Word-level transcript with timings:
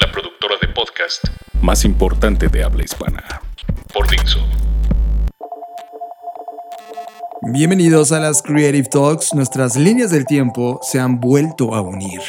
La 0.00 0.10
productora 0.10 0.54
de 0.62 0.68
podcast 0.68 1.22
más 1.60 1.84
importante 1.84 2.48
de 2.48 2.64
habla 2.64 2.82
hispana. 2.82 3.22
por 3.92 4.08
Dixo. 4.08 4.38
Bienvenidos 7.52 8.10
a 8.12 8.20
las 8.20 8.40
Creative 8.40 8.88
Talks. 8.88 9.34
Nuestras 9.34 9.76
líneas 9.76 10.10
del 10.10 10.24
tiempo 10.24 10.80
se 10.82 10.98
han 10.98 11.20
vuelto 11.20 11.74
a 11.74 11.82
unir. 11.82 12.22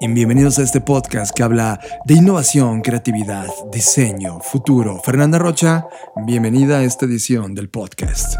Y 0.00 0.06
bienvenidos 0.06 0.60
a 0.60 0.62
este 0.62 0.80
podcast 0.80 1.34
que 1.34 1.42
habla 1.42 1.80
de 2.04 2.14
innovación, 2.14 2.80
creatividad, 2.80 3.48
diseño, 3.72 4.38
futuro. 4.38 5.00
Fernanda 5.02 5.40
Rocha, 5.40 5.84
bienvenida 6.26 6.78
a 6.78 6.84
esta 6.84 7.06
edición 7.06 7.56
del 7.56 7.68
podcast. 7.68 8.36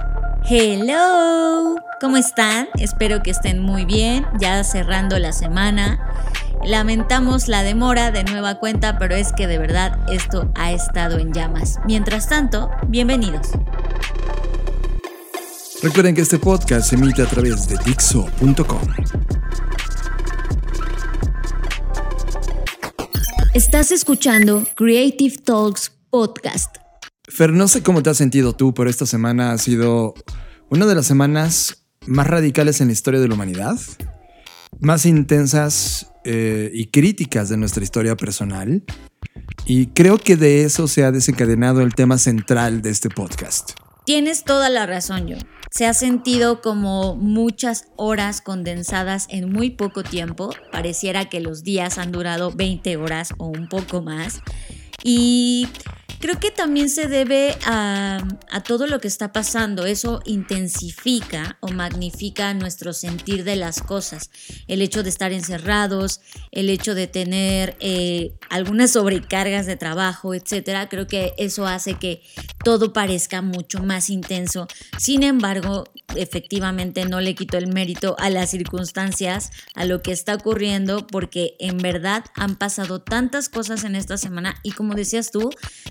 Hello, 0.48 1.74
¿cómo 2.00 2.16
están? 2.16 2.68
Espero 2.78 3.20
que 3.20 3.32
estén 3.32 3.58
muy 3.58 3.84
bien, 3.84 4.24
ya 4.38 4.62
cerrando 4.62 5.18
la 5.18 5.32
semana. 5.32 5.98
Lamentamos 6.64 7.48
la 7.48 7.64
demora 7.64 8.12
de 8.12 8.22
nueva 8.22 8.60
cuenta, 8.60 8.96
pero 8.96 9.16
es 9.16 9.32
que 9.32 9.48
de 9.48 9.58
verdad 9.58 9.98
esto 10.08 10.52
ha 10.54 10.70
estado 10.70 11.18
en 11.18 11.32
llamas. 11.32 11.80
Mientras 11.84 12.28
tanto, 12.28 12.70
bienvenidos. 12.86 13.48
Recuerden 15.82 16.14
que 16.14 16.20
este 16.20 16.38
podcast 16.38 16.90
se 16.90 16.94
emite 16.94 17.22
a 17.22 17.26
través 17.26 17.66
de 17.66 17.76
Dixo.com. 17.84 18.82
Estás 23.52 23.90
escuchando 23.90 24.64
Creative 24.76 25.38
Talks 25.38 25.90
Podcast. 26.08 26.85
Fer, 27.28 27.52
no 27.52 27.66
sé 27.66 27.82
cómo 27.82 28.02
te 28.02 28.10
has 28.10 28.16
sentido 28.16 28.52
tú, 28.54 28.72
pero 28.72 28.88
esta 28.88 29.04
semana 29.04 29.52
ha 29.52 29.58
sido 29.58 30.14
una 30.70 30.86
de 30.86 30.94
las 30.94 31.06
semanas 31.06 31.84
más 32.06 32.26
radicales 32.26 32.80
en 32.80 32.86
la 32.86 32.92
historia 32.92 33.20
de 33.20 33.28
la 33.28 33.34
humanidad, 33.34 33.78
más 34.78 35.06
intensas 35.06 36.12
eh, 36.24 36.70
y 36.72 36.86
críticas 36.86 37.48
de 37.48 37.56
nuestra 37.56 37.82
historia 37.82 38.16
personal. 38.16 38.84
Y 39.64 39.88
creo 39.88 40.18
que 40.18 40.36
de 40.36 40.62
eso 40.64 40.86
se 40.86 41.04
ha 41.04 41.10
desencadenado 41.10 41.80
el 41.80 41.94
tema 41.94 42.18
central 42.18 42.82
de 42.82 42.90
este 42.90 43.08
podcast. 43.08 43.72
Tienes 44.04 44.44
toda 44.44 44.68
la 44.68 44.86
razón, 44.86 45.26
yo. 45.26 45.36
Se 45.72 45.84
ha 45.84 45.94
sentido 45.94 46.62
como 46.62 47.16
muchas 47.16 47.88
horas 47.96 48.40
condensadas 48.40 49.26
en 49.30 49.50
muy 49.50 49.70
poco 49.70 50.04
tiempo. 50.04 50.50
Pareciera 50.70 51.28
que 51.28 51.40
los 51.40 51.64
días 51.64 51.98
han 51.98 52.12
durado 52.12 52.52
20 52.52 52.96
horas 52.98 53.34
o 53.38 53.48
un 53.48 53.68
poco 53.68 54.00
más. 54.02 54.42
Y 55.02 55.68
creo 56.20 56.38
que 56.40 56.50
también 56.50 56.88
se 56.88 57.06
debe 57.06 57.56
a, 57.66 58.26
a, 58.50 58.62
todo 58.62 58.86
lo 58.86 59.00
que 59.00 59.08
está 59.08 59.32
pasando. 59.32 59.86
Eso 59.86 60.20
intensifica 60.24 61.58
o 61.60 61.68
magnifica 61.68 62.54
nuestro 62.54 62.92
sentir 62.92 63.44
de 63.44 63.56
las 63.56 63.80
cosas. 63.80 64.30
El 64.66 64.82
hecho 64.82 65.02
de 65.02 65.10
estar 65.10 65.32
encerrados, 65.32 66.20
el 66.50 66.70
hecho 66.70 66.94
de 66.94 67.06
tener 67.06 67.76
eh, 67.80 68.34
algunas 68.50 68.92
sobrecargas 68.92 69.66
de 69.66 69.76
trabajo, 69.76 70.34
etcétera. 70.34 70.88
Creo 70.88 71.06
que 71.06 71.34
eso 71.38 71.66
hace 71.66 71.94
que 71.94 72.22
todo 72.64 72.92
parezca 72.92 73.42
mucho 73.42 73.82
más 73.82 74.10
intenso. 74.10 74.66
Sin 74.98 75.22
embargo, 75.22 75.84
efectivamente 76.14 77.04
no 77.04 77.20
le 77.20 77.34
quito 77.34 77.58
el 77.58 77.66
mérito 77.66 78.16
a 78.18 78.30
las 78.30 78.50
circunstancias, 78.50 79.50
a 79.74 79.84
lo 79.84 80.02
que 80.02 80.12
está 80.12 80.34
ocurriendo, 80.34 81.06
porque 81.06 81.56
en 81.58 81.78
verdad 81.78 82.24
han 82.34 82.56
pasado 82.56 83.00
tantas 83.00 83.48
cosas 83.48 83.84
en 83.84 83.96
esta 83.96 84.16
semana 84.16 84.56
y 84.62 84.72
como 84.72 84.94
decías 84.94 85.30
tú, 85.30 85.50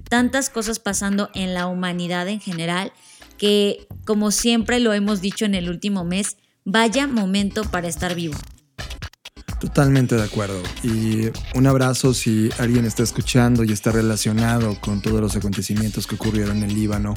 tantas 0.10 0.50
cosas 0.50 0.80
pasando 0.80 1.30
en 1.34 1.54
la 1.54 1.68
humanidad 1.68 2.28
en 2.28 2.40
general, 2.40 2.94
que 3.38 3.88
como 4.06 4.32
siempre 4.32 4.80
lo 4.80 4.94
hemos 4.94 5.22
dicho 5.22 5.46
en 5.46 5.56
el 5.56 5.70
último 5.70 6.06
mes, 6.06 6.38
vaya 6.64 7.08
momento 7.08 7.64
para 7.64 7.88
estar 7.88 8.16
vivo. 8.16 8.38
Totalmente 9.60 10.16
de 10.16 10.24
acuerdo. 10.24 10.62
Y 10.84 11.30
un 11.56 11.66
abrazo 11.66 12.14
si 12.14 12.50
alguien 12.60 12.86
está 12.86 13.04
escuchando 13.04 13.64
y 13.64 13.72
está 13.72 13.92
relacionado 13.92 14.80
con 14.82 15.02
todos 15.02 15.22
los 15.22 15.36
acontecimientos 15.36 16.08
que 16.08 16.16
ocurrieron 16.16 16.62
en 16.62 16.74
Líbano. 16.74 17.16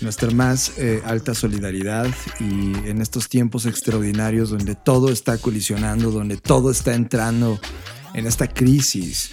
Nuestra 0.00 0.30
más 0.30 0.72
eh, 0.78 1.02
alta 1.04 1.34
solidaridad 1.34 2.06
y 2.40 2.74
en 2.88 3.00
estos 3.00 3.28
tiempos 3.28 3.64
extraordinarios 3.64 4.50
donde 4.50 4.74
todo 4.74 5.10
está 5.10 5.38
colisionando, 5.38 6.10
donde 6.10 6.36
todo 6.36 6.70
está 6.70 6.94
entrando 6.94 7.58
en 8.12 8.26
esta 8.26 8.48
crisis. 8.48 9.30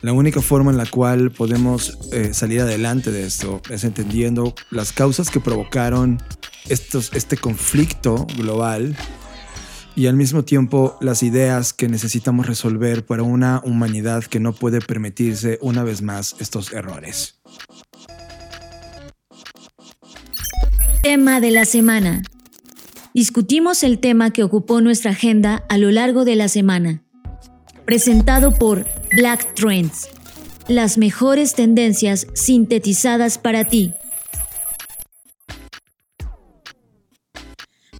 La 0.00 0.12
única 0.12 0.40
forma 0.40 0.70
en 0.70 0.76
la 0.76 0.86
cual 0.86 1.30
podemos 1.30 1.98
eh, 2.12 2.34
salir 2.34 2.60
adelante 2.60 3.10
de 3.10 3.26
esto 3.26 3.62
es 3.70 3.84
entendiendo 3.84 4.54
las 4.70 4.92
causas 4.92 5.30
que 5.30 5.40
provocaron 5.40 6.22
estos, 6.68 7.10
este 7.14 7.36
conflicto 7.36 8.26
global 8.36 8.96
y 9.96 10.06
al 10.06 10.16
mismo 10.16 10.44
tiempo 10.44 10.98
las 11.00 11.22
ideas 11.22 11.72
que 11.72 11.88
necesitamos 11.88 12.46
resolver 12.46 13.06
para 13.06 13.22
una 13.22 13.62
humanidad 13.64 14.24
que 14.24 14.40
no 14.40 14.52
puede 14.52 14.80
permitirse 14.80 15.58
una 15.62 15.84
vez 15.84 16.02
más 16.02 16.36
estos 16.38 16.72
errores. 16.72 17.36
Tema 21.04 21.38
de 21.38 21.50
la 21.50 21.66
semana. 21.66 22.22
Discutimos 23.12 23.82
el 23.82 23.98
tema 23.98 24.32
que 24.32 24.42
ocupó 24.42 24.80
nuestra 24.80 25.10
agenda 25.10 25.62
a 25.68 25.76
lo 25.76 25.90
largo 25.90 26.24
de 26.24 26.34
la 26.34 26.48
semana. 26.48 27.02
Presentado 27.84 28.52
por 28.52 28.86
Black 29.14 29.52
Trends. 29.52 30.08
Las 30.66 30.96
mejores 30.96 31.54
tendencias 31.54 32.26
sintetizadas 32.32 33.36
para 33.36 33.66
ti. 33.66 33.92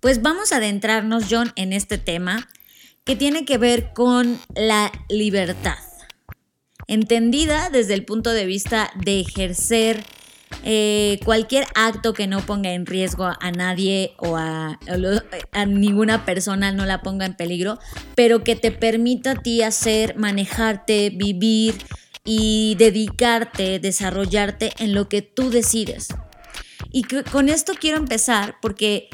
Pues 0.01 0.23
vamos 0.23 0.53
a 0.53 0.57
adentrarnos, 0.57 1.25
John, 1.29 1.53
en 1.57 1.75
este 1.75 1.99
tema 1.99 2.49
que 3.05 3.17
tiene 3.17 3.45
que 3.45 3.59
ver 3.59 3.93
con 3.93 4.41
la 4.57 4.91
libertad. 5.11 5.77
Entendida 6.87 7.69
desde 7.69 7.93
el 7.93 8.07
punto 8.07 8.31
de 8.31 8.47
vista 8.47 8.91
de 9.05 9.21
ejercer 9.21 10.03
eh, 10.63 11.21
cualquier 11.25 11.67
acto 11.75 12.15
que 12.15 12.27
no 12.27 12.41
ponga 12.41 12.73
en 12.73 12.87
riesgo 12.87 13.25
a 13.27 13.51
nadie 13.51 14.15
o 14.19 14.37
a, 14.37 14.79
ninguna 15.67 16.25
persona, 16.25 16.73
no 16.73 16.87
la 16.87 17.03
ponga 17.03 17.27
en 17.27 17.35
peligro, 17.35 17.79
pero 18.15 18.45
que 18.45 18.57
te 18.57 18.71
permita 18.71 19.33
a 19.33 19.43
ti 19.43 19.63
hacer, 19.63 20.17
manejarte, 20.17 21.11
vivir 21.11 21.75
y 22.25 22.77
dedicarte, 22.79 23.79
desarrollarte 23.79 24.73
en 24.79 24.95
lo 24.95 25.09
que 25.09 25.23
tú 25.23 25.51
decides. 25.51 26.09
Y 26.91 27.03
con 27.03 27.49
esto 27.49 27.75
quiero 27.79 27.99
empezar 27.99 28.57
porque 28.63 29.09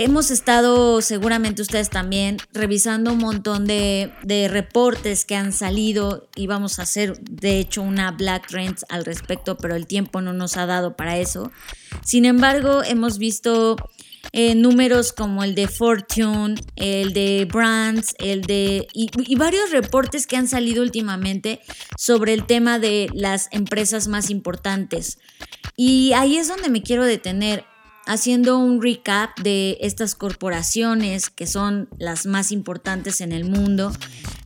Hemos 0.00 0.30
estado, 0.30 1.02
seguramente 1.02 1.60
ustedes 1.60 1.90
también, 1.90 2.36
revisando 2.52 3.14
un 3.14 3.18
montón 3.18 3.66
de, 3.66 4.12
reportes 4.48 5.24
que 5.24 5.34
han 5.34 5.52
salido 5.52 6.28
y 6.36 6.46
vamos 6.46 6.78
a 6.78 6.82
hacer, 6.82 7.18
de 7.18 7.58
hecho, 7.58 7.82
una 7.82 8.12
Black 8.12 8.46
Trends 8.46 8.86
al 8.90 9.04
respecto, 9.04 9.56
pero 9.56 9.74
el 9.74 9.88
tiempo 9.88 10.20
no 10.20 10.32
nos 10.32 10.56
ha 10.56 10.66
dado 10.66 10.94
para 10.94 11.18
eso. 11.18 11.50
Sin 12.04 12.26
embargo, 12.26 12.84
hemos 12.84 13.18
visto 13.18 13.74
eh, 14.30 14.54
números 14.54 15.12
como 15.12 15.42
el 15.42 15.56
de 15.56 15.66
Fortune, 15.66 16.54
el 16.76 17.12
de 17.12 17.48
Brands, 17.52 18.14
el 18.20 18.42
de. 18.42 18.86
Y, 18.94 19.34
varios 19.34 19.72
reportes 19.72 20.28
que 20.28 20.36
han 20.36 20.46
salido 20.46 20.84
últimamente 20.84 21.58
sobre 21.96 22.34
el 22.34 22.46
tema 22.46 22.78
de 22.78 23.10
las 23.14 23.48
empresas 23.50 24.06
más 24.06 24.30
importantes. 24.30 25.18
Y 25.76 26.12
ahí 26.12 26.36
es 26.36 26.46
donde 26.46 26.68
me 26.68 26.82
quiero 26.82 27.04
detener 27.04 27.64
haciendo 28.08 28.58
un 28.58 28.82
recap 28.82 29.38
de 29.38 29.76
estas 29.82 30.14
corporaciones 30.14 31.28
que 31.28 31.46
son 31.46 31.90
las 31.98 32.24
más 32.24 32.50
importantes 32.52 33.20
en 33.20 33.32
el 33.32 33.44
mundo. 33.44 33.92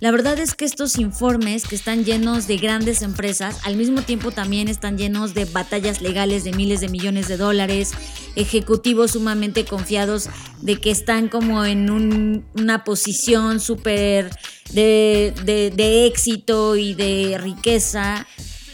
La 0.01 0.11
verdad 0.11 0.37
es 0.41 0.55
que 0.55 0.65
estos 0.65 0.99
informes 0.99 1.65
que 1.65 1.77
están 1.77 2.05
llenos 2.05 2.49
de 2.49 2.57
grandes 2.57 3.03
empresas, 3.03 3.61
al 3.63 3.77
mismo 3.77 4.03
tiempo 4.03 4.33
también 4.33 4.67
están 4.67 4.99
llenos 4.99 5.33
de 5.33 5.45
batallas 5.45 6.03
legales 6.03 6.43
de 6.43 6.51
miles 6.51 6.81
de 6.81 6.89
millones 6.89 7.29
de 7.29 7.37
dólares, 7.37 7.93
ejecutivos 8.35 9.13
sumamente 9.13 9.65
confiados 9.65 10.29
de 10.61 10.81
que 10.81 10.91
están 10.91 11.29
como 11.29 11.65
en 11.65 11.89
un, 11.89 12.45
una 12.55 12.83
posición 12.83 13.61
súper 13.61 14.31
de, 14.73 16.07
éxito 16.07 16.75
y 16.75 16.95
de 16.95 17.39
riqueza 17.39 18.27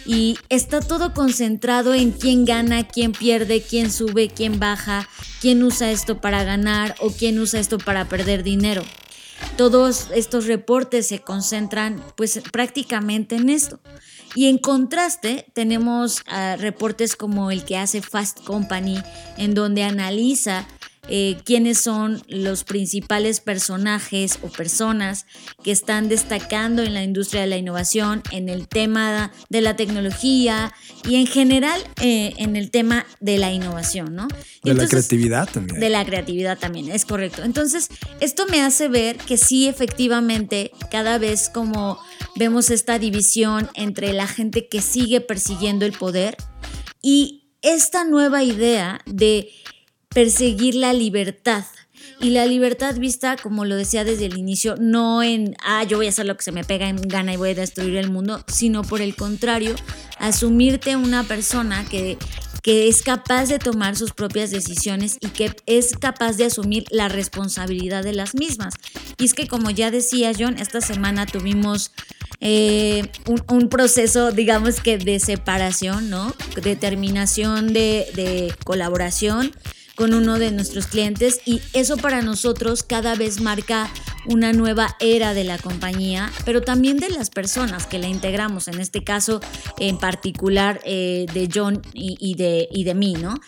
y 0.08 0.38
está 0.48 0.80
todo 0.80 1.12
concentrado 1.12 1.92
en 1.92 2.12
quién 2.12 2.46
gana, 2.46 2.88
quién 2.88 3.12
pierde, 3.12 3.60
quién 3.60 3.92
sube, 3.92 4.30
quién 4.30 4.58
baja, 4.58 5.06
quién 5.42 5.62
usa 5.62 5.90
esto 5.90 6.18
para 6.18 6.44
ganar 6.44 6.94
o 7.00 7.10
quién 7.10 7.38
usa 7.38 7.60
esto 7.60 7.76
para 7.76 8.08
perder 8.08 8.42
dinero. 8.42 8.82
Todos 9.58 10.08
estos 10.14 10.46
reportes 10.46 11.08
se 11.08 11.20
concentran 11.20 12.02
pues 12.16 12.40
prácticamente 12.50 13.36
en 13.36 13.50
esto. 13.50 13.80
Y 14.34 14.46
en 14.46 14.56
contraste, 14.56 15.46
tenemos 15.52 16.20
uh, 16.20 16.56
reportes 16.58 17.14
como 17.14 17.50
el 17.50 17.66
que 17.66 17.76
hace 17.76 18.00
Fast 18.00 18.42
Company, 18.44 19.02
en 19.36 19.52
donde 19.52 19.82
analiza 19.84 20.66
eh, 21.08 21.38
quiénes 21.44 21.78
son 21.78 22.22
los 22.28 22.64
principales 22.64 23.40
personajes 23.40 24.38
o 24.42 24.48
personas 24.48 25.26
que 25.62 25.70
están 25.70 26.08
destacando 26.08 26.82
en 26.82 26.94
la 26.94 27.02
industria 27.02 27.42
de 27.42 27.46
la 27.46 27.56
innovación, 27.56 28.22
en 28.30 28.48
el 28.48 28.68
tema 28.68 29.32
de 29.48 29.60
la 29.60 29.76
tecnología 29.76 30.72
y 31.08 31.16
en 31.16 31.26
general 31.26 31.80
eh, 32.02 32.34
en 32.36 32.56
el 32.56 32.70
tema 32.70 33.06
de 33.20 33.38
la 33.38 33.52
innovación, 33.52 34.14
¿no? 34.14 34.28
De 34.62 34.74
la 34.74 34.86
creatividad 34.86 35.48
también. 35.48 35.80
De 35.80 35.88
la 35.88 36.04
creatividad 36.04 36.58
también, 36.58 36.90
es 36.90 37.04
correcto. 37.04 37.42
Entonces, 37.42 37.88
esto 38.20 38.46
me 38.46 38.60
hace 38.60 38.88
ver 38.88 39.16
que 39.16 39.36
sí, 39.36 39.68
efectivamente, 39.68 40.72
cada 40.90 41.18
vez 41.18 41.48
como 41.48 41.98
vemos 42.36 42.70
esta 42.70 42.98
división 42.98 43.70
entre 43.74 44.12
la 44.12 44.26
gente 44.26 44.68
que 44.68 44.82
sigue 44.82 45.20
persiguiendo 45.20 45.86
el 45.86 45.92
poder 45.92 46.36
y 47.02 47.48
esta 47.62 48.04
nueva 48.04 48.42
idea 48.42 49.00
de 49.06 49.50
perseguir 50.08 50.74
la 50.74 50.92
libertad. 50.92 51.64
Y 52.20 52.30
la 52.30 52.46
libertad 52.46 52.96
vista, 52.96 53.36
como 53.36 53.64
lo 53.64 53.76
decía 53.76 54.02
desde 54.02 54.26
el 54.26 54.36
inicio, 54.36 54.74
no 54.76 55.22
en, 55.22 55.56
ah, 55.64 55.84
yo 55.84 55.98
voy 55.98 56.06
a 56.06 56.08
hacer 56.08 56.26
lo 56.26 56.36
que 56.36 56.42
se 56.42 56.52
me 56.52 56.64
pega 56.64 56.88
en 56.88 56.96
gana 56.96 57.34
y 57.34 57.36
voy 57.36 57.50
a 57.50 57.54
destruir 57.54 57.96
el 57.96 58.10
mundo, 58.10 58.44
sino 58.48 58.82
por 58.82 59.00
el 59.00 59.14
contrario, 59.14 59.76
asumirte 60.18 60.96
una 60.96 61.22
persona 61.22 61.84
que, 61.88 62.18
que 62.62 62.88
es 62.88 63.02
capaz 63.02 63.46
de 63.46 63.60
tomar 63.60 63.94
sus 63.94 64.12
propias 64.12 64.50
decisiones 64.50 65.18
y 65.20 65.28
que 65.28 65.54
es 65.66 65.96
capaz 65.96 66.36
de 66.36 66.46
asumir 66.46 66.86
la 66.90 67.08
responsabilidad 67.08 68.02
de 68.02 68.14
las 68.14 68.34
mismas. 68.34 68.74
Y 69.16 69.24
es 69.24 69.34
que, 69.34 69.46
como 69.46 69.70
ya 69.70 69.92
decía 69.92 70.32
John, 70.36 70.58
esta 70.58 70.80
semana 70.80 71.24
tuvimos 71.24 71.92
eh, 72.40 73.10
un, 73.48 73.68
proceso, 73.68 74.32
digamos 74.32 74.80
que 74.80 74.98
de 74.98 75.20
separación, 75.20 76.10
¿no? 76.10 76.34
Determinación 76.60 77.72
de, 77.72 78.08
de 78.14 78.52
colaboración 78.64 79.52
con 79.98 80.14
uno 80.14 80.38
de 80.38 80.52
nuestros 80.52 80.86
clientes 80.86 81.40
y 81.44 81.60
eso 81.72 81.96
para 81.96 82.22
nosotros 82.22 82.84
cada 82.84 83.16
vez 83.16 83.40
marca 83.40 83.90
una 84.26 84.52
nueva 84.52 84.96
era 85.00 85.34
de 85.34 85.42
la 85.42 85.58
compañía, 85.58 86.30
pero 86.44 86.62
también 86.62 86.98
de 86.98 87.08
las 87.08 87.30
personas 87.30 87.88
que 87.88 87.98
la 87.98 88.06
integramos, 88.06 88.68
en 88.68 88.80
este 88.80 89.02
caso 89.02 89.40
en 89.80 89.98
particular 89.98 90.80
eh, 90.84 91.26
de 91.34 91.48
John 91.52 91.82
y, 91.94 92.36
de, 92.36 92.94
mí, 92.94 93.14
¿no? 93.14 93.40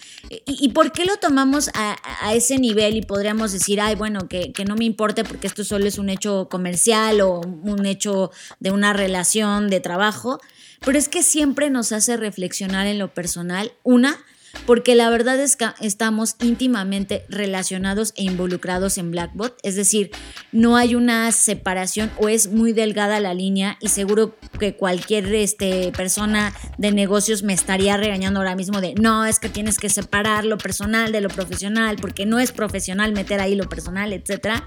Y, 0.44 0.70
por 0.70 0.90
qué 0.90 1.04
lo 1.04 1.18
tomamos 1.18 1.70
a, 1.74 1.96
ese 2.34 2.58
nivel 2.58 2.96
y 2.96 3.02
podríamos 3.02 3.52
decir, 3.52 3.80
ay, 3.80 3.94
bueno, 3.94 4.26
que 4.26 4.64
no 4.66 4.74
me 4.74 4.86
importe 4.86 5.22
porque 5.22 5.46
esto 5.46 5.62
solo 5.62 5.86
es 5.86 5.98
un 5.98 6.08
hecho 6.08 6.48
comercial 6.50 7.20
o 7.20 7.42
un 7.42 7.86
hecho 7.86 8.32
de 8.58 8.72
una 8.72 8.92
relación 8.92 9.70
de 9.70 9.78
trabajo, 9.78 10.40
pero 10.80 10.98
es 10.98 11.08
que 11.08 11.22
siempre 11.22 11.70
nos 11.70 11.92
hace 11.92 12.16
reflexionar 12.16 12.88
en 12.88 12.98
lo 12.98 13.14
personal, 13.14 13.70
una, 13.84 14.18
porque 14.66 14.94
la 14.94 15.10
verdad 15.10 15.38
es 15.40 15.56
que 15.56 15.66
estamos 15.80 16.36
íntimamente 16.40 17.24
relacionados 17.28 18.12
e 18.16 18.24
involucrados 18.24 18.98
en 18.98 19.10
Blackbot, 19.10 19.58
es 19.62 19.76
decir, 19.76 20.10
no 20.52 20.76
hay 20.76 20.94
una 20.94 21.30
separación 21.32 22.10
o 22.18 22.28
es 22.28 22.48
muy 22.48 22.72
delgada 22.72 23.20
la 23.20 23.34
línea 23.34 23.76
y 23.80 23.88
seguro 23.88 24.36
que 24.58 24.76
cualquier 24.76 25.32
este, 25.34 25.92
persona 25.92 26.52
de 26.78 26.92
negocios 26.92 27.42
me 27.42 27.52
estaría 27.52 27.96
regañando 27.96 28.40
ahora 28.40 28.56
mismo 28.56 28.80
de 28.80 28.94
no, 28.94 29.24
es 29.24 29.38
que 29.38 29.48
tienes 29.48 29.78
que 29.78 29.88
separar 29.88 30.44
lo 30.44 30.58
personal 30.58 31.12
de 31.12 31.20
lo 31.20 31.28
profesional 31.28 31.96
porque 32.00 32.26
no 32.26 32.38
es 32.38 32.52
profesional 32.52 33.12
meter 33.12 33.40
ahí 33.40 33.54
lo 33.54 33.68
personal, 33.68 34.12
etcétera. 34.12 34.64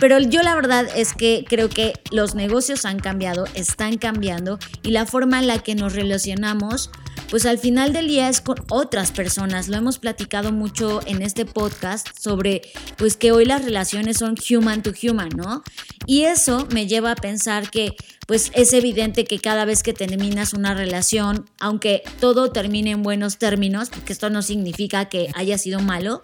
Pero 0.00 0.18
yo 0.18 0.42
la 0.42 0.54
verdad 0.54 0.86
es 0.96 1.12
que 1.12 1.44
creo 1.48 1.68
que 1.68 1.92
los 2.10 2.34
negocios 2.34 2.84
han 2.84 2.98
cambiado, 2.98 3.44
están 3.54 3.98
cambiando 3.98 4.58
y 4.82 4.90
la 4.90 5.06
forma 5.06 5.38
en 5.38 5.46
la 5.46 5.60
que 5.60 5.74
nos 5.74 5.94
relacionamos 5.94 6.90
pues 7.32 7.46
al 7.46 7.56
final 7.56 7.94
del 7.94 8.08
día 8.08 8.28
es 8.28 8.42
con 8.42 8.56
otras 8.68 9.10
personas. 9.10 9.68
Lo 9.68 9.78
hemos 9.78 9.98
platicado 9.98 10.52
mucho 10.52 11.00
en 11.06 11.22
este 11.22 11.46
podcast 11.46 12.06
sobre 12.20 12.60
pues 12.98 13.16
que 13.16 13.32
hoy 13.32 13.46
las 13.46 13.64
relaciones 13.64 14.18
son 14.18 14.34
human 14.50 14.82
to 14.82 14.92
human, 15.02 15.30
¿no? 15.34 15.62
Y 16.04 16.24
eso 16.24 16.68
me 16.74 16.86
lleva 16.86 17.12
a 17.12 17.16
pensar 17.16 17.70
que 17.70 17.96
pues 18.26 18.52
es 18.54 18.74
evidente 18.74 19.24
que 19.24 19.38
cada 19.38 19.64
vez 19.64 19.82
que 19.82 19.94
terminas 19.94 20.52
una 20.52 20.74
relación, 20.74 21.48
aunque 21.58 22.02
todo 22.20 22.52
termine 22.52 22.90
en 22.90 23.02
buenos 23.02 23.38
términos, 23.38 23.88
porque 23.88 24.12
esto 24.12 24.28
no 24.28 24.42
significa 24.42 25.06
que 25.08 25.30
haya 25.34 25.56
sido 25.56 25.80
malo, 25.80 26.20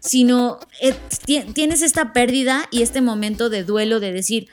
sino 0.00 0.58
eh, 0.80 0.94
tienes 1.54 1.82
esta 1.82 2.12
pérdida 2.12 2.66
y 2.72 2.82
este 2.82 3.00
momento 3.00 3.48
de 3.48 3.62
duelo 3.62 4.00
de 4.00 4.12
decir, 4.12 4.48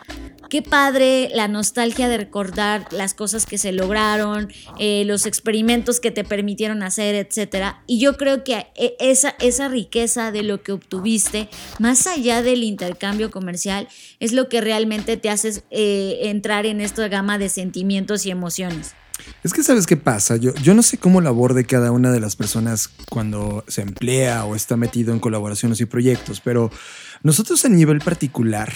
qué 0.50 0.62
padre 0.62 1.30
la 1.34 1.48
nostalgia 1.48 2.08
de 2.08 2.18
recordar 2.18 2.88
las 2.92 3.14
cosas 3.14 3.46
que 3.46 3.58
se 3.58 3.72
lograron, 3.72 4.52
eh, 4.80 5.04
los 5.06 5.26
experimentos 5.26 6.00
que 6.00 6.12
te 6.12 6.24
permitieron 6.24 6.84
hacer, 6.84 7.16
etc. 7.16 7.76
Y 7.88 8.00
yo 8.00 8.18
creo 8.18 8.44
que 8.44 8.68
e, 8.76 8.96
esa, 9.00 9.36
esa 9.40 9.68
riqueza 9.68 10.32
de 10.32 10.44
lo 10.44 10.62
que 10.62 10.72
obtuviste, 10.72 11.50
más 11.80 12.08
allá 12.08 12.42
del 12.42 12.64
intercambio 12.64 13.32
comercial, 13.32 13.88
es 14.20 14.32
lo 14.32 14.50
que 14.50 14.62
realmente 14.62 15.18
te 15.18 15.30
hace 15.30 15.64
eh, 15.72 16.20
entrar 16.24 16.66
en 16.66 16.82
esta 16.82 17.08
gama 17.08 17.38
de 17.38 17.50
sentimientos 17.50 18.26
y 18.26 18.32
emociones. 18.32 18.94
Es 19.44 19.54
que 19.54 19.64
sabes 19.64 19.86
qué 19.86 19.96
pasa, 19.96 20.36
yo, 20.36 20.54
yo 20.56 20.74
no 20.74 20.84
sé 20.84 20.98
cómo 20.98 21.22
lo 21.22 21.30
aborde 21.30 21.66
cada 21.66 21.92
una 21.92 22.12
de 22.12 22.20
las 22.20 22.36
personas 22.36 22.90
cuando 23.10 23.64
se 23.68 23.82
emplea 23.82 24.44
o 24.46 24.56
está 24.56 24.76
metido 24.76 25.14
en 25.14 25.20
colaboraciones 25.20 25.80
y 25.82 25.86
proyectos, 25.86 26.42
pero 26.42 26.70
nosotros 27.24 27.64
a 27.64 27.70
nivel 27.70 28.00
particular, 28.00 28.74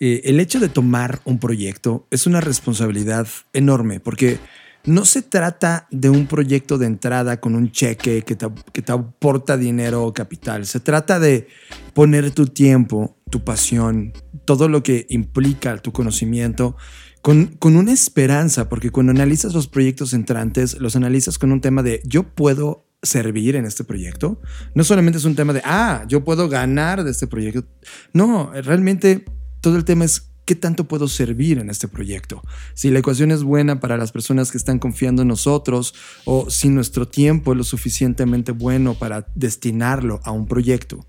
eh, 0.00 0.22
el 0.24 0.40
hecho 0.40 0.60
de 0.60 0.68
tomar 0.68 1.20
un 1.24 1.38
proyecto 1.38 2.06
es 2.10 2.26
una 2.26 2.40
responsabilidad 2.40 3.28
enorme 3.52 4.00
porque 4.00 4.38
no 4.86 5.04
se 5.04 5.22
trata 5.22 5.86
de 5.90 6.10
un 6.10 6.26
proyecto 6.26 6.76
de 6.78 6.86
entrada 6.86 7.40
con 7.40 7.54
un 7.54 7.70
cheque 7.72 8.22
que 8.22 8.36
te, 8.36 8.46
que 8.72 8.82
te 8.82 8.92
aporta 8.92 9.56
dinero 9.56 10.04
o 10.04 10.12
capital. 10.12 10.66
Se 10.66 10.80
trata 10.80 11.18
de 11.18 11.48
poner 11.94 12.30
tu 12.32 12.46
tiempo, 12.46 13.16
tu 13.30 13.44
pasión, 13.44 14.12
todo 14.44 14.68
lo 14.68 14.82
que 14.82 15.06
implica 15.08 15.78
tu 15.78 15.92
conocimiento 15.92 16.76
con, 17.22 17.46
con, 17.46 17.76
una 17.76 17.92
esperanza, 17.92 18.68
porque 18.68 18.90
cuando 18.90 19.12
analizas 19.12 19.54
los 19.54 19.68
proyectos 19.68 20.12
entrantes, 20.12 20.78
los 20.78 20.96
analizas 20.96 21.38
con 21.38 21.52
un 21.52 21.62
tema 21.62 21.82
de 21.82 22.02
yo 22.04 22.24
puedo 22.34 22.86
servir 23.02 23.56
en 23.56 23.64
este 23.64 23.84
proyecto. 23.84 24.40
No 24.74 24.84
solamente 24.84 25.18
es 25.18 25.24
un 25.24 25.34
tema 25.34 25.54
de, 25.54 25.62
ah, 25.64 26.04
yo 26.08 26.24
puedo 26.24 26.48
ganar 26.48 27.04
de 27.04 27.10
este 27.10 27.26
proyecto. 27.26 27.64
No, 28.12 28.52
realmente 28.52 29.24
todo 29.64 29.76
el 29.76 29.86
tema 29.86 30.04
es 30.04 30.30
qué 30.44 30.54
tanto 30.54 30.86
puedo 30.86 31.08
servir 31.08 31.56
en 31.58 31.70
este 31.70 31.88
proyecto. 31.88 32.42
Si 32.74 32.90
la 32.90 32.98
ecuación 32.98 33.30
es 33.30 33.42
buena 33.42 33.80
para 33.80 33.96
las 33.96 34.12
personas 34.12 34.50
que 34.50 34.58
están 34.58 34.78
confiando 34.78 35.22
en 35.22 35.28
nosotros 35.28 35.94
o 36.26 36.50
si 36.50 36.68
nuestro 36.68 37.08
tiempo 37.08 37.52
es 37.52 37.56
lo 37.56 37.64
suficientemente 37.64 38.52
bueno 38.52 38.92
para 38.92 39.26
destinarlo 39.34 40.20
a 40.22 40.32
un 40.32 40.46
proyecto. 40.46 41.06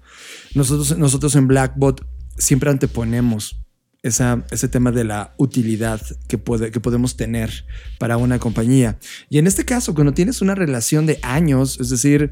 Nosotros, 0.53 0.97
nosotros 0.97 1.35
en 1.35 1.47
Blackbot 1.47 2.07
siempre 2.37 2.69
anteponemos 2.69 3.59
ese 4.03 4.67
tema 4.69 4.93
de 4.93 5.03
la 5.03 5.33
utilidad 5.37 5.99
que, 6.29 6.37
puede, 6.37 6.71
que 6.71 6.79
podemos 6.79 7.17
tener 7.17 7.65
para 7.99 8.15
una 8.15 8.39
compañía. 8.39 8.99
Y 9.29 9.37
en 9.37 9.47
este 9.47 9.65
caso, 9.65 9.93
cuando 9.93 10.13
tienes 10.13 10.41
una 10.41 10.55
relación 10.55 11.05
de 11.07 11.19
años, 11.23 11.77
es 11.81 11.89
decir, 11.89 12.31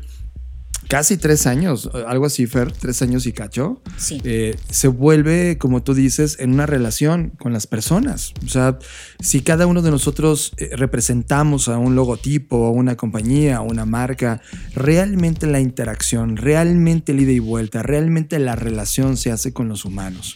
casi 0.87 1.17
tres 1.17 1.47
años, 1.47 1.89
algo 2.07 2.25
así, 2.25 2.47
Fer, 2.47 2.71
tres 2.71 3.01
años 3.01 3.25
y 3.25 3.33
cacho, 3.33 3.81
sí. 3.97 4.21
eh, 4.23 4.57
se 4.69 4.87
vuelve, 4.87 5.57
como 5.57 5.83
tú 5.83 5.93
dices, 5.93 6.37
en 6.39 6.53
una 6.53 6.65
relación 6.65 7.31
con 7.39 7.53
las 7.53 7.67
personas. 7.67 8.33
O 8.45 8.49
sea, 8.49 8.77
si 9.19 9.41
cada 9.41 9.67
uno 9.67 9.81
de 9.81 9.91
nosotros 9.91 10.53
eh, 10.57 10.69
representamos 10.75 11.67
a 11.67 11.77
un 11.77 11.95
logotipo, 11.95 12.67
a 12.67 12.71
una 12.71 12.95
compañía, 12.95 13.57
a 13.57 13.61
una 13.61 13.85
marca, 13.85 14.41
realmente 14.75 15.47
la 15.47 15.59
interacción, 15.59 16.37
realmente 16.37 17.11
el 17.11 17.21
ida 17.21 17.31
y 17.31 17.39
vuelta, 17.39 17.83
realmente 17.83 18.39
la 18.39 18.55
relación 18.55 19.17
se 19.17 19.31
hace 19.31 19.53
con 19.53 19.69
los 19.69 19.85
humanos 19.85 20.35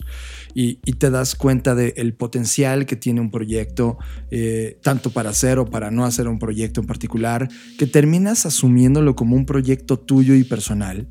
y, 0.60 0.78
te 0.94 1.12
das 1.12 1.36
cuenta 1.36 1.76
del 1.76 2.16
potencial 2.16 2.88
que 2.88 2.96
tiene 2.96 3.22
un 3.22 3.30
proyecto, 3.30 4.00
eh, 4.32 4.80
tanto 4.82 5.12
para 5.12 5.30
hacer 5.30 5.60
o 5.60 5.66
para 5.70 5.92
no 5.92 6.04
hacer 6.04 6.28
un 6.28 6.40
proyecto 6.40 6.82
en 6.82 6.88
particular, 6.88 7.48
que 7.78 7.86
terminas 7.86 8.48
asumiéndolo 8.48 9.16
como 9.16 9.36
un 9.36 9.46
proyecto 9.46 10.00
tuyo 10.00 10.34
y 10.34 10.44
personal. 10.44 11.08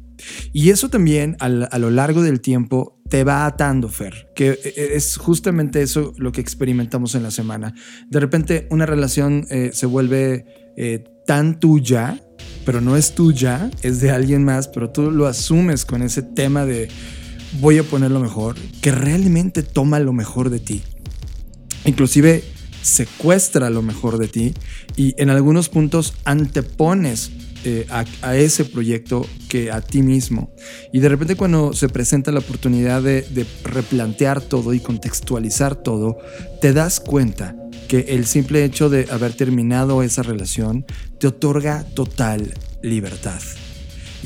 Y 0.52 0.70
eso 0.70 0.88
también 0.88 1.36
a 1.38 1.78
lo 1.78 1.90
largo 1.92 2.22
del 2.22 2.40
tiempo 2.40 3.00
te 3.08 3.22
va 3.22 3.46
atando, 3.46 3.88
Fer, 3.88 4.32
que 4.34 4.48
eh, 4.48 4.58
eh, 4.64 4.88
es 4.94 5.16
justamente 5.16 5.80
eso 5.80 6.12
lo 6.16 6.32
que 6.32 6.40
experimentamos 6.40 7.14
en 7.14 7.22
la 7.22 7.30
semana. 7.30 7.72
De 8.10 8.18
repente 8.18 8.66
una 8.70 8.84
relación 8.84 9.46
se 9.46 9.86
vuelve 9.86 10.44
tan 11.24 11.60
tuya, 11.60 12.20
pero 12.64 12.80
no 12.80 12.96
es 12.96 13.14
tuya, 13.14 13.70
es 13.82 14.00
de 14.00 14.10
alguien 14.10 14.44
más, 14.44 14.66
pero 14.66 14.90
tú 14.90 15.12
lo 15.12 15.28
asumes 15.28 15.84
con 15.84 16.02
ese 16.02 16.22
tema 16.22 16.66
de 16.66 16.88
voy 17.60 17.78
a 17.78 17.82
poner 17.82 18.10
lo 18.10 18.20
mejor, 18.20 18.56
que 18.80 18.92
realmente 18.92 19.62
toma 19.62 19.98
lo 20.00 20.12
mejor 20.12 20.50
de 20.50 20.60
ti. 20.60 20.82
Inclusive 21.84 22.42
secuestra 22.82 23.70
lo 23.70 23.82
mejor 23.82 24.18
de 24.18 24.28
ti 24.28 24.54
y 24.96 25.14
en 25.20 25.30
algunos 25.30 25.68
puntos 25.68 26.14
antepones 26.24 27.30
eh, 27.64 27.84
a, 27.90 28.36
ese 28.36 28.64
proyecto 28.64 29.26
que 29.48 29.72
a 29.72 29.80
ti 29.80 30.02
mismo. 30.02 30.54
Y 30.92 31.00
de 31.00 31.08
repente 31.08 31.34
cuando 31.34 31.72
se 31.72 31.88
presenta 31.88 32.30
la 32.30 32.38
oportunidad 32.38 33.02
de, 33.02 33.22
de 33.22 33.44
replantear 33.64 34.40
todo 34.40 34.72
y 34.72 34.78
contextualizar 34.78 35.74
todo, 35.74 36.18
te 36.60 36.72
das 36.72 37.00
cuenta 37.00 37.56
que 37.88 38.00
el 38.10 38.26
simple 38.26 38.64
hecho 38.64 38.88
de 38.88 39.08
haber 39.10 39.32
terminado 39.32 40.02
esa 40.02 40.22
relación 40.22 40.86
te 41.18 41.26
otorga 41.26 41.84
total 41.94 42.54
libertad. 42.82 43.40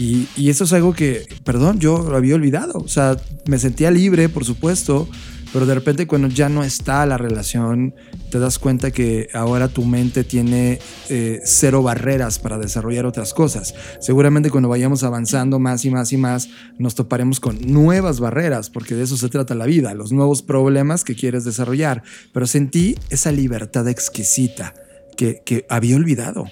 Y, 0.01 0.49
eso 0.49 0.65
es 0.65 0.73
algo 0.73 0.95
que, 0.95 1.27
perdón, 1.45 1.79
yo 1.79 1.99
lo 2.09 2.17
había 2.17 2.35
olvidado. 2.35 2.79
O 2.79 2.89
sea, 2.89 3.19
me 3.47 3.59
sentía 3.59 3.91
libre, 3.91 4.31
por 4.31 4.47
supuesto, 4.47 5.07
pero 5.53 5.67
de 5.67 5.75
repente 5.75 6.07
cuando 6.07 6.29
ya 6.29 6.49
no 6.49 6.65
está 6.65 7.05
la 7.05 7.19
relación, 7.19 7.95
te 8.31 8.39
das 8.39 8.59
cuenta 8.59 8.93
que 8.93 9.29
ahora 9.35 9.69
tu 9.69 9.85
mente 9.85 10.25
tiene 10.25 10.79
eh, 11.11 11.41
cero 11.45 11.83
barreras 11.83 12.39
para 12.39 12.57
desarrollar 12.57 13.05
otras 13.05 13.35
cosas. 13.35 13.75
Seguramente 14.01 14.49
cuando 14.49 14.71
vayamos 14.71 15.03
avanzando 15.03 15.59
más 15.59 15.85
y 15.85 15.91
más 15.91 16.15
y 16.15 16.17
más, 16.17 16.49
nos 16.79 16.95
toparemos 16.95 17.39
con 17.39 17.59
nuevas 17.71 18.21
barreras, 18.21 18.71
porque 18.71 18.95
de 18.95 19.03
eso 19.03 19.19
se 19.19 19.29
trata 19.29 19.55
la 19.55 19.67
vida, 19.67 19.93
los 19.93 20.13
nuevos 20.13 20.41
problemas 20.41 21.05
que 21.05 21.15
quieres 21.15 21.45
desarrollar. 21.45 22.03
Pero 22.33 22.47
sentí 22.47 22.97
esa 23.11 23.33
libertad 23.33 23.87
exquisita 23.87 24.73
que, 25.15 25.43
que 25.45 25.67
había 25.69 25.97
olvidado. 25.97 26.47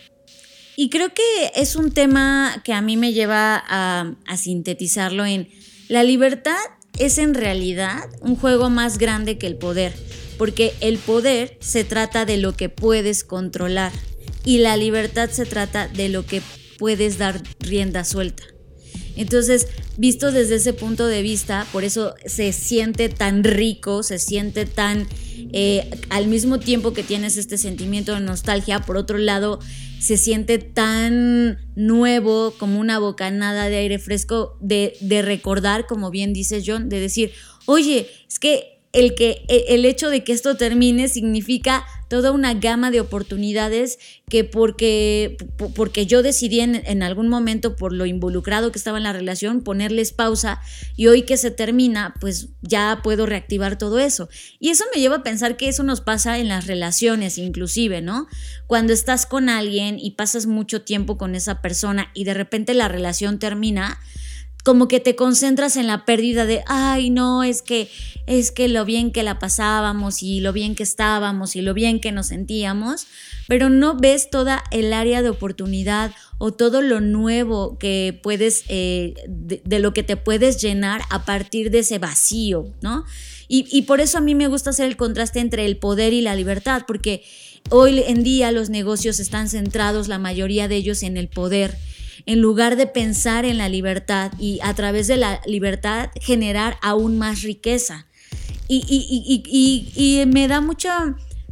Y 0.81 0.91
creo 0.91 1.13
que 1.13 1.51
es 1.57 1.75
un 1.75 1.91
tema 1.91 2.63
que 2.63 2.73
a 2.73 2.81
mí 2.81 2.97
me 2.97 3.13
lleva 3.13 3.61
a, 3.67 4.37
sintetizarlo 4.37 5.27
en 5.27 5.49
la 5.89 6.05
libertad 6.05 6.55
es 7.01 7.19
en 7.19 7.35
realidad 7.35 8.09
un 8.21 8.37
juego 8.37 8.71
más 8.71 8.99
grande 8.99 9.39
que 9.39 9.49
el 9.49 9.57
poder, 9.57 9.93
porque 10.39 10.75
el 10.81 10.99
poder 10.99 11.59
se 11.59 11.83
trata 11.83 12.25
de 12.27 12.37
lo 12.37 12.57
que 12.57 12.69
puedes 12.69 13.25
controlar 13.25 13.91
y 14.45 14.59
la 14.59 14.77
libertad 14.77 15.31
se 15.31 15.47
trata 15.47 15.89
de 15.89 16.11
lo 16.11 16.25
que 16.25 16.43
puedes 16.79 17.19
dar 17.19 17.43
rienda 17.59 18.05
suelta. 18.05 18.45
Entonces, 19.19 19.67
visto 19.97 20.31
desde 20.31 20.55
ese 20.55 20.73
punto 20.73 21.07
de 21.09 21.23
vista, 21.23 21.67
por 21.73 21.83
eso 21.83 22.15
se 22.25 22.53
siente 22.53 23.09
tan 23.09 23.43
rico, 23.43 24.05
se 24.05 24.21
siente 24.21 24.65
tan, 24.65 25.09
eh, 25.53 25.91
al 26.09 26.29
mismo 26.29 26.61
tiempo 26.61 26.93
que 26.93 27.03
tienes 27.03 27.37
este 27.37 27.59
sentimiento 27.59 28.15
de 28.15 28.21
nostalgia, 28.21 28.79
por 28.79 28.97
otro 28.97 29.19
lado, 29.19 29.59
se 29.99 30.17
siente 30.17 30.59
tan 30.59 31.59
nuevo 31.75 32.55
como 32.59 32.79
una 32.79 33.01
bocanada 33.01 33.69
de 33.69 33.79
aire 33.79 33.99
fresco 33.99 34.57
de, 34.61 34.97
de 35.01 35.21
recordar, 35.23 35.89
como 35.89 36.13
bien 36.13 36.33
dice 36.33 36.63
John, 36.65 36.89
de 36.89 37.01
decir, 37.01 37.33
oye, 37.67 38.09
es 38.29 38.39
que 38.39 38.78
el, 38.93 39.15
que, 39.15 39.45
e, 39.49 39.67
el 39.69 39.85
hecho 39.85 40.09
de 40.09 40.25
que 40.25 40.33
esto 40.33 40.57
termine 40.57 41.09
significa 41.09 41.85
toda 42.09 42.33
una 42.33 42.55
gama 42.55 42.91
de 42.91 43.01
oportunidades 43.01 43.99
que 44.31 44.45
porque, 44.45 45.37
porque 45.75 46.07
yo 46.07 46.23
decidí 46.23 46.61
en, 46.61 46.83
en, 46.87 47.03
algún 47.03 47.29
momento, 47.29 47.77
por 47.77 47.93
lo 47.93 48.07
involucrado 48.07 48.73
que 48.73 48.79
estaba 48.79 48.97
en 48.97 49.05
la 49.05 49.13
relación, 49.13 49.63
ponerles 49.63 50.13
pausa 50.13 50.63
y 50.97 51.09
hoy 51.09 51.23
que 51.23 51.37
se 51.37 51.51
termina, 51.51 52.15
pues 52.19 52.49
ya 52.63 53.01
puedo 53.05 53.27
reactivar 53.27 53.77
todo 53.77 53.99
eso. 53.99 54.31
Y 54.59 54.71
eso 54.71 54.85
me 54.95 55.01
lleva 55.01 55.17
a 55.17 55.23
pensar 55.23 55.59
que 55.59 55.69
eso 55.69 55.83
nos 55.83 56.01
pasa 56.01 56.39
en 56.39 56.49
las 56.49 56.67
relaciones 56.67 57.37
inclusive, 57.37 58.01
¿no? 58.01 58.27
Cuando 58.67 58.95
estás 58.95 59.27
con 59.27 59.51
alguien 59.51 59.99
y 59.99 60.13
pasas 60.13 60.47
mucho 60.47 60.83
tiempo 60.83 61.19
con 61.19 61.35
esa 61.35 61.61
persona 61.61 62.11
y 62.15 62.25
de 62.25 62.35
repente 62.35 62.73
la 62.73 62.89
relación 62.89 63.39
termina, 63.39 64.01
como 64.69 64.87
que 64.87 65.01
te 65.01 65.17
concentras 65.17 65.79
en 65.79 65.87
la 65.87 66.05
pérdida 66.05 66.45
de, 66.45 66.63
ay, 66.67 67.09
no, 67.09 67.43
es 67.43 67.63
que, 67.63 67.89
es 68.27 68.53
que 68.53 68.69
lo 68.69 68.85
bien 68.85 69.13
que 69.13 69.23
la 69.23 69.39
pasábamos 69.39 70.23
y 70.23 70.41
lo 70.41 70.53
bien 70.53 70.75
que 70.75 70.83
estábamos 70.83 71.57
y 71.57 71.63
lo 71.63 71.73
bien 71.73 72.01
que 72.01 72.13
nos 72.13 72.27
sentíamos, 72.27 73.07
pero 73.47 73.71
no 73.71 73.97
ves 73.97 74.29
toda 74.29 74.63
el 74.71 74.93
área 74.93 75.23
de 75.23 75.31
oportunidad 75.31 76.13
o 76.37 76.53
todo 76.53 76.83
lo 76.83 77.01
nuevo 77.01 77.79
que 77.79 78.21
puedes, 78.23 78.65
eh, 78.69 79.15
de, 79.27 79.79
lo 79.79 79.95
que 79.95 80.03
te 80.03 80.19
puedes 80.19 80.61
llenar 80.61 81.01
a 81.09 81.25
partir 81.25 81.71
de 81.71 81.79
ese 81.79 81.99
vacío, 81.99 82.71
¿no? 82.83 83.07
Y, 83.49 83.65
y 83.71 83.83
por 83.83 84.03
eso 84.03 84.19
a 84.19 84.21
mí 84.21 84.35
me 84.35 84.49
gusta 84.49 84.69
hacer 84.69 84.85
el 84.85 84.99
contraste 84.99 85.41
entre 85.41 85.65
el 85.65 85.79
poder 85.79 86.13
y 86.13 86.21
la 86.21 86.37
libertad, 86.37 86.83
porque 86.87 87.23
hoy 87.71 88.05
en 88.07 88.23
día 88.23 88.53
los 88.53 88.69
negocios 88.69 89.19
están 89.19 89.49
centrados, 89.49 90.09
la 90.09 90.19
mayoría 90.19 90.69
de 90.69 90.77
ellos, 90.77 91.03
en 91.03 91.17
el 91.17 91.29
poder 91.29 91.79
en 92.27 92.41
lugar 92.41 92.77
de 92.77 92.87
pensar 92.87 93.45
en 93.45 93.59
la 93.59 93.69
libertad 93.69 94.33
y 94.39 94.61
a 94.63 94.75
través 94.75 95.07
de 95.07 95.17
la 95.17 95.41
libertad 95.47 96.11
generar 96.21 96.77
aún 96.83 97.19
más 97.19 97.43
riqueza. 97.43 98.07
Y, 98.71 98.85
y, 99.97 100.27
me 100.27 100.47
da 100.47 100.61
mucho, 100.61 100.91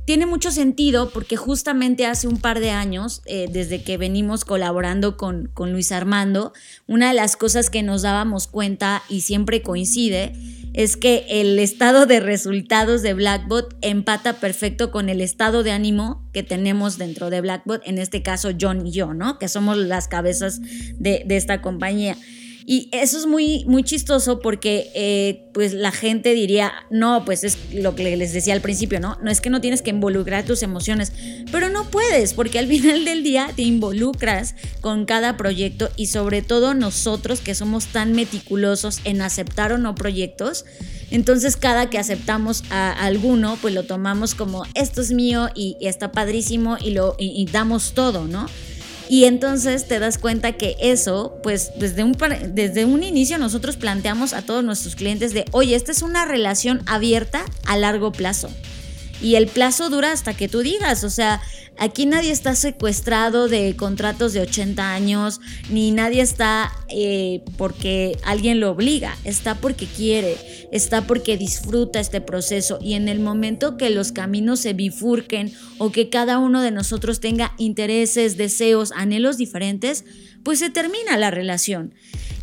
tiene 0.04 0.26
mucho 0.26 0.50
sentido 0.50 1.10
porque 1.10 1.36
justamente 1.36 2.04
hace 2.04 2.28
un 2.28 2.38
par 2.38 2.60
de 2.60 2.70
años, 2.70 3.22
eh, 3.24 3.48
desde 3.50 3.82
que 3.82 3.96
venimos 3.96 4.44
colaborando 4.44 5.16
con, 5.16 5.48
con 5.54 5.72
Luis 5.72 5.92
Armando, 5.92 6.52
una 6.86 7.08
de 7.08 7.14
las 7.14 7.36
cosas 7.36 7.70
que 7.70 7.82
nos 7.82 8.02
dábamos 8.02 8.48
cuenta 8.48 9.02
y 9.08 9.22
siempre 9.22 9.62
coincide 9.62 10.34
es 10.76 10.98
que 10.98 11.24
el 11.28 11.58
estado 11.58 12.04
de 12.04 12.20
resultados 12.20 13.00
de 13.00 13.14
Blackbot 13.14 13.74
empata 13.80 14.34
perfecto 14.34 14.90
con 14.90 15.08
el 15.08 15.22
estado 15.22 15.62
de 15.62 15.72
ánimo 15.72 16.22
que 16.34 16.42
tenemos 16.42 16.98
dentro 16.98 17.30
de 17.30 17.40
Blackbot, 17.40 17.80
en 17.86 17.96
este 17.96 18.22
caso 18.22 18.50
John 18.60 18.86
y 18.86 18.92
yo, 18.92 19.14
¿no? 19.14 19.38
Que 19.38 19.48
somos 19.48 19.78
las 19.78 20.06
cabezas 20.06 20.60
de, 20.60 21.22
de 21.24 21.36
esta 21.38 21.62
compañía. 21.62 22.18
Y 22.68 22.88
eso 22.90 23.16
es 23.16 23.26
muy, 23.26 23.64
muy 23.66 23.84
chistoso 23.84 24.40
porque 24.40 24.90
eh, 24.92 25.44
pues 25.54 25.72
la 25.72 25.92
gente 25.92 26.34
diría, 26.34 26.72
no, 26.90 27.24
pues 27.24 27.44
es 27.44 27.56
lo 27.72 27.94
que 27.94 28.16
les 28.16 28.32
decía 28.32 28.54
al 28.54 28.60
principio, 28.60 28.98
¿no? 28.98 29.16
No 29.22 29.30
es 29.30 29.40
que 29.40 29.50
no 29.50 29.60
tienes 29.60 29.82
que 29.82 29.90
involucrar 29.90 30.44
tus 30.44 30.64
emociones, 30.64 31.12
pero 31.52 31.68
no 31.70 31.84
puedes 31.84 32.34
porque 32.34 32.58
al 32.58 32.66
final 32.68 33.04
del 33.04 33.22
día 33.22 33.52
te 33.54 33.62
involucras 33.62 34.56
con 34.80 35.06
cada 35.06 35.36
proyecto 35.36 35.90
y 35.94 36.08
sobre 36.08 36.42
todo 36.42 36.74
nosotros 36.74 37.40
que 37.40 37.54
somos 37.54 37.86
tan 37.86 38.14
meticulosos 38.14 39.00
en 39.04 39.22
aceptar 39.22 39.72
o 39.72 39.78
no 39.78 39.94
proyectos. 39.94 40.64
Entonces 41.12 41.56
cada 41.56 41.88
que 41.88 41.98
aceptamos 41.98 42.64
a 42.70 42.90
alguno, 42.90 43.56
pues 43.62 43.74
lo 43.74 43.84
tomamos 43.84 44.34
como 44.34 44.64
esto 44.74 45.02
es 45.02 45.12
mío 45.12 45.50
y, 45.54 45.76
está 45.80 46.10
padrísimo 46.10 46.78
y 46.80 46.90
lo 46.90 47.14
y 47.16 47.46
damos 47.46 47.92
todo, 47.92 48.26
¿no? 48.26 48.48
Y 49.08 49.24
entonces 49.24 49.86
te 49.86 49.98
das 49.98 50.18
cuenta 50.18 50.52
que 50.52 50.76
eso, 50.80 51.38
pues 51.42 51.72
desde 51.78 52.02
un, 52.02 52.16
desde 52.48 52.84
un 52.84 53.02
inicio 53.02 53.38
nosotros 53.38 53.76
planteamos 53.76 54.32
a 54.32 54.42
todos 54.42 54.64
nuestros 54.64 54.96
clientes 54.96 55.32
de, 55.32 55.44
oye, 55.52 55.76
esta 55.76 55.92
es 55.92 56.02
una 56.02 56.24
relación 56.24 56.82
abierta 56.86 57.44
a 57.66 57.76
largo 57.76 58.12
plazo. 58.12 58.50
Y 59.26 59.34
el 59.34 59.48
plazo 59.48 59.90
dura 59.90 60.12
hasta 60.12 60.34
que 60.34 60.48
tú 60.48 60.60
digas, 60.60 61.02
o 61.02 61.10
sea, 61.10 61.42
Aquí 61.78 62.06
nadie 62.06 62.30
está 62.30 62.54
secuestrado 62.54 63.48
de 63.48 63.76
contratos 63.76 64.32
de 64.32 64.40
80 64.40 64.94
años, 64.94 65.40
ni 65.68 65.90
nadie 65.90 66.22
está 66.22 66.72
eh, 66.88 67.42
porque 67.58 68.16
alguien 68.24 68.60
lo 68.60 68.70
obliga, 68.70 69.14
está 69.24 69.56
porque 69.56 69.86
quiere, 69.86 70.38
está 70.72 71.06
porque 71.06 71.36
disfruta 71.36 72.00
este 72.00 72.22
proceso 72.22 72.78
y 72.80 72.94
en 72.94 73.08
el 73.08 73.20
momento 73.20 73.76
que 73.76 73.90
los 73.90 74.12
caminos 74.12 74.60
se 74.60 74.72
bifurquen 74.72 75.52
o 75.76 75.92
que 75.92 76.08
cada 76.08 76.38
uno 76.38 76.62
de 76.62 76.70
nosotros 76.70 77.20
tenga 77.20 77.52
intereses, 77.58 78.38
deseos, 78.38 78.92
anhelos 78.92 79.36
diferentes, 79.36 80.06
pues 80.46 80.60
se 80.60 80.70
termina 80.70 81.16
la 81.16 81.32
relación. 81.32 81.92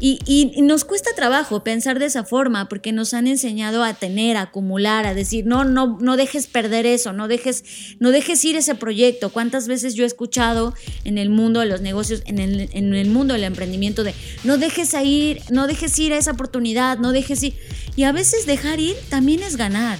Y, 0.01 0.61
nos 0.61 0.83
cuesta 0.83 1.11
trabajo 1.15 1.63
pensar 1.63 1.99
de 1.99 2.07
esa 2.07 2.25
forma 2.25 2.67
porque 2.67 2.91
nos 2.91 3.13
han 3.13 3.27
enseñado 3.27 3.81
a 3.81 3.93
tener, 3.93 4.35
a 4.35 4.41
acumular, 4.41 5.05
a 5.05 5.13
decir, 5.13 5.45
no, 5.45 5.63
no, 5.63 5.97
no 6.01 6.17
dejes 6.17 6.47
perder 6.47 6.85
eso, 6.85 7.13
no 7.13 7.29
dejes, 7.29 7.63
no 7.99 8.11
dejes 8.11 8.43
ir 8.43 8.57
ese 8.57 8.75
proyecto. 8.75 9.29
¿Cuántas 9.29 9.69
veces 9.69 9.95
yo 9.95 10.03
he 10.03 10.07
escuchado 10.07 10.73
en 11.05 11.17
el 11.17 11.29
mundo 11.29 11.61
de 11.61 11.67
los 11.67 11.79
negocios, 11.79 12.23
en 12.25 12.39
el, 12.39 12.69
en 12.73 12.93
el 12.93 13.09
mundo 13.09 13.35
del 13.35 13.45
emprendimiento 13.45 14.03
de, 14.03 14.13
no 14.43 14.57
dejes 14.57 14.93
ir, 15.01 15.39
no 15.49 15.65
dejes 15.65 15.97
ir 15.97 16.11
a 16.11 16.17
esa 16.17 16.31
oportunidad, 16.31 16.97
no 16.97 17.13
dejes 17.13 17.41
ir. 17.41 17.57
Y 17.95 18.03
a 18.03 18.11
veces 18.11 18.45
dejar 18.45 18.81
ir 18.81 18.97
también 19.09 19.41
es 19.43 19.55
ganar. 19.55 19.97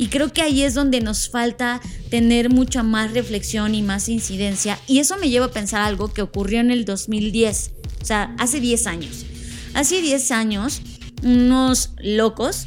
Y 0.00 0.06
creo 0.06 0.32
que 0.32 0.40
ahí 0.40 0.62
es 0.62 0.72
donde 0.72 1.02
nos 1.02 1.28
falta 1.28 1.78
tener 2.08 2.48
mucha 2.48 2.82
más 2.82 3.12
reflexión 3.12 3.74
y 3.74 3.82
más 3.82 4.08
incidencia. 4.08 4.78
Y 4.86 4.98
eso 4.98 5.18
me 5.18 5.28
lleva 5.28 5.44
a 5.44 5.50
pensar 5.50 5.82
algo 5.82 6.10
que 6.10 6.22
ocurrió 6.22 6.60
en 6.60 6.70
el 6.70 6.86
2010, 6.86 7.72
o 8.00 8.04
sea, 8.06 8.34
hace 8.38 8.60
10 8.60 8.86
años. 8.86 9.26
Hace 9.74 10.00
10 10.00 10.30
años, 10.30 10.80
unos 11.22 11.90
locos 11.98 12.64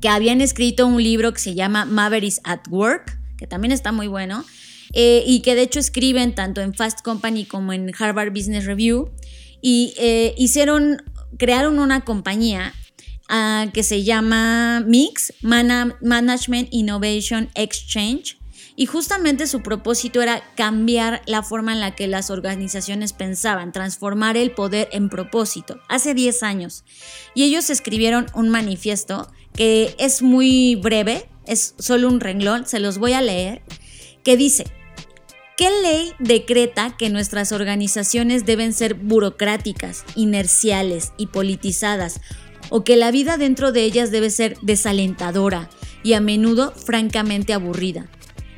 que 0.00 0.08
habían 0.08 0.40
escrito 0.40 0.86
un 0.86 1.02
libro 1.02 1.34
que 1.34 1.40
se 1.40 1.54
llama 1.54 1.84
Mavericks 1.84 2.40
at 2.44 2.66
Work, 2.70 3.18
que 3.36 3.46
también 3.46 3.70
está 3.70 3.92
muy 3.92 4.06
bueno, 4.06 4.42
eh, 4.94 5.24
y 5.26 5.40
que 5.40 5.56
de 5.56 5.60
hecho 5.60 5.78
escriben 5.78 6.34
tanto 6.34 6.62
en 6.62 6.72
Fast 6.72 7.02
Company 7.02 7.44
como 7.44 7.74
en 7.74 7.92
Harvard 7.98 8.30
Business 8.30 8.64
Review, 8.64 9.10
y 9.60 9.92
eh, 9.98 10.34
hicieron, 10.38 11.02
crearon 11.36 11.78
una 11.78 12.06
compañía 12.06 12.72
ah, 13.28 13.66
que 13.72 13.82
se 13.82 14.04
llama 14.04 14.80
Mix 14.86 15.32
Management 15.42 16.68
Innovation 16.70 17.50
Exchange, 17.54 18.38
y 18.76 18.84
justamente 18.84 19.46
su 19.46 19.62
propósito 19.62 20.20
era 20.20 20.42
cambiar 20.54 21.22
la 21.26 21.42
forma 21.42 21.72
en 21.72 21.80
la 21.80 21.94
que 21.94 22.06
las 22.06 22.30
organizaciones 22.30 23.14
pensaban, 23.14 23.72
transformar 23.72 24.36
el 24.36 24.50
poder 24.50 24.88
en 24.92 25.08
propósito, 25.08 25.80
hace 25.88 26.12
10 26.12 26.42
años. 26.42 26.84
Y 27.34 27.44
ellos 27.44 27.70
escribieron 27.70 28.26
un 28.34 28.50
manifiesto 28.50 29.32
que 29.54 29.96
es 29.98 30.20
muy 30.20 30.74
breve, 30.76 31.26
es 31.46 31.74
solo 31.78 32.08
un 32.08 32.20
renglón, 32.20 32.66
se 32.66 32.78
los 32.78 32.98
voy 32.98 33.14
a 33.14 33.22
leer, 33.22 33.62
que 34.22 34.36
dice, 34.36 34.66
¿Qué 35.56 35.70
ley 35.82 36.12
decreta 36.18 36.94
que 36.98 37.08
nuestras 37.08 37.50
organizaciones 37.50 38.44
deben 38.44 38.74
ser 38.74 38.92
burocráticas, 38.92 40.04
inerciales 40.14 41.14
y 41.16 41.28
politizadas? 41.28 42.20
¿O 42.68 42.84
que 42.84 42.96
la 42.96 43.10
vida 43.10 43.36
dentro 43.36 43.72
de 43.72 43.84
ellas 43.84 44.10
debe 44.10 44.30
ser 44.30 44.56
desalentadora 44.62 45.70
y 46.02 46.14
a 46.14 46.20
menudo 46.20 46.72
francamente 46.72 47.52
aburrida? 47.52 48.08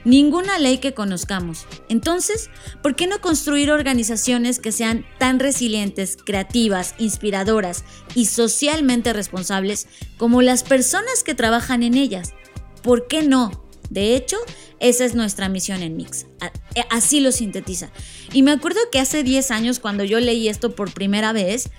Ninguna 0.05 0.59
ley 0.59 0.79
que 0.79 0.95
conozcamos. 0.95 1.67
Entonces, 1.88 2.49
¿por 2.83 2.97
qué 2.97 3.07
no 3.07 3.21
construir 3.21 3.71
organizaciones 3.71 4.59
que 4.59 4.73
sean 4.73 5.05
tan 5.19 5.38
resilientes, 5.38 6.17
creativas, 6.17 6.95
inspiradoras 6.99 7.85
y 8.15 8.27
socialmente 8.27 9.12
responsables 9.12 9.87
como 10.17 10.41
las 10.41 10.62
personas 10.62 11.25
que 11.25 11.35
trabajan 11.35 11.83
en 11.83 11.95
ellas? 11.95 12.33
¿Por 12.83 13.07
qué 13.07 13.23
no? 13.23 13.67
De 13.91 14.15
hecho, 14.15 14.37
esa 14.81 15.05
es 15.05 15.15
nuestra 15.15 15.49
misión 15.49 15.83
en 15.83 15.97
Mix. 15.97 16.27
Eh, 16.75 16.85
así 16.91 17.21
lo 17.21 17.33
sintetiza. 17.33 17.91
Y 18.33 18.43
me 18.43 18.53
acuerdo 18.53 18.81
que 18.93 19.00
hace 19.00 19.23
10 19.23 19.50
años 19.50 19.79
cuando 19.79 20.05
yo 20.05 20.21
leí 20.21 20.49
esto 20.49 20.75
por 20.75 20.93
primera 20.93 21.33
vez, 21.33 21.71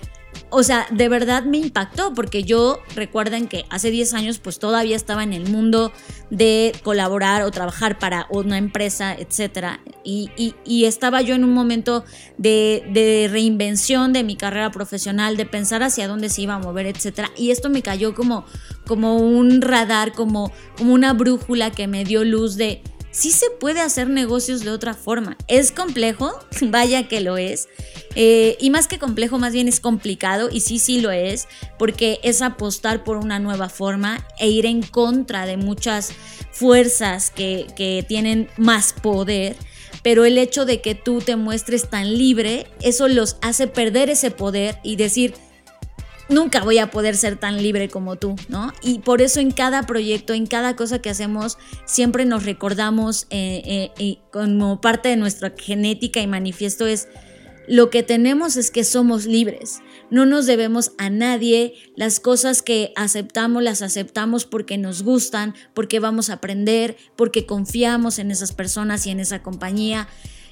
o 0.52 0.64
sea, 0.64 0.88
de 0.90 1.10
verdad 1.10 1.44
me 1.44 1.58
impactó 1.58 2.14
porque 2.14 2.44
yo 2.44 2.80
recuerden 2.96 3.48
que 3.48 3.66
hace 3.70 3.92
10 3.92 4.14
años 4.16 4.40
pues 4.40 4.58
todavía 4.58 4.96
estaba 4.96 5.24
en 5.24 5.34
el 5.34 5.48
mundo 5.50 5.92
de 6.32 6.74
colaborar 6.84 7.44
o 7.44 7.52
trabajar 7.52 8.00
para 8.00 8.26
una 8.32 8.58
empresa, 8.58 9.14
etc. 9.14 9.80
Y, 10.04 10.54
estaba 10.86 11.22
yo 11.22 11.36
en 11.36 11.44
un 11.44 11.54
momento 11.54 12.04
de, 12.38 12.84
de, 12.92 13.28
reinvención 13.32 14.12
de 14.12 14.24
mi 14.24 14.36
carrera 14.36 14.72
profesional, 14.72 15.38
de 15.38 15.46
pensar 15.46 15.84
hacia 15.84 16.08
dónde 16.08 16.30
se 16.30 16.42
iba 16.42 16.56
a 16.56 16.60
mover, 16.60 16.88
etc. 16.88 17.28
Y 17.38 17.52
esto 17.52 17.70
me 17.70 17.84
cayó 17.84 18.16
como, 18.16 18.46
como 18.88 19.18
un 19.18 19.62
radar, 19.62 20.14
como, 20.14 20.52
como 20.78 20.94
una 20.94 21.14
brújula 21.14 21.70
que 21.70 21.88
me 21.88 22.06
dio 22.06 22.24
luz 22.24 22.56
de 22.56 22.82
sí 23.12 23.32
se 23.32 23.50
puede 23.50 23.82
hacer 23.82 24.10
negocios 24.10 24.62
de 24.62 24.72
otra 24.72 24.94
forma. 24.94 25.38
Es 25.48 25.72
complejo, 25.72 26.40
vaya 26.62 27.08
que 27.08 27.22
lo 27.22 27.38
es. 27.38 27.68
Eh, 28.16 28.58
y 28.60 28.70
más 28.70 28.88
que 28.88 29.00
complejo, 29.00 29.38
más 29.38 29.54
bien 29.54 29.68
es 29.68 29.80
complicado, 29.80 30.50
y 30.52 30.62
sí, 30.62 30.80
sí 30.80 31.00
lo 31.00 31.12
es, 31.12 31.48
porque 31.78 32.20
es 32.24 32.42
apostar 32.42 33.04
por 33.04 33.18
una 33.18 33.40
nueva 33.40 33.70
forma 33.70 34.26
e 34.40 34.50
ir 34.50 34.66
en 34.66 34.82
contra 34.82 35.46
de 35.46 35.58
muchas 35.58 36.12
fuerzas 36.52 37.32
que, 37.32 37.68
que 37.76 38.04
tienen 38.08 38.50
más 38.58 38.94
poder 38.94 39.56
pero 40.02 40.26
el 40.26 40.38
hecho 40.38 40.66
de 40.66 40.82
que 40.82 40.96
tú 40.96 41.20
te 41.20 41.36
muestres 41.36 41.90
tan 41.90 42.18
libre, 42.18 42.68
eso 42.82 43.08
los 43.08 43.38
hace 43.42 43.68
perder 43.68 44.10
ese 44.10 44.32
poder 44.32 44.80
y 44.84 44.96
decir, 44.96 45.34
nunca 46.30 46.64
voy 46.64 46.78
a 46.78 46.92
poder 46.92 47.18
ser 47.18 47.38
tan 47.38 47.62
libre 47.62 47.90
como 47.90 48.16
tú, 48.16 48.36
¿no? 48.48 48.72
Y 48.82 49.00
por 49.00 49.22
eso 49.22 49.40
en 49.40 49.52
cada 49.52 49.84
proyecto, 49.84 50.34
en 50.34 50.46
cada 50.46 50.76
cosa 50.76 51.00
que 51.00 51.10
hacemos, 51.10 51.58
siempre 51.86 52.26
nos 52.26 52.46
recordamos 52.46 53.28
eh, 53.30 53.92
eh, 53.98 54.18
como 54.32 54.80
parte 54.82 55.10
de 55.10 55.18
nuestra 55.18 55.54
genética 55.58 56.22
y 56.22 56.28
manifiesto 56.28 56.86
es, 56.88 57.08
lo 57.70 57.92
que 57.92 58.02
tenemos 58.02 58.58
es 58.58 58.72
que 58.72 58.84
somos 58.84 59.28
libres. 59.28 59.82
No 60.10 60.26
nos 60.26 60.48
debemos 60.48 60.94
a 60.98 61.12
nadie. 61.12 61.76
Las 61.96 62.20
cosas 62.20 62.64
que 62.64 62.92
aceptamos 62.96 63.62
las 63.62 63.84
aceptamos 63.84 64.46
porque 64.46 64.80
nos 64.80 65.04
gustan, 65.04 65.54
porque 65.76 66.00
vamos 66.00 66.32
a 66.32 66.34
aprender, 66.34 66.98
porque 67.16 67.46
confiamos 67.46 68.18
en 68.18 68.32
esas 68.32 68.54
personas 68.54 69.06
y 69.06 69.12
en 69.12 69.20
esa 69.20 69.44
compañía. 69.44 70.08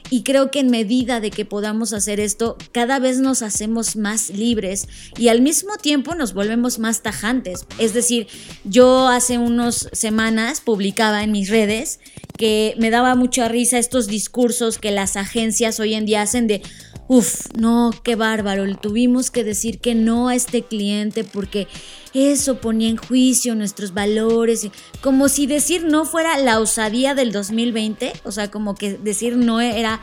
Y 0.09 0.23
creo 0.23 0.51
que 0.51 0.59
en 0.59 0.69
medida 0.69 1.19
de 1.19 1.31
que 1.31 1.45
podamos 1.45 1.93
hacer 1.93 2.19
esto, 2.19 2.57
cada 2.71 2.99
vez 2.99 3.19
nos 3.19 3.41
hacemos 3.41 3.95
más 3.95 4.29
libres 4.29 4.87
y 5.17 5.27
al 5.27 5.41
mismo 5.41 5.77
tiempo 5.77 6.15
nos 6.15 6.33
volvemos 6.33 6.79
más 6.79 7.01
tajantes. 7.01 7.65
Es 7.77 7.93
decir, 7.93 8.27
yo 8.63 9.07
hace 9.07 9.37
unas 9.37 9.89
semanas 9.91 10.61
publicaba 10.61 11.23
en 11.23 11.31
mis 11.31 11.49
redes 11.49 11.99
que 12.37 12.75
me 12.77 12.89
daba 12.89 13.15
mucha 13.15 13.47
risa 13.47 13.79
estos 13.79 14.07
discursos 14.07 14.77
que 14.77 14.91
las 14.91 15.17
agencias 15.17 15.79
hoy 15.79 15.95
en 15.95 16.05
día 16.05 16.21
hacen 16.21 16.47
de, 16.47 16.61
Uf, 17.09 17.45
no, 17.55 17.91
qué 18.03 18.15
bárbaro. 18.15 18.65
tuvimos 18.75 19.31
que 19.31 19.43
decir 19.43 19.79
que 19.79 19.95
no 19.95 20.27
a 20.27 20.35
este 20.35 20.63
cliente 20.63 21.23
porque 21.23 21.67
eso 22.13 22.59
ponía 22.59 22.89
en 22.89 22.97
juicio 22.97 23.55
nuestros 23.55 23.93
valores. 23.93 24.67
Como 25.01 25.29
si 25.29 25.47
decir 25.47 25.85
no 25.85 26.05
fuera 26.05 26.37
la 26.37 26.59
osadía 26.59 27.15
del 27.15 27.31
2020. 27.31 28.13
O 28.23 28.31
sea, 28.31 28.51
como 28.51 28.75
que 28.75 28.97
decir 28.97 29.37
no 29.37 29.61
era, 29.61 30.01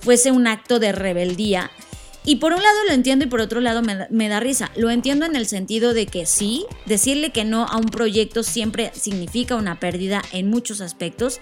fuese 0.00 0.32
un 0.32 0.46
acto 0.46 0.78
de 0.78 0.92
rebeldía. 0.92 1.70
Y 2.24 2.36
por 2.36 2.52
un 2.52 2.62
lado 2.62 2.78
lo 2.86 2.94
entiendo 2.94 3.24
y 3.24 3.28
por 3.28 3.40
otro 3.40 3.60
lado 3.60 3.82
me, 3.82 4.06
me, 4.10 4.28
da 4.28 4.40
risa. 4.40 4.70
Lo 4.76 4.90
entiendo 4.90 5.26
en 5.26 5.36
el 5.36 5.46
sentido 5.46 5.94
de 5.94 6.06
que 6.06 6.26
sí, 6.26 6.66
decirle 6.86 7.30
que 7.30 7.44
no 7.44 7.64
a 7.64 7.76
un 7.76 7.86
proyecto 7.86 8.42
siempre 8.42 8.92
significa 8.94 9.56
una 9.56 9.80
pérdida 9.80 10.22
en 10.32 10.48
muchos 10.50 10.82
aspectos, 10.82 11.40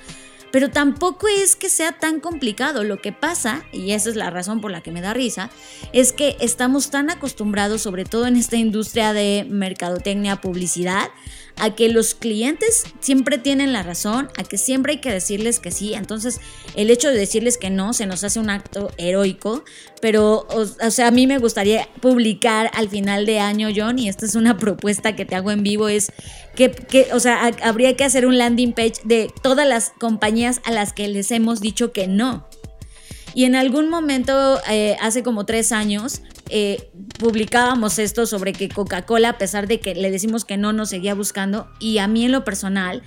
pero 0.51 0.71
tampoco 0.71 1.29
es 1.29 1.57
que 1.57 1.69
sea 1.69 1.93
tan 1.93 2.21
complicado. 2.21 2.85
Lo 2.85 2.99
que 2.99 3.13
pasa, 3.13 3.65
y 3.73 3.93
esa 3.93 4.11
es 4.11 4.17
la 4.17 4.31
razón 4.31 4.61
por 4.61 4.71
la 4.71 4.81
que 4.81 4.91
me 4.91 5.01
da 5.01 5.15
risa, 5.15 5.51
es 5.93 6.13
que 6.13 6.37
estamos 6.41 6.91
tan 6.91 7.11
acostumbrados, 7.11 7.83
sobre 7.83 8.05
todo 8.05 8.27
en 8.27 8.37
esta 8.37 8.57
industria 8.57 9.13
de 9.13 9.47
mercadotecnia, 9.49 10.41
publicidad, 10.41 11.09
a 11.61 11.75
que 11.75 11.89
los 11.89 12.15
clientes 12.15 12.85
siempre 13.01 13.39
tienen 13.39 13.73
la 13.73 13.83
razón, 13.83 14.29
a 14.37 14.45
que 14.45 14.59
siempre 14.59 14.95
hay 14.95 14.99
que 15.01 15.13
decirles 15.13 15.61
que 15.61 15.71
sí. 15.71 15.95
Entonces, 15.95 16.41
el 16.77 16.91
hecho 16.91 17.09
de 17.09 17.17
decirles 17.17 17.59
que 17.59 17.71
no 17.71 17.93
se 17.93 18.07
nos 18.07 18.25
hace 18.25 18.41
un 18.41 18.51
acto 18.51 18.91
heroico, 18.97 19.65
pero, 20.01 20.47
o, 20.51 20.91
sea, 20.91 21.09
a 21.09 21.11
mí 21.11 21.27
me 21.27 21.39
gustaría 21.39 21.89
publicar 22.01 22.71
al 22.75 22.89
final 22.89 23.27
de 23.27 23.41
año, 23.41 23.69
John, 23.75 23.99
y 23.99 24.09
esta 24.09 24.27
es 24.27 24.35
una 24.35 24.57
propuesta 24.59 25.17
que 25.17 25.25
te 25.25 25.35
hago 25.35 25.51
en 25.51 25.63
vivo, 25.63 25.89
es 25.89 26.13
que, 26.55 26.71
que 26.71 27.09
o 27.13 27.21
sea, 27.21 27.51
habría 27.63 27.97
que 27.97 28.05
hacer 28.05 28.27
un 28.27 28.39
landing 28.39 28.73
page 28.73 29.01
de 29.05 29.33
todas 29.43 29.67
las 29.67 29.93
compañías 29.99 30.61
a 30.65 30.73
las 30.73 30.93
que 30.93 31.09
les 31.09 31.31
hemos 31.31 31.61
dicho 31.61 31.93
que 31.93 32.07
no. 32.07 32.47
Y 33.35 33.45
en 33.45 33.55
algún 33.55 33.89
momento, 33.89 34.61
eh, 34.69 34.97
hace 35.01 35.23
como 35.23 35.47
tres 35.47 35.71
años, 35.71 36.23
eh, 36.49 36.91
publicábamos 37.19 37.99
esto 37.99 38.27
sobre 38.27 38.53
que 38.53 38.69
Coca-Cola, 38.69 39.31
a 39.31 39.39
pesar 39.39 39.67
de 39.67 39.81
que 39.81 39.95
le 39.95 40.11
decimos 40.11 40.45
que 40.45 40.57
no, 40.57 40.73
nos 40.73 40.91
seguía 40.91 41.15
buscando. 41.15 41.69
Y 41.81 41.99
a 41.99 42.09
mí 42.09 42.25
en 42.25 42.33
lo 42.33 42.45
personal, 42.45 43.03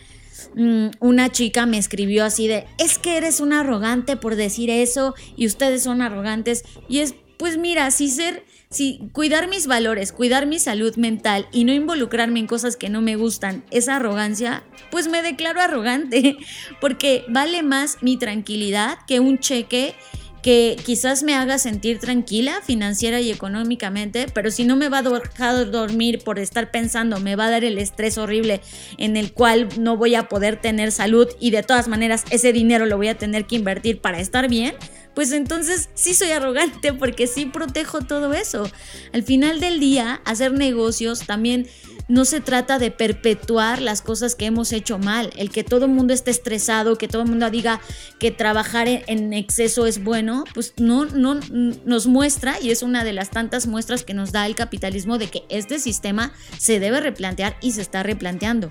mm, 0.55 0.87
una 0.99 1.29
chica 1.29 1.65
me 1.65 1.77
escribió 1.77 2.25
así 2.25 2.47
de, 2.47 2.65
es 2.77 2.97
que 2.97 3.17
eres 3.17 3.39
un 3.39 3.53
arrogante 3.53 4.17
por 4.17 4.35
decir 4.35 4.69
eso 4.69 5.15
y 5.35 5.47
ustedes 5.47 5.83
son 5.83 6.01
arrogantes. 6.01 6.63
Y 6.87 6.99
es, 6.99 7.15
pues 7.37 7.57
mira, 7.57 7.89
si 7.91 8.09
ser, 8.09 8.45
si 8.69 9.09
cuidar 9.13 9.47
mis 9.47 9.65
valores, 9.65 10.11
cuidar 10.11 10.45
mi 10.45 10.59
salud 10.59 10.95
mental 10.95 11.47
y 11.51 11.63
no 11.63 11.73
involucrarme 11.73 12.39
en 12.39 12.47
cosas 12.47 12.77
que 12.77 12.89
no 12.89 13.01
me 13.01 13.15
gustan, 13.15 13.65
esa 13.71 13.95
arrogancia, 13.95 14.63
pues 14.91 15.07
me 15.07 15.21
declaro 15.23 15.61
arrogante, 15.61 16.37
porque 16.81 17.25
vale 17.27 17.63
más 17.63 17.97
mi 18.01 18.17
tranquilidad 18.17 18.99
que 19.07 19.19
un 19.19 19.39
cheque 19.39 19.95
que 20.41 20.77
quizás 20.85 21.23
me 21.23 21.35
haga 21.35 21.57
sentir 21.57 21.99
tranquila 21.99 22.61
financiera 22.63 23.21
y 23.21 23.31
económicamente, 23.31 24.27
pero 24.33 24.51
si 24.51 24.63
no 24.63 24.75
me 24.75 24.89
va 24.89 24.99
a 24.99 25.03
dejar 25.03 25.69
dormir 25.71 26.19
por 26.23 26.39
estar 26.39 26.71
pensando, 26.71 27.19
me 27.19 27.35
va 27.35 27.47
a 27.47 27.51
dar 27.51 27.63
el 27.63 27.77
estrés 27.77 28.17
horrible 28.17 28.61
en 28.97 29.17
el 29.17 29.33
cual 29.33 29.69
no 29.77 29.97
voy 29.97 30.15
a 30.15 30.29
poder 30.29 30.59
tener 30.59 30.91
salud 30.91 31.27
y 31.39 31.51
de 31.51 31.63
todas 31.63 31.87
maneras 31.87 32.25
ese 32.31 32.53
dinero 32.53 32.85
lo 32.85 32.97
voy 32.97 33.09
a 33.09 33.17
tener 33.17 33.45
que 33.45 33.55
invertir 33.55 34.01
para 34.01 34.19
estar 34.19 34.49
bien, 34.49 34.75
pues 35.13 35.31
entonces 35.31 35.89
sí 35.93 36.13
soy 36.13 36.31
arrogante 36.31 36.93
porque 36.99 37.27
sí 37.27 37.45
protejo 37.45 38.01
todo 38.01 38.33
eso. 38.33 38.69
Al 39.13 39.23
final 39.23 39.59
del 39.59 39.79
día, 39.79 40.21
hacer 40.25 40.53
negocios 40.53 41.25
también 41.25 41.67
no 42.07 42.25
se 42.25 42.41
trata 42.41 42.77
de 42.77 42.91
perpetuar 42.91 43.81
las 43.81 44.01
cosas 44.01 44.35
que 44.35 44.45
hemos 44.45 44.73
hecho 44.73 44.99
mal. 44.99 45.31
El 45.37 45.49
que 45.49 45.63
todo 45.63 45.85
el 45.85 45.91
mundo 45.91 46.13
esté 46.13 46.31
estresado, 46.31 46.97
que 46.97 47.07
todo 47.07 47.21
el 47.21 47.29
mundo 47.29 47.49
diga 47.49 47.79
que 48.19 48.31
trabajar 48.31 48.87
en 48.89 49.31
exceso 49.33 49.85
es 49.85 50.03
bueno, 50.03 50.43
pues 50.53 50.73
no, 50.77 51.05
no 51.05 51.39
nos 51.85 52.07
muestra, 52.07 52.59
y 52.61 52.71
es 52.71 52.83
una 52.83 53.03
de 53.03 53.13
las 53.13 53.29
tantas 53.29 53.65
muestras 53.65 54.03
que 54.03 54.13
nos 54.13 54.31
da 54.31 54.45
el 54.45 54.55
capitalismo 54.55 55.17
de 55.17 55.27
que 55.27 55.43
este 55.49 55.79
sistema 55.79 56.33
se 56.57 56.79
debe 56.79 56.99
replantear 56.99 57.55
y 57.61 57.71
se 57.71 57.81
está 57.81 58.03
replanteando. 58.03 58.69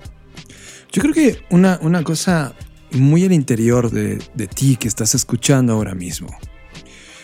Yo 0.91 1.01
creo 1.01 1.13
que 1.13 1.43
una, 1.49 1.79
una 1.81 2.03
cosa 2.03 2.53
muy 2.91 3.25
al 3.25 3.33
interior 3.33 3.91
de, 3.91 4.21
de 4.33 4.47
ti 4.47 4.75
que 4.75 4.87
estás 4.87 5.15
escuchando 5.15 5.73
ahora 5.73 5.95
mismo 5.95 6.27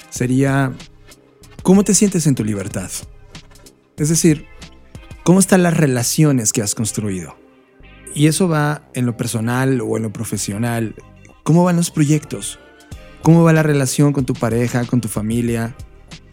sería, 0.09 0.73
¿cómo 1.63 1.83
te 1.83 1.93
sientes 1.93 2.27
en 2.27 2.35
tu 2.35 2.43
libertad? 2.43 2.89
Es 3.97 4.09
decir, 4.09 4.47
¿Cómo 5.27 5.41
están 5.41 5.61
las 5.61 5.75
relaciones 5.75 6.53
que 6.53 6.61
has 6.61 6.73
construido? 6.73 7.35
Y 8.15 8.27
eso 8.27 8.47
va 8.47 8.87
en 8.93 9.05
lo 9.05 9.17
personal 9.17 9.81
o 9.81 9.97
en 9.97 10.03
lo 10.03 10.13
profesional. 10.13 10.95
¿Cómo 11.43 11.65
van 11.65 11.75
los 11.75 11.91
proyectos? 11.91 12.59
¿Cómo 13.23 13.43
va 13.43 13.51
la 13.51 13.61
relación 13.61 14.13
con 14.13 14.25
tu 14.25 14.33
pareja, 14.33 14.85
con 14.85 15.01
tu 15.01 15.09
familia, 15.09 15.75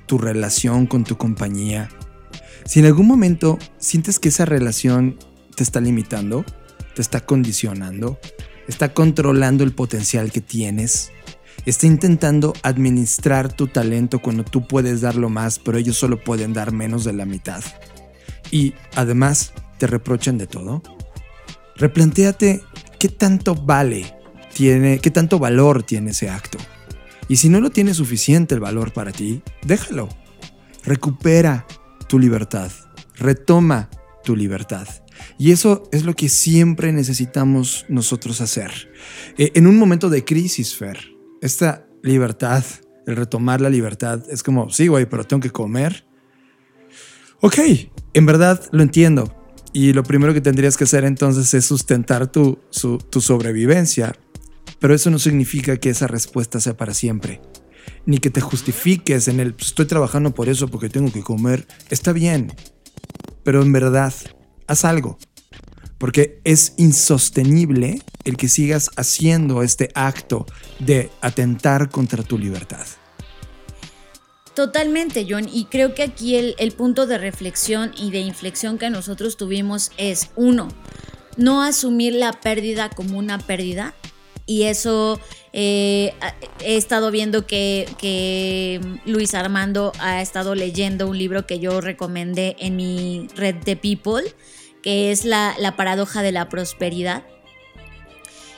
tu 0.07 0.17
relación 0.17 0.87
con 0.87 1.03
tu 1.03 1.19
compañía? 1.19 1.89
Si 2.67 2.79
en 2.79 2.87
algún 2.87 3.09
momento 3.09 3.59
sientes 3.79 4.21
que 4.21 4.29
esa 4.29 4.45
relación 4.45 5.19
te 5.57 5.65
está 5.65 5.81
limitando, 5.81 6.45
te 6.95 7.03
está 7.03 7.19
condicionando, 7.19 8.21
está 8.69 8.93
controlando 8.95 9.65
el 9.65 9.73
potencial 9.73 10.33
que 10.33 10.41
tienes, 10.41 11.13
está 11.67 11.87
intentando 11.87 12.53
administrar 12.63 13.53
tu 13.53 13.67
talento 13.67 14.21
cuando 14.21 14.45
tú 14.45 14.67
puedes 14.67 15.01
darlo 15.01 15.29
más, 15.29 15.59
pero 15.59 15.79
ellos 15.79 15.97
solo 15.97 16.23
pueden 16.23 16.53
dar 16.53 16.73
menos 16.73 17.05
de 17.05 17.13
la 17.13 17.27
mitad 17.27 17.63
y 18.51 18.75
además 18.95 19.53
te 19.79 19.87
reprochan 19.87 20.39
de 20.39 20.47
todo, 20.47 20.83
replantéate 21.77 22.63
qué 22.99 23.09
tanto 23.09 23.55
vale 23.55 24.15
tiene, 24.55 24.99
qué 24.99 25.11
tanto 25.11 25.39
valor 25.39 25.83
tiene 25.83 26.13
ese 26.13 26.31
acto. 26.31 26.59
Y 27.29 27.37
si 27.37 27.49
no 27.49 27.61
lo 27.61 27.71
tiene 27.71 27.95
suficiente 27.95 28.55
el 28.55 28.61
valor 28.61 28.93
para 28.93 29.11
ti, 29.11 29.43
déjalo. 29.67 30.09
Recupera 30.85 31.67
tu 32.07 32.19
libertad. 32.19 32.71
Retoma 33.17 33.89
tu 34.25 34.35
libertad. 34.35 34.89
Y 35.39 35.53
eso 35.53 35.89
es 35.93 36.05
lo 36.05 36.15
que 36.15 36.29
siempre 36.29 36.93
necesitamos 36.93 37.87
nosotros 37.89 38.41
hacer. 38.41 38.91
Eh, 39.39 39.53
en 39.55 39.67
un 39.67 39.79
momento 39.79 40.11
de 40.11 40.25
crisis, 40.25 40.75
Fer, 40.75 40.99
esta 41.41 41.87
libertad, 42.03 42.65
el 43.07 43.17
retomar 43.17 43.61
la 43.61 43.71
libertad, 43.71 44.23
es 44.29 44.43
como, 44.43 44.71
sí, 44.71 44.89
güey, 44.89 45.07
pero 45.07 45.25
tengo 45.25 45.41
que 45.41 45.51
comer. 45.51 46.07
Ok, 47.41 47.59
en 48.15 48.27
verdad 48.27 48.61
lo 48.73 48.83
entiendo. 48.83 49.33
Y 49.73 49.93
lo 49.93 50.05
primero 50.05 50.33
que 50.33 50.41
tendrías 50.41 50.77
que 50.77 50.85
hacer 50.85 51.05
entonces 51.05 51.53
es 51.53 51.65
sustentar 51.65 52.31
tu, 52.31 52.59
tu 53.11 53.21
sobrevivencia. 53.21 54.15
Pero 54.79 54.95
eso 54.95 55.11
no 55.11 55.19
significa 55.19 55.77
que 55.77 55.91
esa 55.91 56.07
respuesta 56.07 56.61
sea 56.61 56.77
para 56.77 56.95
siempre. 56.95 57.41
Ni 58.07 58.19
que 58.19 58.31
te 58.31 58.41
justifiques 58.41 59.29
en 59.29 59.41
el, 59.41 59.55
pues, 59.55 59.69
estoy 59.69 59.87
trabajando 59.87 60.33
por 60.33 60.49
eso 60.49 60.69
porque 60.69 60.89
tengo 60.89 61.13
que 61.13 61.23
comer. 61.23 61.67
Está 61.91 62.13
bien. 62.13 62.53
Pero 63.45 63.63
en 63.63 63.73
verdad, 63.73 64.13
haz 64.67 64.85
algo. 64.85 65.19
Porque 65.99 66.41
es 66.45 66.75
insostenible 66.77 68.03
el 68.25 68.37
que 68.37 68.49
sigas 68.49 68.91
haciendo 68.97 69.63
este 69.63 69.91
acto 69.95 70.47
de 70.81 71.11
atentar 71.21 71.91
contra 71.91 72.23
tu 72.23 72.39
libertad. 72.39 72.87
Totalmente, 74.55 75.27
John. 75.29 75.49
Y 75.53 75.67
creo 75.67 75.95
que 75.95 76.05
aquí 76.05 76.37
el, 76.37 76.73
punto 76.73 77.07
de 77.07 77.19
reflexión 77.19 77.93
y 77.97 78.11
de 78.11 78.21
inflexión 78.21 78.79
que 78.79 78.89
nosotros 78.89 79.37
tuvimos 79.37 79.91
es, 79.97 80.31
uno, 80.37 80.69
no 81.37 81.63
asumir 81.63 82.15
la 82.15 82.33
pérdida 82.33 82.89
como 82.89 83.19
una 83.19 83.39
pérdida. 83.39 83.95
Y 84.47 84.65
eso 84.65 85.19
eh, 85.53 86.13
he 86.61 86.77
estado 86.77 87.11
viendo 87.11 87.47
que, 87.47 87.89
que, 87.99 88.81
Luis 89.07 89.35
Armando 89.35 89.93
ha 89.99 90.21
estado 90.21 90.55
leyendo 90.55 91.09
un 91.09 91.17
libro 91.17 91.47
que 91.47 91.59
yo 91.61 91.81
recomendé 91.81 92.57
en 92.59 92.77
mi 92.77 93.29
red 93.37 93.55
de 93.57 93.77
People 93.77 94.25
que 94.85 95.11
es 95.11 95.25
la, 95.25 95.57
paradoja 95.79 96.23
de 96.23 96.31
la 96.31 96.51
prosperidad. 96.51 97.25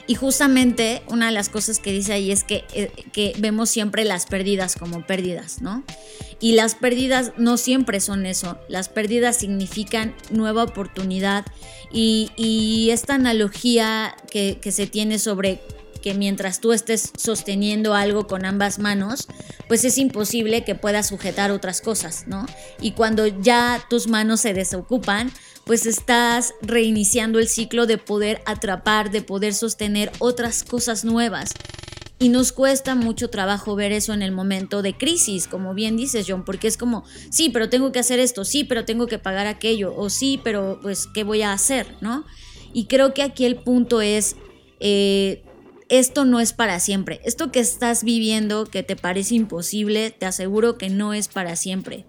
Y 0.06 0.14
justamente 0.14 1.02
una 1.08 1.26
de 1.26 1.32
las 1.32 1.48
cosas 1.48 1.80
que 1.80 1.92
dice 1.92 2.12
ahí 2.12 2.30
es 2.30 2.44
que, 2.44 2.64
eh, 2.72 2.90
que, 3.12 3.34
vemos 3.38 3.70
siempre 3.70 4.04
las 4.04 4.26
pérdidas 4.26 4.76
como 4.76 5.04
pérdidas, 5.04 5.60
¿no? 5.60 5.82
Y 6.40 6.52
las 6.52 6.74
pérdidas 6.76 7.32
no 7.36 7.56
siempre 7.56 8.00
son 8.00 8.24
eso. 8.24 8.58
Las 8.68 8.88
pérdidas 8.88 9.36
significan 9.36 10.14
nueva 10.30 10.62
oportunidad. 10.62 11.44
Y, 11.92 12.88
esta 12.92 13.14
analogía 13.14 14.16
que, 14.30 14.58
que, 14.60 14.70
se 14.70 14.86
tiene 14.86 15.18
sobre 15.18 15.60
que 16.02 16.14
mientras 16.14 16.60
tú 16.60 16.72
estés 16.72 17.10
sosteniendo 17.18 17.94
algo 17.94 18.28
con 18.28 18.44
ambas 18.44 18.78
manos, 18.78 19.26
pues 19.66 19.84
es 19.84 19.98
imposible 19.98 20.62
que 20.62 20.76
puedas 20.76 21.08
sujetar 21.08 21.50
otras 21.50 21.80
cosas, 21.80 22.24
¿no? 22.28 22.46
Y 22.80 22.92
cuando 22.92 23.26
ya 23.26 23.84
tus 23.90 24.06
manos 24.06 24.40
se 24.40 24.54
desocupan, 24.54 25.32
pues 25.66 25.84
estás 25.84 26.54
reiniciando 26.62 27.40
el 27.40 27.48
ciclo 27.48 27.86
de 27.86 27.98
poder 27.98 28.40
atrapar, 28.46 29.10
de 29.10 29.20
poder 29.20 29.52
sostener 29.52 30.12
otras 30.20 30.62
cosas 30.62 31.04
nuevas. 31.04 31.54
Y 32.20 32.28
nos 32.28 32.52
cuesta 32.52 32.94
mucho 32.94 33.30
trabajo 33.30 33.74
ver 33.74 33.90
eso 33.90 34.14
en 34.14 34.22
el 34.22 34.30
momento 34.30 34.80
de 34.80 34.96
crisis, 34.96 35.48
como 35.48 35.74
bien 35.74 35.96
dices, 35.96 36.24
John, 36.28 36.44
porque 36.44 36.68
es 36.68 36.76
como, 36.76 37.04
sí, 37.30 37.50
pero 37.50 37.68
tengo 37.68 37.90
que 37.90 37.98
hacer 37.98 38.20
esto, 38.20 38.44
sí, 38.44 38.62
pero 38.62 38.84
tengo 38.84 39.08
que 39.08 39.18
pagar 39.18 39.48
aquello, 39.48 39.92
o 39.94 40.08
sí, 40.08 40.40
pero 40.42 40.78
pues, 40.80 41.08
¿qué 41.12 41.24
voy 41.24 41.42
a 41.42 41.52
hacer? 41.52 41.96
¿No? 42.00 42.24
Y 42.72 42.86
creo 42.86 43.12
que 43.12 43.24
aquí 43.24 43.44
el 43.44 43.56
punto 43.56 44.00
es, 44.00 44.36
eh, 44.78 45.42
esto 45.88 46.24
no 46.24 46.38
es 46.38 46.52
para 46.52 46.78
siempre. 46.78 47.20
Esto 47.24 47.50
que 47.50 47.60
estás 47.60 48.04
viviendo, 48.04 48.66
que 48.66 48.84
te 48.84 48.94
parece 48.94 49.34
imposible, 49.34 50.12
te 50.12 50.26
aseguro 50.26 50.78
que 50.78 50.90
no 50.90 51.12
es 51.12 51.26
para 51.26 51.56
siempre 51.56 52.06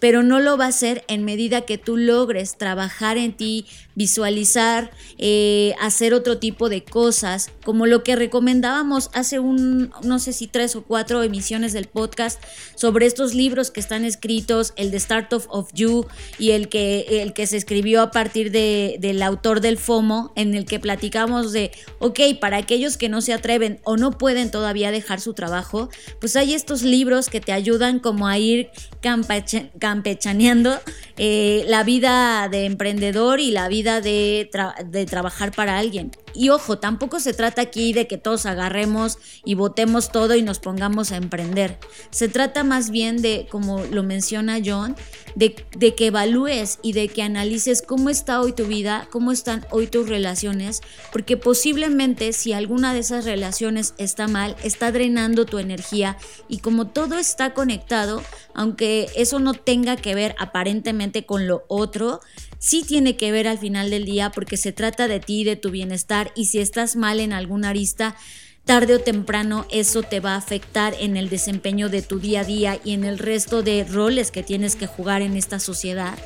pero 0.00 0.22
no 0.22 0.40
lo 0.40 0.56
va 0.56 0.66
a 0.66 0.68
hacer 0.68 1.04
en 1.08 1.24
medida 1.24 1.62
que 1.62 1.78
tú 1.78 1.96
logres 1.96 2.56
trabajar 2.56 3.18
en 3.18 3.32
ti, 3.32 3.66
visualizar, 3.94 4.90
eh, 5.18 5.74
hacer 5.80 6.14
otro 6.14 6.38
tipo 6.38 6.68
de 6.68 6.84
cosas, 6.84 7.50
como 7.64 7.86
lo 7.86 8.04
que 8.04 8.14
recomendábamos 8.14 9.10
hace 9.12 9.38
un, 9.38 9.90
no 10.02 10.18
sé 10.18 10.32
si 10.32 10.46
tres 10.46 10.76
o 10.76 10.82
cuatro 10.82 11.22
emisiones 11.22 11.72
del 11.72 11.86
podcast 11.86 12.40
sobre 12.76 13.06
estos 13.06 13.34
libros 13.34 13.70
que 13.70 13.80
están 13.80 14.04
escritos, 14.04 14.72
el 14.76 14.90
de 14.90 15.00
Start 15.00 15.32
of 15.32 15.70
You 15.74 16.06
y 16.38 16.52
el 16.52 16.68
que, 16.68 17.22
el 17.22 17.32
que 17.32 17.46
se 17.46 17.56
escribió 17.56 18.02
a 18.02 18.10
partir 18.10 18.52
de, 18.52 18.98
del 19.00 19.22
autor 19.22 19.60
del 19.60 19.78
FOMO, 19.78 20.32
en 20.36 20.54
el 20.54 20.64
que 20.64 20.78
platicamos 20.78 21.52
de, 21.52 21.72
ok, 21.98 22.20
para 22.40 22.58
aquellos 22.58 22.96
que 22.96 23.08
no 23.08 23.20
se 23.20 23.32
atreven 23.32 23.80
o 23.84 23.96
no 23.96 24.12
pueden 24.12 24.50
todavía 24.50 24.92
dejar 24.92 25.20
su 25.20 25.34
trabajo, 25.34 25.88
pues 26.20 26.36
hay 26.36 26.54
estos 26.54 26.82
libros 26.82 27.28
que 27.28 27.40
te 27.40 27.52
ayudan 27.52 27.98
como 27.98 28.28
a 28.28 28.38
ir 28.38 28.70
campechaneando 29.00 29.87
campechaneando 29.88 30.78
eh, 31.16 31.64
la 31.66 31.82
vida 31.82 32.48
de 32.50 32.66
emprendedor 32.66 33.40
y 33.40 33.50
la 33.50 33.68
vida 33.68 34.02
de, 34.02 34.50
de 34.84 35.06
trabajar 35.06 35.52
para 35.52 35.78
alguien. 35.78 36.10
Y 36.38 36.50
ojo, 36.50 36.78
tampoco 36.78 37.18
se 37.18 37.34
trata 37.34 37.62
aquí 37.62 37.92
de 37.92 38.06
que 38.06 38.16
todos 38.16 38.46
agarremos 38.46 39.18
y 39.44 39.54
votemos 39.54 40.12
todo 40.12 40.36
y 40.36 40.42
nos 40.42 40.60
pongamos 40.60 41.10
a 41.10 41.16
emprender. 41.16 41.80
Se 42.10 42.28
trata 42.28 42.62
más 42.62 42.90
bien 42.90 43.20
de, 43.20 43.48
como 43.50 43.82
lo 43.86 44.04
menciona 44.04 44.60
John, 44.64 44.94
de, 45.34 45.56
de, 45.76 45.96
que 45.96 46.06
evalúes 46.06 46.78
y 46.80 46.92
de 46.92 47.08
que 47.08 47.22
analices 47.22 47.82
cómo 47.82 48.08
está 48.08 48.40
hoy 48.40 48.52
tu 48.52 48.66
vida, 48.66 49.08
cómo 49.10 49.32
están 49.32 49.66
hoy 49.72 49.88
tus 49.88 50.08
relaciones, 50.08 50.80
porque 51.10 51.36
posiblemente 51.36 52.32
si 52.32 52.52
alguna 52.52 52.94
de 52.94 53.00
esas 53.00 53.24
relaciones 53.24 53.94
está 53.98 54.28
mal, 54.28 54.54
está 54.62 54.92
drenando 54.92 55.44
tu 55.44 55.58
energía 55.58 56.18
y 56.48 56.58
como 56.58 56.86
todo 56.86 57.18
está 57.18 57.52
conectado, 57.52 58.22
aunque 58.54 59.08
eso 59.16 59.40
no 59.40 59.54
tenga 59.54 59.96
que 59.96 60.14
ver 60.14 60.36
aparentemente 60.38 61.26
con 61.26 61.48
lo 61.48 61.64
otro, 61.66 62.20
sí 62.58 62.82
tiene 62.82 63.16
que 63.16 63.32
ver 63.32 63.48
al 63.48 63.58
final 63.58 63.90
del 63.90 64.04
día 64.04 64.30
porque 64.30 64.56
se 64.56 64.72
trata 64.72 65.08
de 65.08 65.20
ti, 65.20 65.44
de 65.44 65.56
tu 65.56 65.70
bienestar 65.70 66.27
y 66.34 66.46
si 66.46 66.58
estás 66.58 66.96
mal 66.96 67.20
en 67.20 67.32
alguna 67.32 67.70
arista, 67.70 68.16
tarde 68.64 68.96
o 68.96 69.00
temprano 69.00 69.66
eso 69.70 70.02
te 70.02 70.20
va 70.20 70.34
a 70.34 70.36
afectar 70.36 70.94
en 71.00 71.16
el 71.16 71.30
desempeño 71.30 71.88
de 71.88 72.02
tu 72.02 72.20
día 72.20 72.40
a 72.40 72.44
día 72.44 72.78
y 72.84 72.92
en 72.92 73.04
el 73.04 73.18
resto 73.18 73.62
de 73.62 73.84
roles 73.84 74.30
que 74.30 74.42
tienes 74.42 74.76
que 74.76 74.86
jugar 74.86 75.22
en 75.22 75.36
esta 75.36 75.58
sociedad. 75.58 76.18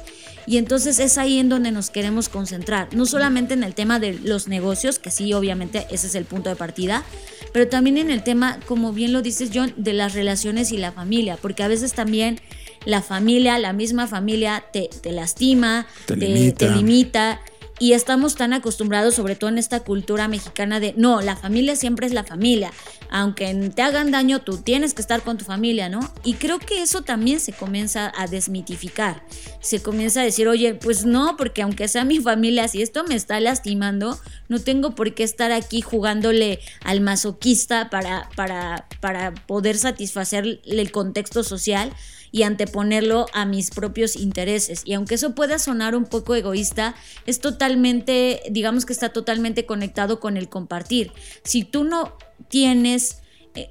Y 0.46 0.56
entonces 0.56 0.98
es 0.98 1.18
ahí 1.18 1.38
en 1.38 1.48
donde 1.48 1.70
nos 1.70 1.90
queremos 1.90 2.28
concentrar, 2.28 2.92
no 2.94 3.06
solamente 3.06 3.54
en 3.54 3.62
el 3.62 3.74
tema 3.74 4.00
de 4.00 4.14
los 4.14 4.48
negocios, 4.48 4.98
que 4.98 5.12
sí, 5.12 5.32
obviamente 5.34 5.86
ese 5.90 6.08
es 6.08 6.16
el 6.16 6.24
punto 6.24 6.50
de 6.50 6.56
partida, 6.56 7.04
pero 7.52 7.68
también 7.68 7.96
en 7.96 8.10
el 8.10 8.24
tema, 8.24 8.58
como 8.66 8.92
bien 8.92 9.12
lo 9.12 9.22
dices 9.22 9.50
John, 9.54 9.72
de 9.76 9.92
las 9.92 10.14
relaciones 10.14 10.72
y 10.72 10.78
la 10.78 10.90
familia, 10.90 11.38
porque 11.40 11.62
a 11.62 11.68
veces 11.68 11.92
también 11.92 12.40
la 12.84 13.02
familia, 13.02 13.58
la 13.58 13.72
misma 13.72 14.08
familia 14.08 14.64
te, 14.72 14.90
lastima, 15.12 15.86
te, 16.06 16.16
limita. 16.16 17.40
Y 17.78 17.94
estamos 17.94 18.36
tan 18.36 18.52
acostumbrados, 18.52 19.14
sobre 19.14 19.34
todo 19.34 19.50
en 19.50 19.58
esta 19.58 19.80
cultura 19.80 20.28
mexicana, 20.28 20.78
de 20.78 20.94
no, 20.96 21.20
la 21.20 21.36
familia 21.36 21.74
siempre 21.74 22.06
es 22.06 22.12
la 22.12 22.22
familia. 22.22 22.72
Aunque 23.10 23.52
te 23.74 23.82
hagan 23.82 24.10
daño, 24.10 24.40
tú 24.40 24.58
tienes 24.58 24.94
que 24.94 25.02
estar 25.02 25.22
con 25.22 25.36
tu 25.36 25.44
familia, 25.44 25.88
¿no? 25.88 26.00
Y 26.22 26.34
creo 26.34 26.58
que 26.58 26.82
eso 26.82 27.02
también 27.02 27.40
se 27.40 27.52
comienza 27.52 28.12
a 28.16 28.26
desmitificar. 28.26 29.24
Se 29.60 29.82
comienza 29.82 30.20
a 30.20 30.24
decir, 30.24 30.48
oye, 30.48 30.74
pues 30.74 31.04
no, 31.04 31.36
porque 31.36 31.62
aunque 31.62 31.88
sea 31.88 32.04
mi 32.04 32.20
familia, 32.20 32.68
si 32.68 32.82
esto 32.82 33.04
me 33.04 33.16
está 33.16 33.40
lastimando, 33.40 34.18
no 34.48 34.60
tengo 34.60 34.94
por 34.94 35.14
qué 35.14 35.24
estar 35.24 35.50
aquí 35.50 35.80
jugándole 35.80 36.60
al 36.84 37.00
masoquista 37.00 37.90
para, 37.90 38.28
para, 38.36 38.86
para 39.00 39.34
poder 39.34 39.76
satisfacer 39.76 40.60
el 40.64 40.92
contexto 40.92 41.42
social 41.42 41.92
y 42.32 42.42
anteponerlo 42.42 43.26
a 43.32 43.44
mis 43.44 43.70
propios 43.70 44.16
intereses. 44.16 44.82
Y 44.84 44.94
aunque 44.94 45.14
eso 45.14 45.34
pueda 45.34 45.58
sonar 45.58 45.94
un 45.94 46.06
poco 46.06 46.34
egoísta, 46.34 46.96
es 47.26 47.40
totalmente, 47.40 48.42
digamos 48.50 48.86
que 48.86 48.94
está 48.94 49.10
totalmente 49.10 49.66
conectado 49.66 50.18
con 50.18 50.36
el 50.36 50.48
compartir. 50.48 51.12
Si 51.44 51.62
tú 51.62 51.84
no 51.84 52.16
tienes 52.48 53.21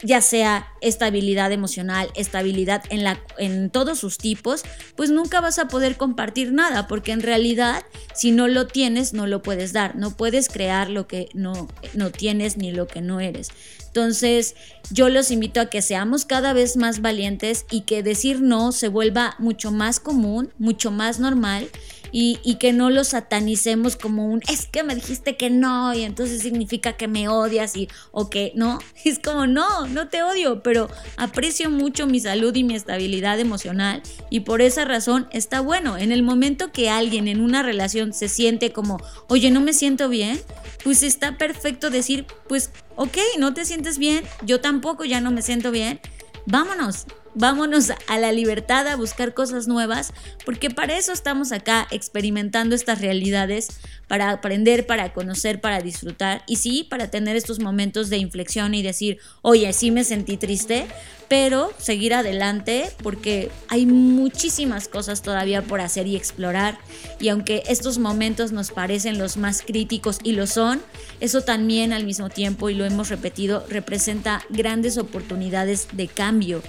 ya 0.04 0.22
sea 0.22 0.68
estabilidad 0.82 1.52
emocional, 1.52 2.10
estabilidad 2.16 2.84
en, 2.90 3.04
la, 3.04 3.20
en 3.38 3.70
todos 3.70 4.00
sus 4.00 4.18
tipos, 4.18 4.64
pues 4.96 5.10
nunca 5.10 5.42
vas 5.42 5.60
a 5.60 5.68
poder 5.68 5.98
compartir 5.98 6.54
nada, 6.54 6.88
porque 6.88 7.12
en 7.12 7.22
realidad 7.22 7.84
si 8.14 8.32
no 8.32 8.48
lo 8.48 8.68
tienes, 8.68 9.14
no 9.14 9.28
lo 9.28 9.42
puedes 9.42 9.74
dar, 9.74 9.96
no 9.96 10.16
puedes 10.16 10.50
crear 10.50 10.90
lo 10.90 11.08
que 11.08 11.30
no, 11.34 11.68
no 11.94 12.12
tienes 12.12 12.58
ni 12.58 12.72
lo 12.72 12.88
que 12.88 13.02
no 13.02 13.20
eres. 13.20 13.50
Entonces, 13.88 14.56
yo 14.90 15.10
los 15.10 15.32
invito 15.32 15.60
a 15.60 15.66
que 15.66 15.82
seamos 15.82 16.26
cada 16.26 16.54
vez 16.54 16.78
más 16.78 17.02
valientes 17.02 17.66
y 17.70 17.82
que 17.82 18.04
decir 18.04 18.42
no 18.42 18.72
se 18.72 18.88
vuelva 18.88 19.36
mucho 19.38 19.72
más 19.72 20.00
común, 20.00 20.54
mucho 20.58 20.92
más 20.92 21.20
normal 21.20 21.70
y, 22.12 22.56
que 22.60 22.74
no 22.74 22.90
lo 22.90 23.04
satanicemos 23.04 23.96
como 23.96 24.28
un 24.28 24.42
es 24.48 24.68
que 24.68 24.84
me 24.84 24.96
dijiste 24.96 25.38
que 25.38 25.50
no 25.50 25.94
y 25.94 26.04
entonces 26.04 26.42
significa 26.42 26.94
que 26.94 27.08
me 27.08 27.28
odias 27.28 27.76
y 27.76 27.88
o 28.12 28.30
que 28.30 28.52
no. 28.56 28.80
Es 29.04 29.20
como 29.20 29.48
no, 29.48 29.88
no 29.88 30.10
te 30.10 30.22
odio, 30.22 30.62
pero 30.62 30.90
aprecio 31.18 31.70
mucho 31.70 32.06
mi 32.08 32.20
salud 32.20 32.56
y 32.56 32.64
mi 32.64 32.76
estabilidad 32.76 33.40
emocional 33.40 34.04
y 34.30 34.42
por 34.42 34.62
esa 34.62 34.86
razón 34.86 35.28
está 35.32 35.62
bueno. 35.62 35.98
En 35.98 36.12
el 36.12 36.24
momento 36.24 36.72
que 36.72 36.90
alguien 36.90 37.28
en 37.28 37.42
una 37.42 37.64
relación 37.64 38.14
se 38.14 38.30
siente 38.30 38.72
como, 38.72 39.02
oye, 39.28 39.50
no 39.50 39.62
me 39.62 39.74
siento 39.74 40.08
bien, 40.08 40.40
pues 40.84 41.04
está 41.04 41.38
perfecto 41.38 41.90
decir, 41.90 42.26
pues 42.48 42.72
ok, 42.96 43.18
no 43.40 43.54
te 43.54 43.66
sientes 43.66 43.98
bien, 43.98 44.24
yo 44.46 44.62
tampoco 44.62 45.04
ya 45.06 45.22
no 45.22 45.32
me 45.32 45.42
siento 45.42 45.72
bien, 45.72 46.00
vámonos, 46.46 47.06
vámonos 47.36 47.92
a 48.08 48.18
la 48.20 48.32
libertad 48.32 48.88
a 48.88 48.96
buscar 48.96 49.34
cosas 49.34 49.68
nuevas, 49.68 50.14
porque 50.46 50.70
para 50.70 50.98
eso 50.98 51.12
estamos 51.12 51.52
acá 51.52 51.88
experimentando 51.92 52.76
estas 52.76 53.02
realidades, 53.02 53.70
para 54.08 54.32
aprender, 54.32 54.86
para 54.86 55.14
conocer, 55.14 55.62
para 55.62 55.80
disfrutar 55.80 56.44
y 56.46 56.58
sí, 56.58 56.86
para 56.90 57.10
tener 57.10 57.38
estos 57.38 57.60
momentos 57.60 58.10
de 58.10 58.18
inflexión 58.18 58.74
y 58.74 58.84
decir, 58.84 59.20
oye, 59.42 59.72
sí 59.72 59.90
me 59.90 60.04
sentí 60.04 60.36
triste, 60.36 60.86
pero 61.30 61.72
seguir 61.78 62.14
adelante 62.14 62.92
porque 63.02 63.50
hay 63.70 63.86
muchísimas 63.86 64.90
cosas 64.90 65.22
todavía 65.22 65.62
por 65.62 65.80
hacer 65.80 66.08
y 66.08 66.18
explorar 66.18 66.78
y 67.22 67.30
aunque 67.30 67.64
estos 67.68 68.00
momentos 68.00 68.52
nos 68.52 68.72
parecen 68.72 69.18
los 69.18 69.38
más 69.38 69.62
críticos 69.62 70.20
y 70.24 70.34
lo 70.34 70.46
son, 70.46 70.82
eso 71.22 71.42
también 71.42 71.94
al 71.94 72.04
mismo 72.04 72.30
tiempo, 72.30 72.70
y 72.70 72.76
lo 72.76 72.84
hemos 72.84 73.08
repetido, 73.08 73.66
representa 73.70 74.44
grandes 74.50 74.98
oportunidades 74.98 75.88
de 75.94 76.10
cambio 76.10 76.62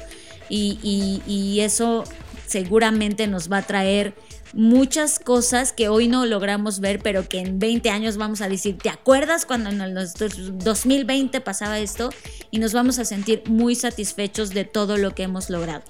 y, 0.53 1.61
eso 1.61 2.05
seguramente 2.47 3.27
nos 3.27 3.51
va 3.51 3.59
a 3.59 3.62
traer 3.62 4.15
muchas 4.53 5.19
cosas 5.19 5.73
que 5.73 5.88
hoy 5.88 6.09
no 6.09 6.27
logramos 6.27 6.81
ver, 6.81 6.99
pero 6.99 7.27
que 7.27 7.41
en 7.41 7.59
20 7.59 7.88
años 7.88 8.19
vamos 8.19 8.43
a 8.43 8.49
decir, 8.49 8.77
¿te 8.77 8.91
acuerdas 8.91 9.47
cuando 9.47 9.71
en 9.71 9.81
el 9.81 9.95
2020 9.95 11.41
pasaba 11.41 11.79
esto? 11.79 12.11
Y 12.51 12.59
nos 12.59 12.75
vamos 12.75 12.99
a 12.99 13.07
sentir 13.07 13.43
muy 13.47 13.75
satisfechos 13.75 14.51
de 14.51 14.65
todo 14.65 14.99
lo 14.99 15.15
que 15.15 15.23
hemos 15.23 15.49
logrado. 15.49 15.83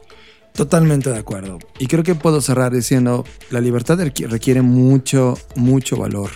Totalmente 0.53 1.11
de 1.11 1.19
acuerdo. 1.19 1.59
Y 1.79 1.87
creo 1.87 2.05
que 2.05 2.15
puedo 2.15 2.41
cerrar 2.41 2.73
diciendo, 2.73 3.25
la 3.51 3.61
libertad 3.61 3.99
requiere 3.99 4.63
mucho, 4.63 5.39
mucho 5.57 5.97
valor. 5.97 6.31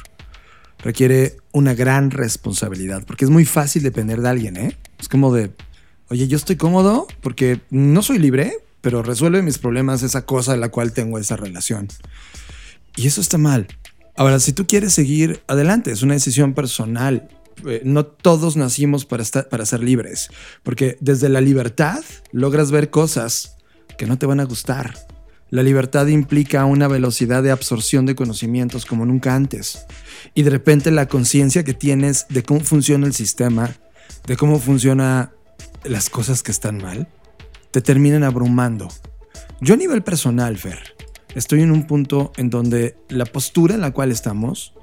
Requiere 0.79 1.37
una 1.53 1.75
gran 1.75 2.11
responsabilidad, 2.11 3.05
porque 3.07 3.25
es 3.25 3.31
muy 3.31 3.45
fácil 3.45 3.83
depender 3.83 4.21
de 4.21 4.29
alguien, 4.29 4.57
¿eh? 4.57 4.77
Es 4.99 5.09
como 5.09 5.33
de, 5.33 5.53
oye, 6.09 6.29
yo 6.29 6.37
estoy 6.37 6.57
cómodo 6.57 7.07
porque 7.21 7.61
no 7.71 8.03
soy 8.03 8.19
libre, 8.19 8.59
pero 8.81 9.03
resuelve 9.03 9.42
mis 9.42 9.59
problemas 9.59 10.03
esa 10.03 10.25
cosa 10.27 10.53
de 10.53 10.59
la 10.59 10.69
cual 10.69 10.92
tengo 10.92 11.19
esa 11.19 11.37
relación. 11.37 11.88
Y 12.97 13.07
eso 13.07 13.21
está 13.21 13.38
mal. 13.38 13.66
Ahora, 14.16 14.40
si 14.40 14.53
tú 14.53 14.66
quieres 14.66 14.95
seguir 14.95 15.42
adelante, 15.47 15.90
es 15.90 16.03
una 16.03 16.14
decisión 16.14 16.55
personal. 16.55 17.29
Eh, 17.66 17.83
no 17.85 18.07
todos 18.07 18.57
nacimos 18.57 19.05
para, 19.05 19.23
estar, 19.23 19.49
para 19.49 19.66
ser 19.66 19.83
libres, 19.83 20.31
porque 20.62 20.97
desde 21.01 21.29
la 21.29 21.40
libertad 21.40 22.03
logras 22.33 22.71
ver 22.71 22.90
cosas 22.90 23.57
que 23.99 24.07
no 24.07 24.19
te 24.19 24.27
van 24.27 24.40
a 24.40 24.45
gustar. 24.45 24.95
La 25.51 25.62
libertad 25.62 26.07
implica 26.09 26.64
una 26.64 26.88
velocidad 26.88 27.42
de 27.42 27.51
absorción 27.51 28.05
de 28.05 28.16
conocimientos 28.16 28.85
como 28.85 29.07
nunca 29.07 29.35
antes. 29.35 29.87
Y 30.35 30.42
de 30.42 30.51
repente 30.51 30.90
la 30.90 31.09
conciencia 31.09 31.62
que 31.62 31.75
tienes 31.75 32.27
de 32.29 32.42
cómo 32.42 32.61
funciona 32.61 33.07
el 33.07 33.14
sistema, 33.14 33.77
de 34.27 34.37
cómo 34.37 34.59
funcionan 34.59 35.31
las 35.88 36.11
cosas 36.11 36.42
que 36.42 36.53
están 36.53 36.79
mal, 36.79 37.09
te 37.70 37.81
terminan 37.81 38.25
abrumando. 38.25 38.88
Yo 39.61 39.75
a 39.75 39.77
nivel 39.77 40.03
personal, 40.03 40.57
Fer, 40.59 40.94
estoy 41.35 41.62
en 41.62 41.70
un 41.70 41.87
punto 41.87 42.33
en 42.37 42.51
donde 42.51 42.96
la 43.09 43.25
postura 43.25 43.75
en 43.75 43.81
la 43.81 43.92
cual 43.92 44.12
estamos, 44.12 44.75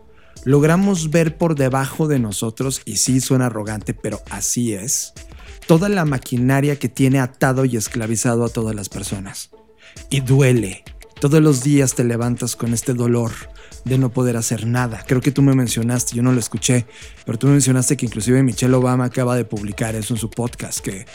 logramos 0.46 1.10
ver 1.10 1.38
por 1.38 1.56
debajo 1.56 2.08
de 2.08 2.20
nosotros, 2.20 2.82
y 2.86 2.98
sí 2.98 3.22
suena 3.22 3.48
arrogante, 3.48 3.94
pero 3.94 4.22
así 4.30 4.74
es, 4.74 5.14
toda 5.68 5.90
la 5.90 6.06
maquinaria 6.06 6.78
que 6.78 6.90
tiene 6.90 7.20
atado 7.20 7.66
y 7.66 7.78
esclavizado 7.78 8.46
a 8.46 8.50
todas 8.50 8.76
las 8.76 8.90
personas. 8.90 9.52
Y 10.10 10.22
duele. 10.22 10.84
Todos 11.24 11.42
los 11.42 11.64
días 11.64 11.96
te 11.96 12.04
levantas 12.04 12.58
con 12.58 12.74
este 12.74 12.94
dolor 12.94 13.32
de 13.86 13.98
no 13.98 14.12
poder 14.12 14.36
hacer 14.36 14.68
nada. 14.68 15.06
Creo 15.08 15.22
que 15.22 15.32
tú 15.32 15.42
me 15.42 15.56
mencionaste, 15.56 16.18
yo 16.18 16.22
no 16.22 16.34
lo 16.34 16.40
escuché, 16.42 16.86
pero 17.26 17.40
tú 17.40 17.48
me 17.48 17.54
mencionaste 17.54 17.96
que 17.96 18.08
inclusive 18.08 18.44
Michelle 18.44 18.74
Obama 18.74 19.06
acaba 19.06 19.38
de 19.38 19.46
publicar 19.46 19.96
eso 19.96 20.14
en 20.14 20.20
su 20.20 20.30
podcast, 20.30 20.80
que 20.80 21.06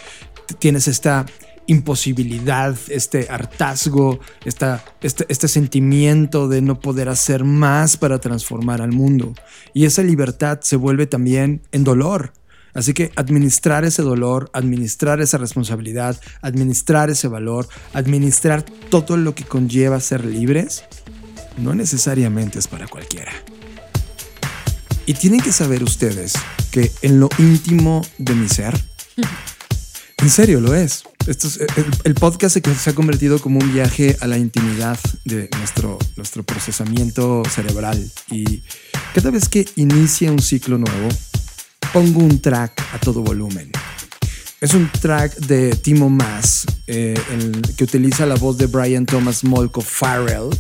tienes 0.58 0.88
esta 0.88 1.26
imposibilidad, 1.66 2.74
este 2.88 3.26
hartazgo, 3.28 4.18
esta, 4.46 4.82
este, 5.02 5.26
este 5.28 5.46
sentimiento 5.46 6.48
de 6.48 6.62
no 6.62 6.80
poder 6.80 7.10
hacer 7.10 7.44
más 7.44 7.98
para 7.98 8.18
transformar 8.18 8.80
al 8.80 8.92
mundo. 8.92 9.34
Y 9.74 9.84
esa 9.84 10.02
libertad 10.02 10.60
se 10.62 10.76
vuelve 10.76 11.06
también 11.06 11.60
en 11.70 11.84
dolor. 11.84 12.32
Así 12.74 12.94
que 12.94 13.10
administrar 13.16 13.84
ese 13.84 14.02
dolor, 14.02 14.50
administrar 14.52 15.20
esa 15.20 15.38
responsabilidad, 15.38 16.20
administrar 16.42 17.10
ese 17.10 17.28
valor, 17.28 17.68
administrar 17.92 18.62
todo 18.90 19.16
lo 19.16 19.34
que 19.34 19.44
conlleva 19.44 20.00
ser 20.00 20.24
libres, 20.24 20.84
no 21.56 21.74
necesariamente 21.74 22.58
es 22.58 22.68
para 22.68 22.86
cualquiera. 22.86 23.32
Y 25.06 25.14
tienen 25.14 25.40
que 25.40 25.52
saber 25.52 25.82
ustedes 25.82 26.34
que 26.70 26.92
en 27.02 27.20
lo 27.20 27.28
íntimo 27.38 28.04
de 28.18 28.34
mi 28.34 28.48
ser, 28.48 28.78
en 30.18 30.30
serio 30.30 30.60
lo 30.60 30.74
es. 30.74 31.04
Esto 31.26 31.48
es 31.48 31.60
el, 31.60 31.86
el, 32.04 32.14
podcast 32.14 32.58
se 32.58 32.90
ha 32.90 32.94
convertido 32.94 33.38
como 33.38 33.58
un 33.60 33.72
viaje 33.72 34.16
a 34.20 34.26
la 34.26 34.38
intimidad 34.38 34.98
de 35.24 35.48
nuestro, 35.58 35.98
nuestro 36.16 36.42
procesamiento 36.42 37.42
cerebral. 37.50 38.10
Y 38.30 38.62
cada 39.14 39.30
vez 39.30 39.48
que 39.48 39.66
inicia 39.76 40.32
un 40.32 40.40
ciclo 40.40 40.78
nuevo, 40.78 41.08
pongo 41.92 42.20
un 42.20 42.40
track 42.40 42.82
a 42.94 42.98
todo 42.98 43.22
volumen. 43.22 43.70
Es 44.60 44.74
un 44.74 44.90
track 44.90 45.36
de 45.36 45.74
Timo 45.76 46.10
Maas, 46.10 46.66
eh, 46.86 47.18
que 47.76 47.84
utiliza 47.84 48.26
la 48.26 48.34
voz 48.34 48.58
de 48.58 48.66
Brian 48.66 49.06
Thomas 49.06 49.44
Molko 49.44 49.80
Farrell, 49.80 50.50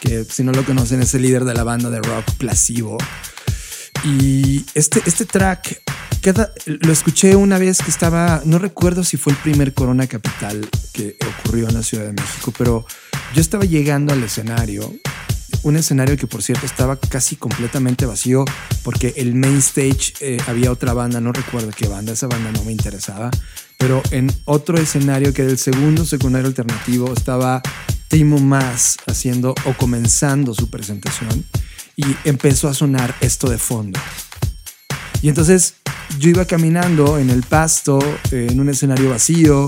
que 0.00 0.24
si 0.24 0.44
no 0.44 0.52
lo 0.52 0.64
conocen 0.64 1.00
es 1.00 1.14
el 1.14 1.22
líder 1.22 1.44
de 1.44 1.54
la 1.54 1.64
banda 1.64 1.88
de 1.88 2.00
rock 2.00 2.30
Placebo. 2.36 2.98
Y 4.04 4.64
este, 4.74 5.02
este 5.06 5.24
track 5.24 5.82
lo 6.66 6.92
escuché 6.92 7.36
una 7.36 7.58
vez 7.58 7.78
que 7.78 7.90
estaba, 7.90 8.42
no 8.44 8.58
recuerdo 8.58 9.04
si 9.04 9.16
fue 9.16 9.32
el 9.32 9.38
primer 9.38 9.72
Corona 9.74 10.06
Capital 10.06 10.68
que 10.92 11.16
ocurrió 11.38 11.68
en 11.68 11.74
la 11.74 11.82
Ciudad 11.82 12.04
de 12.04 12.12
México, 12.12 12.52
pero 12.56 12.84
yo 13.34 13.40
estaba 13.40 13.64
llegando 13.64 14.12
al 14.12 14.22
escenario, 14.24 14.92
un 15.62 15.76
escenario 15.76 16.16
que 16.16 16.26
por 16.26 16.42
cierto 16.42 16.66
estaba 16.66 16.96
casi 16.96 17.36
completamente 17.36 18.06
vacío 18.06 18.44
porque 18.82 19.14
el 19.16 19.34
main 19.34 19.58
stage 19.58 20.14
eh, 20.20 20.38
había 20.46 20.70
otra 20.70 20.92
banda, 20.92 21.20
no 21.20 21.32
recuerdo 21.32 21.70
qué 21.76 21.88
banda, 21.88 22.12
esa 22.12 22.26
banda 22.26 22.52
no 22.52 22.64
me 22.64 22.72
interesaba, 22.72 23.30
pero 23.78 24.02
en 24.10 24.32
otro 24.44 24.78
escenario 24.78 25.32
que 25.32 25.42
era 25.42 25.50
el 25.50 25.58
segundo 25.58 26.04
secundario 26.04 26.48
alternativo 26.48 27.12
estaba 27.12 27.62
Timo 28.08 28.38
Más 28.38 28.96
haciendo 29.06 29.54
o 29.64 29.74
comenzando 29.74 30.54
su 30.54 30.70
presentación 30.70 31.44
y 31.96 32.04
empezó 32.24 32.68
a 32.68 32.74
sonar 32.74 33.14
esto 33.20 33.48
de 33.48 33.58
fondo. 33.58 33.98
Y 35.22 35.28
entonces 35.28 35.74
yo 36.18 36.30
iba 36.30 36.44
caminando 36.44 37.18
en 37.18 37.30
el 37.30 37.42
pasto, 37.42 37.98
eh, 38.30 38.48
en 38.50 38.60
un 38.60 38.68
escenario 38.68 39.10
vacío, 39.10 39.66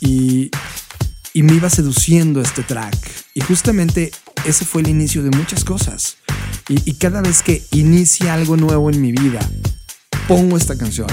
y, 0.00 0.50
y 1.32 1.42
me 1.42 1.54
iba 1.54 1.68
seduciendo 1.70 2.40
este 2.40 2.62
track. 2.62 2.96
Y 3.34 3.40
justamente 3.42 4.10
ese 4.44 4.64
fue 4.64 4.82
el 4.82 4.88
inicio 4.88 5.22
de 5.22 5.30
muchas 5.30 5.64
cosas. 5.64 6.16
Y, 6.68 6.94
cada 6.94 7.20
vez 7.20 7.42
que 7.42 7.64
inicia 7.72 8.34
algo 8.34 8.56
nuevo 8.56 8.90
en 8.90 9.00
mi 9.00 9.10
vida, 9.10 9.40
pongo 10.28 10.56
esta 10.56 10.78
canción 10.78 11.08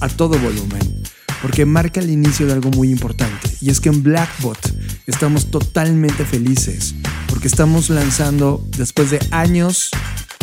a 0.00 0.08
todo 0.08 0.38
volumen, 0.38 1.02
porque 1.40 1.64
marca 1.64 2.00
el 2.00 2.10
inicio 2.10 2.46
de 2.46 2.54
algo 2.54 2.70
muy 2.70 2.90
importante. 2.90 3.48
Y 3.60 3.70
es 3.70 3.78
que 3.78 3.90
en 3.90 4.02
Blackbot 4.02 4.58
estamos 5.06 5.50
totalmente 5.50 6.24
felices, 6.24 6.94
porque 7.28 7.46
estamos 7.46 7.90
lanzando, 7.90 8.66
después 8.76 9.10
de 9.10 9.20
años 9.30 9.90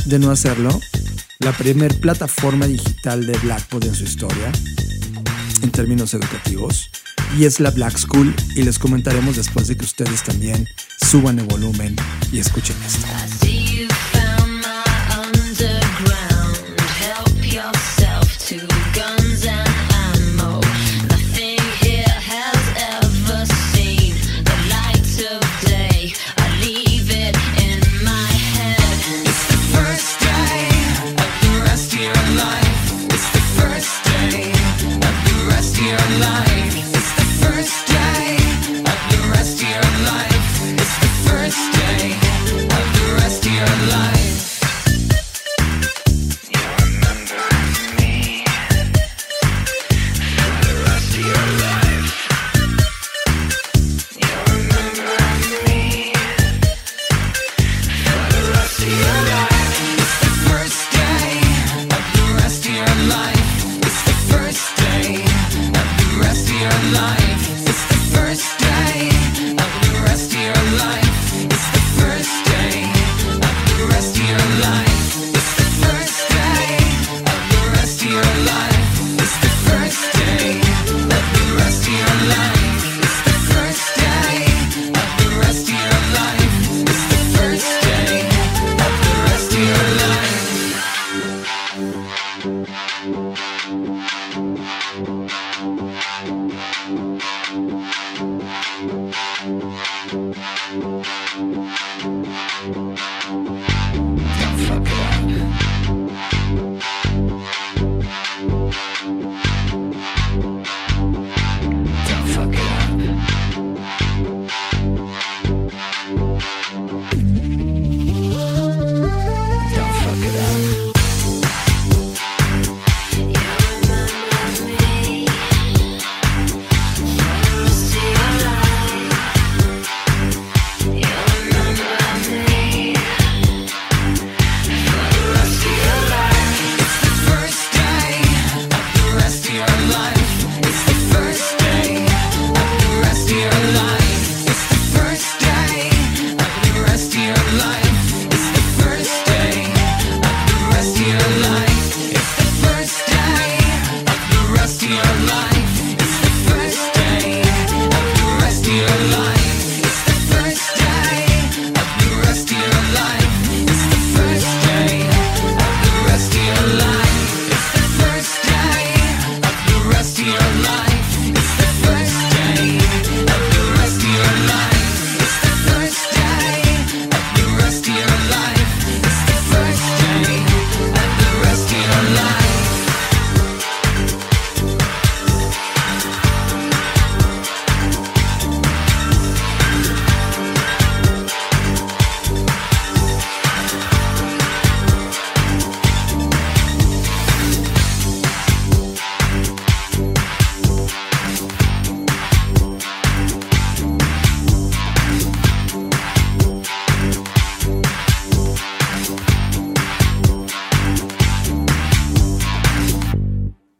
de 0.05 0.19
no 0.19 0.31
hacerlo, 0.31 0.79
la 1.39 1.51
primer 1.51 1.99
plataforma 1.99 2.65
digital 2.65 3.25
de 3.25 3.37
Blackboard 3.39 3.87
en 3.87 3.95
su 3.95 4.05
historia 4.05 4.51
en 5.61 5.71
términos 5.71 6.13
educativos 6.13 6.89
y 7.37 7.45
es 7.45 7.59
la 7.59 7.71
Black 7.71 7.97
School 7.97 8.33
y 8.55 8.63
les 8.63 8.79
comentaremos 8.79 9.35
después 9.35 9.67
de 9.67 9.77
que 9.77 9.85
ustedes 9.85 10.23
también 10.23 10.67
suban 11.05 11.39
el 11.39 11.45
volumen 11.45 11.95
y 12.31 12.39
escuchen 12.39 12.75
esto. 12.85 13.34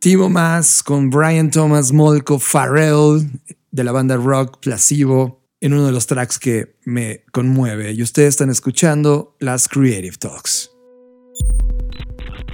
Timo 0.06 0.30
Más 0.30 0.84
con 0.84 1.10
Brian 1.10 1.50
Thomas 1.50 1.92
Molko 1.92 2.38
Farrell 2.38 3.28
de 3.72 3.84
la 3.84 3.92
banda 3.92 4.16
rock 4.18 4.60
Placebo 4.60 5.42
en 5.60 5.74
uno 5.74 5.88
de 5.88 5.92
los 5.92 6.06
tracks 6.06 6.38
que 6.38 6.76
me 6.86 7.24
conmueve 7.32 7.92
y 7.92 8.04
ustedes 8.04 8.30
están 8.30 8.52
escuchando 8.52 9.36
las 9.40 9.68
Creative 9.68 10.16
Talks. 10.16 10.70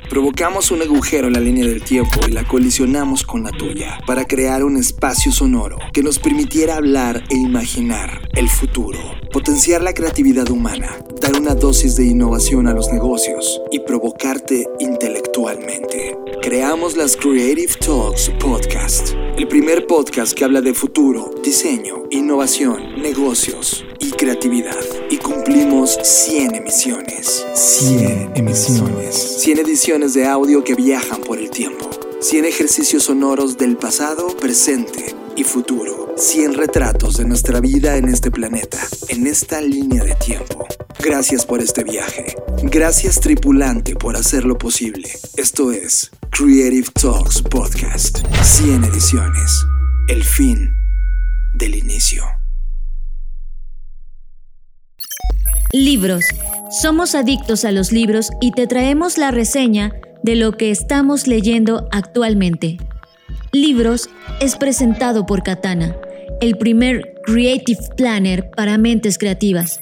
Provocamos 0.10 0.72
un 0.72 0.82
agujero 0.82 1.28
en 1.28 1.34
la 1.34 1.42
línea 1.42 1.68
del 1.68 1.84
tiempo 1.84 2.22
y 2.26 2.32
la 2.32 2.48
colisionamos 2.48 3.24
con 3.24 3.44
la 3.44 3.52
tuya 3.52 4.00
para 4.08 4.24
crear 4.24 4.64
un 4.64 4.78
espacio 4.78 5.34
sonoro 5.34 5.78
que 5.92 6.04
nos 6.04 6.20
permitiera 6.20 6.78
hablar 6.78 7.22
e 7.30 7.36
imaginar 7.36 8.30
el 8.34 8.48
futuro, 8.48 9.00
potenciar 9.34 9.82
la 9.82 9.94
creatividad 9.94 10.50
humana, 10.50 10.96
dar 11.22 11.38
una 11.38 11.54
dosis 11.54 11.98
de 11.98 12.06
innovación 12.06 12.68
a 12.68 12.74
los 12.74 12.94
negocios 12.94 13.62
y 13.74 13.80
provocarte 13.80 14.66
intelectualmente. 14.80 16.16
Creamos 16.42 16.98
las 16.98 17.16
Creative 17.16 17.72
Talks 17.86 18.32
Podcast, 18.40 19.14
el 19.38 19.48
primer 19.48 19.86
podcast 19.86 20.34
que 20.34 20.44
habla 20.44 20.60
de 20.60 20.74
futuro, 20.74 21.36
diseño, 21.44 22.06
innovación, 22.10 23.00
negocios 23.00 23.86
y 24.00 24.10
creatividad. 24.10 24.76
Y 25.12 25.18
cumplimos 25.18 26.00
100 26.02 26.56
emisiones. 26.56 27.46
100 27.54 28.32
emisiones. 28.34 29.42
100 29.44 29.60
ediciones 29.60 30.16
de 30.16 30.26
audio 30.26 30.64
que 30.64 30.74
viajan 30.74 31.22
por 31.22 31.38
el 31.38 31.52
tiempo. 31.52 31.88
100 32.22 32.46
ejercicios 32.46 33.06
sonoros 33.06 33.58
del 33.58 33.78
pasado, 33.78 34.38
presente 34.38 35.16
y 35.36 35.44
futuro. 35.44 36.14
100 36.16 36.54
retratos 36.54 37.18
de 37.18 37.26
nuestra 37.26 37.60
vida 37.60 37.98
en 37.98 38.10
este 38.10 38.30
planeta, 38.30 38.78
en 39.10 39.26
esta 39.26 39.60
línea 39.60 40.04
de 40.04 40.14
tiempo. 40.14 40.68
Gracias 41.00 41.48
por 41.48 41.62
este 41.62 41.84
viaje. 41.84 42.36
Gracias 42.62 43.20
tripulante 43.20 43.96
por 43.96 44.16
hacerlo 44.16 44.56
posible. 44.56 45.10
Esto 45.36 45.72
es 45.72 46.12
Creative 46.30 46.88
Talks 46.94 47.42
Podcast. 47.42 48.20
100 48.44 48.84
ediciones. 48.84 49.66
El 50.08 50.24
fin 50.24 50.70
del 51.56 51.74
inicio. 51.74 52.24
Libros. 55.74 56.24
Somos 56.84 57.16
adictos 57.16 57.66
a 57.66 57.72
los 57.72 57.92
libros 57.92 58.30
y 58.40 58.52
te 58.52 58.68
traemos 58.68 59.18
la 59.18 59.32
reseña 59.32 59.92
de 60.24 60.36
lo 60.36 60.54
que 60.58 60.72
estamos 60.72 61.28
leyendo 61.28 61.88
actualmente. 61.92 62.78
Libros 63.52 64.10
es 64.40 64.56
presentado 64.56 65.26
por 65.26 65.44
Katana, 65.44 65.96
el 66.40 66.58
primer 66.58 67.16
Creative 67.26 67.82
Planner 67.98 68.50
para 68.56 68.78
mentes 68.78 69.18
creativas. 69.18 69.80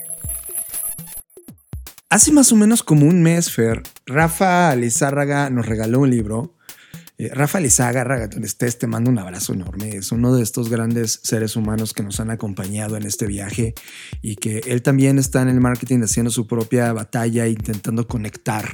Hace 2.10 2.32
más 2.32 2.52
o 2.52 2.56
menos 2.56 2.82
como 2.82 3.06
un 3.06 3.22
mes, 3.22 3.52
Fer, 3.52 3.84
Rafa 4.08 4.76
Lizárraga 4.76 5.50
nos 5.52 5.68
regaló 5.68 6.00
un 6.00 6.10
libro. 6.10 6.56
Eh, 7.20 7.30
Rafa 7.32 7.60
Lizárraga, 7.60 8.28
donde 8.28 8.48
estés, 8.48 8.80
te 8.80 8.88
mando 8.88 9.12
un 9.12 9.20
abrazo 9.20 9.54
enorme. 9.54 9.98
Es 9.98 10.12
uno 10.12 10.34
de 10.34 10.42
estos 10.42 10.70
grandes 10.70 11.20
seres 11.22 11.56
humanos 11.56 11.94
que 11.94 12.02
nos 12.02 12.20
han 12.20 12.32
acompañado 12.32 12.98
en 12.98 13.04
este 13.04 13.28
viaje 13.28 13.76
y 14.24 14.38
que 14.38 14.62
él 14.66 14.82
también 14.82 15.20
está 15.20 15.44
en 15.44 15.50
el 15.50 15.60
marketing 15.60 16.00
haciendo 16.00 16.32
su 16.32 16.48
propia 16.48 16.92
batalla, 16.94 17.46
intentando 17.46 18.08
conectar 18.08 18.68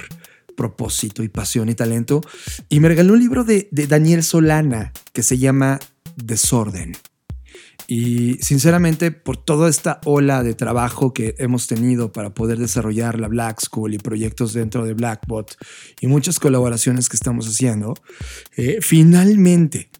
propósito 0.56 1.22
y 1.22 1.28
pasión 1.28 1.68
y 1.68 1.74
talento. 1.74 2.20
Y 2.68 2.80
me 2.80 2.88
regaló 2.88 3.12
un 3.12 3.20
libro 3.20 3.44
de, 3.44 3.68
Daniel 3.70 4.22
Solana 4.22 4.92
que 5.12 5.22
se 5.22 5.38
llama 5.38 5.78
Desorden. 6.16 6.96
Y 7.88 8.34
sinceramente, 8.40 9.12
por 9.12 9.36
toda 9.36 9.68
esta 9.68 10.00
ola 10.04 10.42
de 10.42 10.54
trabajo 10.54 11.14
que 11.14 11.36
hemos 11.38 11.68
tenido 11.68 12.10
para 12.10 12.34
poder 12.34 12.58
desarrollar 12.58 13.20
la 13.20 13.28
Black 13.28 13.60
School 13.60 13.94
y 13.94 13.98
proyectos 13.98 14.52
dentro 14.52 14.84
de 14.84 14.94
Blackbot 14.94 15.56
y 16.00 16.08
muchas 16.08 16.40
colaboraciones 16.40 17.08
que 17.08 17.16
estamos 17.16 17.46
haciendo, 17.46 17.94
eh, 18.56 18.78
finalmente 18.80 19.90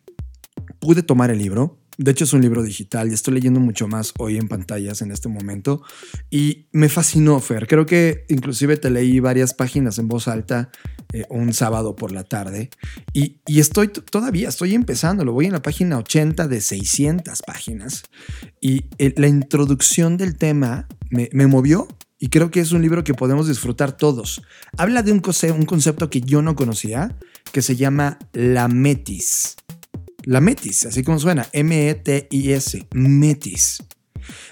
pude 0.80 1.02
tomar 1.02 1.30
el 1.30 1.38
libro. 1.38 1.78
De 1.98 2.10
hecho, 2.10 2.24
es 2.24 2.32
un 2.32 2.42
libro 2.42 2.62
digital 2.62 3.10
y 3.10 3.14
estoy 3.14 3.34
leyendo 3.34 3.60
mucho 3.60 3.88
más 3.88 4.12
hoy 4.18 4.36
en 4.36 4.48
pantallas 4.48 5.02
en 5.02 5.10
este 5.10 5.28
momento. 5.28 5.82
Y 6.30 6.66
me 6.72 6.88
fascinó, 6.88 7.40
Fer. 7.40 7.66
Creo 7.66 7.86
que 7.86 8.24
inclusive 8.28 8.76
te 8.76 8.90
leí 8.90 9.20
varias 9.20 9.54
páginas 9.54 9.98
en 9.98 10.08
voz 10.08 10.28
alta 10.28 10.70
eh, 11.12 11.24
un 11.30 11.52
sábado 11.54 11.96
por 11.96 12.12
la 12.12 12.24
tarde. 12.24 12.70
Y, 13.12 13.40
y 13.46 13.60
estoy 13.60 13.88
todavía, 13.88 14.48
estoy 14.48 14.74
empezando. 14.74 15.24
Lo 15.24 15.32
voy 15.32 15.46
en 15.46 15.52
la 15.52 15.62
página 15.62 15.98
80 15.98 16.48
de 16.48 16.60
600 16.60 17.42
páginas. 17.42 18.02
Y 18.60 18.84
eh, 18.98 19.14
la 19.16 19.28
introducción 19.28 20.16
del 20.16 20.36
tema 20.36 20.86
me, 21.10 21.30
me 21.32 21.46
movió 21.46 21.88
y 22.18 22.28
creo 22.28 22.50
que 22.50 22.60
es 22.60 22.72
un 22.72 22.82
libro 22.82 23.04
que 23.04 23.14
podemos 23.14 23.48
disfrutar 23.48 23.96
todos. 23.96 24.42
Habla 24.78 25.02
de 25.02 25.12
un, 25.12 25.20
conce 25.20 25.52
un 25.52 25.66
concepto 25.66 26.08
que 26.08 26.20
yo 26.20 26.40
no 26.42 26.56
conocía, 26.56 27.16
que 27.52 27.62
se 27.62 27.76
llama 27.76 28.18
la 28.32 28.68
metis. 28.68 29.56
La 30.26 30.40
metis, 30.40 30.84
así 30.86 31.04
como 31.04 31.20
suena, 31.20 31.46
M-E-T-I-S, 31.52 32.88
metis. 32.92 33.78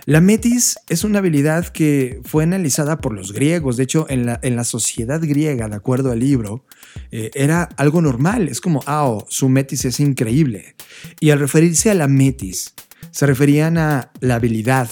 La 0.06 0.20
metis 0.20 0.76
es 0.88 1.02
una 1.02 1.18
habilidad 1.18 1.66
que 1.66 2.20
fue 2.22 2.44
analizada 2.44 2.98
por 2.98 3.12
los 3.12 3.32
griegos. 3.32 3.76
De 3.76 3.82
hecho, 3.82 4.06
en 4.08 4.24
la, 4.24 4.38
en 4.42 4.54
la 4.54 4.62
sociedad 4.62 5.20
griega, 5.20 5.68
de 5.68 5.74
acuerdo 5.74 6.12
al 6.12 6.20
libro, 6.20 6.64
eh, 7.10 7.32
era 7.34 7.64
algo 7.76 8.00
normal. 8.00 8.48
Es 8.48 8.60
como, 8.60 8.84
ah, 8.86 9.04
oh, 9.04 9.26
su 9.28 9.48
metis 9.48 9.84
es 9.84 9.98
increíble. 9.98 10.76
Y 11.18 11.30
al 11.30 11.40
referirse 11.40 11.90
a 11.90 11.94
la 11.94 12.06
metis, 12.06 12.74
se 13.10 13.26
referían 13.26 13.76
a 13.76 14.12
la 14.20 14.36
habilidad, 14.36 14.88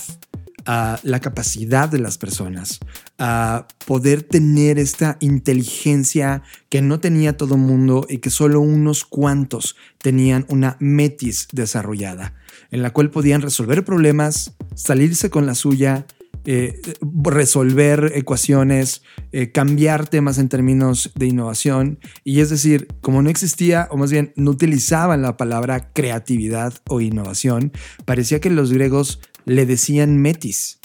a 0.67 0.99
la 1.05 1.21
capacidad 1.21 1.89
de 1.89 2.01
las 2.01 2.19
personas, 2.19 2.81
a 3.25 3.69
poder 3.87 4.25
tener 4.25 4.81
esta 4.81 5.17
inteligencia 5.21 6.43
que 6.69 6.83
no 6.83 6.99
tenía 6.99 7.37
todo 7.37 7.57
mundo 7.57 8.05
y 8.09 8.19
que 8.19 8.31
solo 8.31 8.61
unos 8.61 9.05
cuantos 9.05 9.77
tenían 9.99 10.45
una 10.49 10.77
metis 10.81 11.47
desarrollada, 11.53 12.35
en 12.73 12.83
la 12.83 12.91
cual 12.91 13.13
podían 13.13 13.41
resolver 13.41 13.85
problemas, 13.85 14.57
salirse 14.75 15.31
con 15.31 15.47
la 15.47 15.55
suya, 15.55 16.05
eh, 16.47 16.81
resolver 17.23 18.11
ecuaciones, 18.17 19.03
eh, 19.31 19.53
cambiar 19.53 20.09
temas 20.09 20.39
en 20.39 20.49
términos 20.49 21.13
de 21.15 21.27
innovación. 21.27 22.01
Y 22.25 22.41
es 22.41 22.51
decir, 22.51 22.89
como 23.03 23.23
no 23.23 23.31
existía, 23.31 23.87
o 23.93 23.97
más 23.97 24.11
bien 24.11 24.33
no 24.35 24.51
utilizaban 24.51 25.23
la 25.23 25.37
palabra 25.37 25.93
creatividad 25.93 26.75
o 26.89 27.01
innovación, 27.01 27.71
parecía 28.05 28.41
que 28.41 28.51
los 28.51 28.73
griegos 28.73 29.21
le 29.45 29.65
decían 29.65 30.21
metis. 30.21 30.82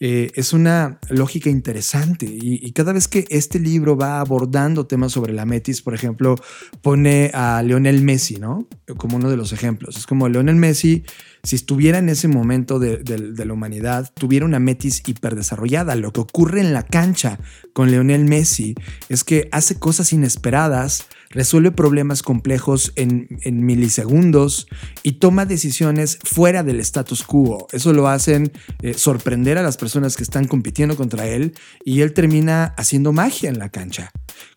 Eh, 0.00 0.30
es 0.34 0.52
una 0.52 0.98
lógica 1.08 1.50
interesante 1.50 2.26
y, 2.26 2.70
cada 2.72 2.92
vez 2.92 3.08
que 3.08 3.26
este 3.30 3.58
libro 3.58 3.96
va 3.96 4.20
abordando 4.20 4.86
temas 4.86 5.12
sobre 5.12 5.32
la 5.32 5.44
metis, 5.44 5.82
por 5.82 5.94
ejemplo, 5.94 6.36
pone 6.82 7.30
a 7.34 7.62
Lionel 7.62 8.02
Messi, 8.02 8.36
¿no? 8.36 8.68
Como 8.96 9.16
uno 9.16 9.30
de 9.30 9.36
los 9.36 9.52
ejemplos. 9.52 9.96
Es 9.96 10.06
como 10.06 10.28
Lionel 10.28 10.56
Messi, 10.56 11.02
si 11.42 11.56
estuviera 11.56 11.98
en 11.98 12.08
ese 12.08 12.28
momento 12.28 12.78
de, 12.78 12.98
de, 12.98 13.32
de 13.32 13.44
la 13.44 13.52
humanidad, 13.52 14.12
tuviera 14.14 14.46
una 14.46 14.60
metis 14.60 15.02
hiperdesarrollada. 15.04 15.96
Lo 15.96 16.12
que 16.12 16.20
ocurre 16.20 16.60
en 16.60 16.72
la 16.72 16.84
cancha 16.84 17.40
con 17.72 17.90
Lionel 17.90 18.24
Messi 18.24 18.74
es 19.08 19.24
que 19.24 19.48
hace 19.50 19.78
cosas 19.78 20.12
inesperadas, 20.12 21.08
resuelve 21.30 21.72
problemas 21.72 22.22
complejos 22.22 22.92
en, 22.96 23.28
milisegundos 23.44 24.66
y 25.02 25.12
toma 25.12 25.46
decisiones 25.46 26.18
fuera 26.22 26.62
del 26.62 26.80
status 26.80 27.22
quo. 27.22 27.66
Eso 27.72 27.92
lo 27.92 28.08
hacen 28.08 28.52
eh, 28.82 28.94
sorprender 28.94 29.58
a 29.58 29.62
las 29.62 29.76
personas 29.76 30.16
que 30.16 30.22
están 30.22 30.46
compitiendo 30.46 30.96
contra 30.96 31.26
él 31.26 31.54
y 31.84 32.00
él 32.00 32.14
termina 32.14 32.74
haciendo 32.76 33.12
magia 33.12 33.50
en 33.50 33.58
la 33.58 33.68
cancha. 33.70 34.10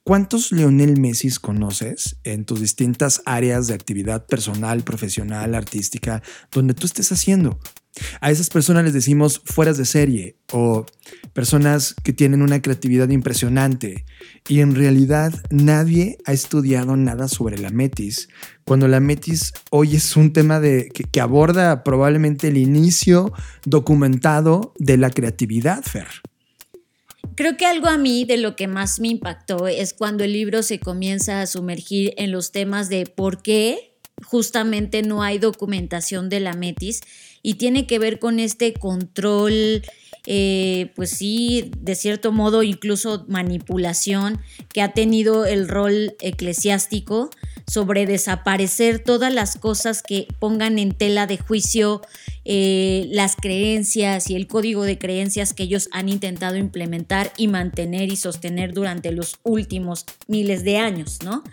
¿Cuántos 0.03 0.51
Leonel 0.51 0.99
Messi 0.99 1.29
conoces 1.39 2.17
en 2.23 2.45
tus 2.45 2.59
distintas 2.59 3.21
áreas 3.25 3.67
de 3.67 3.75
actividad 3.75 4.25
personal, 4.25 4.83
profesional, 4.83 5.55
artística, 5.55 6.21
donde 6.51 6.73
tú 6.73 6.85
estés 6.87 7.11
haciendo? 7.11 7.59
A 8.21 8.31
esas 8.31 8.49
personas 8.49 8.83
les 8.83 8.93
decimos 8.93 9.41
fueras 9.43 9.77
de 9.77 9.85
serie 9.85 10.37
o 10.51 10.85
personas 11.33 11.93
que 12.03 12.13
tienen 12.13 12.41
una 12.41 12.61
creatividad 12.61 13.09
impresionante. 13.09 14.05
Y 14.47 14.61
en 14.61 14.75
realidad 14.75 15.33
nadie 15.49 16.17
ha 16.25 16.33
estudiado 16.33 16.95
nada 16.95 17.27
sobre 17.27 17.57
la 17.57 17.69
metis. 17.69 18.29
Cuando 18.63 18.87
la 18.87 18.99
metis 18.99 19.53
hoy 19.71 19.95
es 19.95 20.15
un 20.15 20.31
tema 20.33 20.59
de, 20.59 20.89
que, 20.93 21.03
que 21.03 21.21
aborda 21.21 21.83
probablemente 21.83 22.47
el 22.47 22.57
inicio 22.57 23.33
documentado 23.65 24.73
de 24.77 24.97
la 24.97 25.09
creatividad, 25.09 25.83
Fer. 25.83 26.07
Creo 27.35 27.57
que 27.57 27.65
algo 27.65 27.87
a 27.87 27.97
mí 27.97 28.25
de 28.25 28.37
lo 28.37 28.55
que 28.55 28.67
más 28.67 28.99
me 28.99 29.07
impactó 29.07 29.67
es 29.67 29.93
cuando 29.93 30.23
el 30.23 30.33
libro 30.33 30.63
se 30.63 30.79
comienza 30.79 31.41
a 31.41 31.47
sumergir 31.47 32.13
en 32.17 32.31
los 32.31 32.51
temas 32.51 32.89
de 32.89 33.05
por 33.05 33.41
qué 33.41 33.95
justamente 34.23 35.01
no 35.01 35.23
hay 35.23 35.39
documentación 35.39 36.29
de 36.29 36.39
la 36.39 36.53
metis 36.53 37.01
y 37.43 37.55
tiene 37.55 37.87
que 37.87 37.99
ver 37.99 38.19
con 38.19 38.39
este 38.39 38.73
control, 38.73 39.83
eh, 40.27 40.91
pues 40.95 41.11
sí, 41.11 41.71
de 41.79 41.95
cierto 41.95 42.31
modo 42.31 42.63
incluso 42.63 43.25
manipulación 43.27 44.39
que 44.73 44.81
ha 44.81 44.93
tenido 44.93 45.45
el 45.45 45.67
rol 45.67 46.15
eclesiástico 46.19 47.29
sobre 47.67 48.05
desaparecer 48.05 48.99
todas 48.99 49.33
las 49.33 49.57
cosas 49.57 50.03
que 50.03 50.27
pongan 50.39 50.77
en 50.77 50.91
tela 50.91 51.25
de 51.25 51.37
juicio 51.37 52.01
eh, 52.43 53.07
las 53.11 53.35
creencias 53.35 54.29
y 54.29 54.35
el 54.35 54.47
código 54.47 54.83
de 54.83 54.97
creencias 54.97 55.53
que 55.53 55.63
ellos 55.63 55.89
han 55.91 56.09
intentado 56.09 56.57
implementar 56.57 57.31
y 57.37 57.47
mantener 57.47 58.11
y 58.11 58.15
sostener 58.15 58.73
durante 58.73 59.11
los 59.11 59.37
últimos 59.43 60.05
miles 60.27 60.63
de 60.63 60.77
años, 60.77 61.19
¿no? 61.23 61.43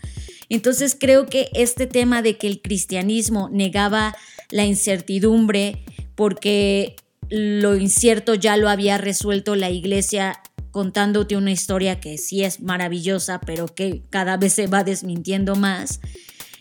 Entonces 0.48 0.96
creo 0.98 1.26
que 1.26 1.48
este 1.54 1.86
tema 1.86 2.22
de 2.22 2.36
que 2.36 2.46
el 2.46 2.60
cristianismo 2.60 3.48
negaba 3.52 4.16
la 4.50 4.64
incertidumbre 4.64 5.84
porque 6.14 6.96
lo 7.28 7.76
incierto 7.76 8.34
ya 8.34 8.56
lo 8.56 8.68
había 8.68 8.98
resuelto 8.98 9.54
la 9.54 9.70
iglesia 9.70 10.40
contándote 10.70 11.36
una 11.36 11.50
historia 11.50 12.00
que 12.00 12.18
sí 12.18 12.44
es 12.44 12.60
maravillosa, 12.60 13.40
pero 13.40 13.66
que 13.66 14.02
cada 14.10 14.36
vez 14.36 14.54
se 14.54 14.66
va 14.66 14.84
desmintiendo 14.84 15.56
más. 15.56 16.00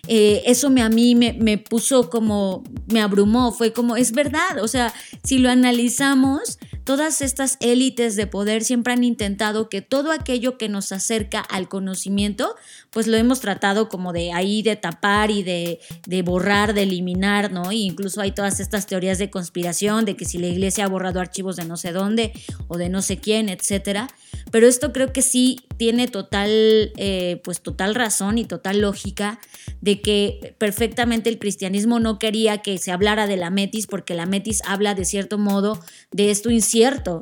Eh, 0.07 0.43
eso 0.45 0.69
me, 0.69 0.81
a 0.81 0.89
mí 0.89 1.15
me, 1.15 1.33
me, 1.33 1.57
puso 1.57 2.09
como, 2.09 2.63
me 2.87 3.01
abrumó, 3.01 3.51
fue 3.51 3.73
como, 3.73 3.97
es 3.97 4.13
verdad, 4.13 4.61
o 4.61 4.67
sea, 4.67 4.93
si 5.23 5.37
lo 5.37 5.49
analizamos, 5.49 6.59
todas 6.87 7.21
estas 7.21 7.57
élites 7.59 8.15
de 8.15 8.27
poder 8.27 8.63
siempre 8.63 8.93
han 8.93 9.03
intentado 9.03 9.67
que 9.67 9.81
todo 9.81 10.13
aquello 10.13 10.57
que 10.57 10.69
nos 10.69 10.93
acerca 10.93 11.41
al 11.41 11.67
conocimiento, 11.67 12.55
pues 12.91 13.07
lo 13.07 13.17
hemos 13.17 13.41
tratado 13.41 13.89
como 13.89 14.13
de 14.13 14.31
ahí 14.31 14.61
de 14.61 14.77
tapar 14.77 15.29
y 15.29 15.43
de, 15.43 15.81
de 16.05 16.21
borrar, 16.21 16.73
de 16.73 16.83
eliminar, 16.83 17.51
¿no? 17.51 17.73
Y 17.73 17.83
incluso 17.83 18.21
hay 18.21 18.31
todas 18.31 18.61
estas 18.61 18.87
teorías 18.87 19.17
de 19.17 19.29
conspiración, 19.29 20.05
de 20.05 20.15
que 20.15 20.23
si 20.23 20.37
la 20.37 20.47
iglesia 20.47 20.85
ha 20.85 20.87
borrado 20.87 21.19
archivos 21.19 21.57
de 21.57 21.65
no 21.65 21.75
sé 21.75 21.91
dónde 21.91 22.31
o 22.69 22.77
de 22.77 22.87
no 22.87 23.01
sé 23.01 23.17
quién, 23.17 23.49
etcétera. 23.49 24.07
Pero 24.49 24.65
esto 24.65 24.93
creo 24.93 25.11
que 25.11 25.21
sí 25.21 25.59
tiene 25.75 26.07
total, 26.07 26.93
eh, 26.95 27.41
pues 27.43 27.59
total 27.59 27.95
razón 27.95 28.37
y 28.37 28.45
total 28.45 28.79
lógica 28.79 29.41
de 29.81 29.99
que 29.99 30.55
perfectamente 30.57 31.29
el 31.29 31.37
cristianismo 31.37 31.99
no 31.99 32.17
quería 32.17 32.59
que 32.59 32.77
se 32.77 32.93
hablara 32.93 33.27
de 33.27 33.35
la 33.35 33.49
metis 33.49 33.87
porque 33.87 34.13
la 34.13 34.25
metis 34.25 34.61
habla 34.65 34.95
de 34.95 35.03
cierto 35.03 35.37
modo 35.37 35.81
de 36.11 36.31
esto 36.31 36.49
incierto 36.49 36.76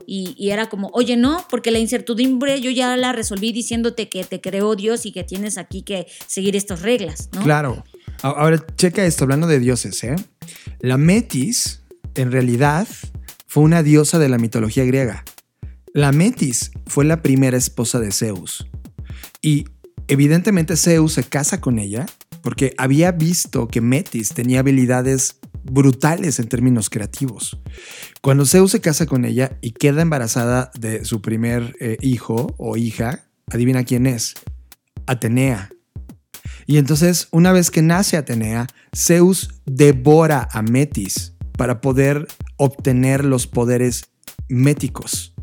y, 0.05 0.35
y 0.37 0.49
era 0.49 0.69
como, 0.69 0.89
oye, 0.93 1.17
no, 1.17 1.45
porque 1.49 1.71
la 1.71 1.79
incertidumbre 1.79 2.59
yo 2.61 2.71
ya 2.71 2.95
la 2.97 3.11
resolví 3.11 3.51
diciéndote 3.51 4.09
que 4.09 4.23
te 4.23 4.41
creó 4.41 4.75
Dios 4.75 5.05
y 5.05 5.11
que 5.11 5.23
tienes 5.23 5.57
aquí 5.57 5.81
que 5.81 6.07
seguir 6.27 6.55
estas 6.55 6.81
reglas, 6.81 7.29
¿no? 7.33 7.43
Claro. 7.43 7.83
Ahora, 8.21 8.63
checa 8.75 9.05
esto, 9.05 9.23
hablando 9.23 9.47
de 9.47 9.59
dioses, 9.59 10.03
¿eh? 10.03 10.15
La 10.79 10.97
metis, 10.97 11.81
en 12.15 12.31
realidad, 12.31 12.87
fue 13.47 13.63
una 13.63 13.83
diosa 13.83 14.19
de 14.19 14.29
la 14.29 14.37
mitología 14.37 14.83
griega. 14.83 15.23
La 15.95 16.11
Metis 16.11 16.71
fue 16.87 17.05
la 17.05 17.21
primera 17.21 17.55
esposa 17.55 18.01
de 18.01 18.11
Zeus. 18.11 18.67
Y 19.41 19.63
evidentemente 20.09 20.75
Zeus 20.75 21.13
se 21.13 21.23
casa 21.23 21.61
con 21.61 21.79
ella 21.79 22.05
porque 22.41 22.73
había 22.77 23.13
visto 23.13 23.69
que 23.69 23.79
Metis 23.79 24.33
tenía 24.33 24.59
habilidades 24.59 25.37
brutales 25.65 26.39
en 26.39 26.47
términos 26.47 26.89
creativos. 26.89 27.59
Cuando 28.21 28.45
Zeus 28.45 28.71
se 28.71 28.81
casa 28.81 29.05
con 29.05 29.25
ella 29.25 29.57
y 29.61 29.71
queda 29.71 30.01
embarazada 30.01 30.71
de 30.79 31.05
su 31.05 31.21
primer 31.21 31.75
eh, 31.79 31.97
hijo 32.01 32.53
o 32.57 32.77
hija, 32.77 33.25
adivina 33.47 33.83
quién 33.83 34.07
es, 34.07 34.35
Atenea. 35.07 35.69
Y 36.67 36.77
entonces, 36.77 37.27
una 37.31 37.51
vez 37.51 37.69
que 37.69 37.81
nace 37.81 38.17
Atenea, 38.17 38.67
Zeus 38.95 39.61
devora 39.65 40.47
a 40.51 40.61
Metis 40.61 41.33
para 41.57 41.81
poder 41.81 42.27
obtener 42.57 43.23
los 43.23 43.47
poderes 43.47 44.05
méticos. 44.49 45.33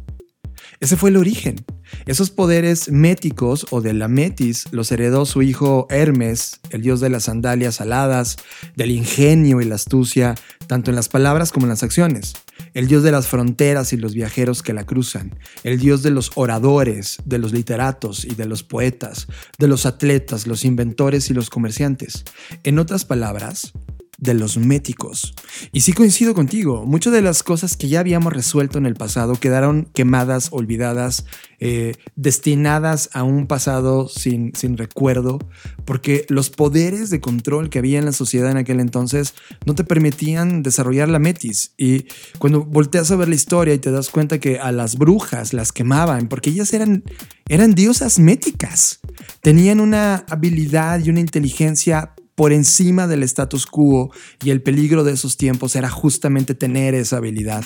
Ese 0.81 0.97
fue 0.97 1.11
el 1.11 1.17
origen. 1.17 1.65
Esos 2.07 2.31
poderes 2.31 2.91
méticos 2.91 3.67
o 3.71 3.81
de 3.81 3.93
la 3.93 4.09
metis 4.09 4.67
los 4.71 4.91
heredó 4.93 5.27
su 5.27 5.43
hijo 5.43 5.87
Hermes, 5.91 6.61
el 6.71 6.83
dios 6.83 7.01
de 7.01 7.11
las 7.11 7.25
sandalias 7.25 7.81
aladas, 7.81 8.37
del 8.77 8.91
ingenio 8.91 9.61
y 9.61 9.65
la 9.65 9.77
astucia, 9.77 10.35
tanto 10.67 10.91
en 10.91 10.97
las 10.97 11.09
palabras 11.09 11.53
como 11.53 11.67
en 11.67 11.71
las 11.71 11.83
acciones. 11.83 12.35
El 12.75 12.89
dios 12.89 13.03
de 13.03 13.13
las 13.13 13.27
fronteras 13.27 13.93
y 13.93 13.97
los 13.97 14.15
viajeros 14.15 14.63
que 14.63 14.73
la 14.73 14.85
cruzan. 14.85 15.39
El 15.65 15.79
dios 15.79 16.03
de 16.03 16.11
los 16.11 16.31
oradores, 16.35 17.19
de 17.25 17.39
los 17.39 17.53
literatos 17.53 18.25
y 18.25 18.35
de 18.35 18.47
los 18.47 18.63
poetas, 18.63 19.27
de 19.59 19.69
los 19.69 19.87
atletas, 19.87 20.47
los 20.47 20.65
inventores 20.65 21.31
y 21.31 21.35
los 21.35 21.51
comerciantes. 21.51 22.25
En 22.65 22.79
otras 22.79 23.05
palabras, 23.05 23.73
de 24.23 24.35
los 24.35 24.57
méticos. 24.57 25.35
Y 25.73 25.81
sí 25.81 25.93
coincido 25.93 26.33
contigo, 26.33 26.87
muchas 26.87 27.13
de 27.13 27.23
las 27.23 27.43
cosas 27.43 27.77
que 27.77 27.89
ya 27.89 27.99
habíamos 27.99 28.33
resuelto 28.33 28.79
en 28.79 28.87
el 28.87 28.95
pasado 28.95 29.35
quedaron 29.35 29.89
quemadas, 29.93 30.49
olvidadas, 30.53 31.25
eh, 31.59 31.97
destinadas 32.15 33.11
a 33.15 33.25
un 33.25 33.49
pasado 33.49 34.09
sin, 34.09 34.55
sin 34.55 34.79
recuerdo, 34.79 35.41
porque 35.85 36.25
los 36.29 36.51
poderes 36.51 37.11
de 37.11 37.21
control 37.21 37.69
que 37.69 37.81
había 37.81 37.99
en 37.99 38.05
la 38.05 38.13
sociedad 38.13 38.53
en 38.53 38.59
aquel 38.59 38.79
entonces 38.79 39.35
no 39.67 39.75
te 39.75 39.83
permitían 39.83 40.63
desarrollar 40.63 41.09
la 41.09 41.19
metis. 41.19 41.75
Y 41.77 42.07
cuando 42.39 42.65
volteas 42.65 43.11
a 43.11 43.17
ver 43.17 43.29
la 43.29 43.35
historia 43.35 43.75
y 43.75 43.79
te 43.79 43.91
das 43.91 44.09
cuenta 44.09 44.39
que 44.39 44.61
a 44.61 44.71
las 44.71 44.97
brujas 44.97 45.53
las 45.53 45.73
quemaban, 45.73 46.29
porque 46.29 46.51
ellas 46.51 46.73
eran, 46.73 47.03
eran 47.49 47.75
diosas 47.75 48.21
méticas, 48.21 49.01
tenían 49.41 49.81
una 49.81 50.25
habilidad 50.29 51.05
y 51.05 51.11
una 51.11 51.19
inteligencia 51.19 52.15
por 52.35 52.53
encima 52.53 53.07
del 53.07 53.23
status 53.23 53.67
quo 53.67 54.11
y 54.43 54.51
el 54.51 54.63
peligro 54.63 55.05
de 55.05 55.13
esos 55.13 55.37
tiempos 55.37 55.77
era 55.77 55.91
justamente 55.91 56.55
tener 56.55 56.95
esa 56.95 57.19
habilidad. 57.19 57.65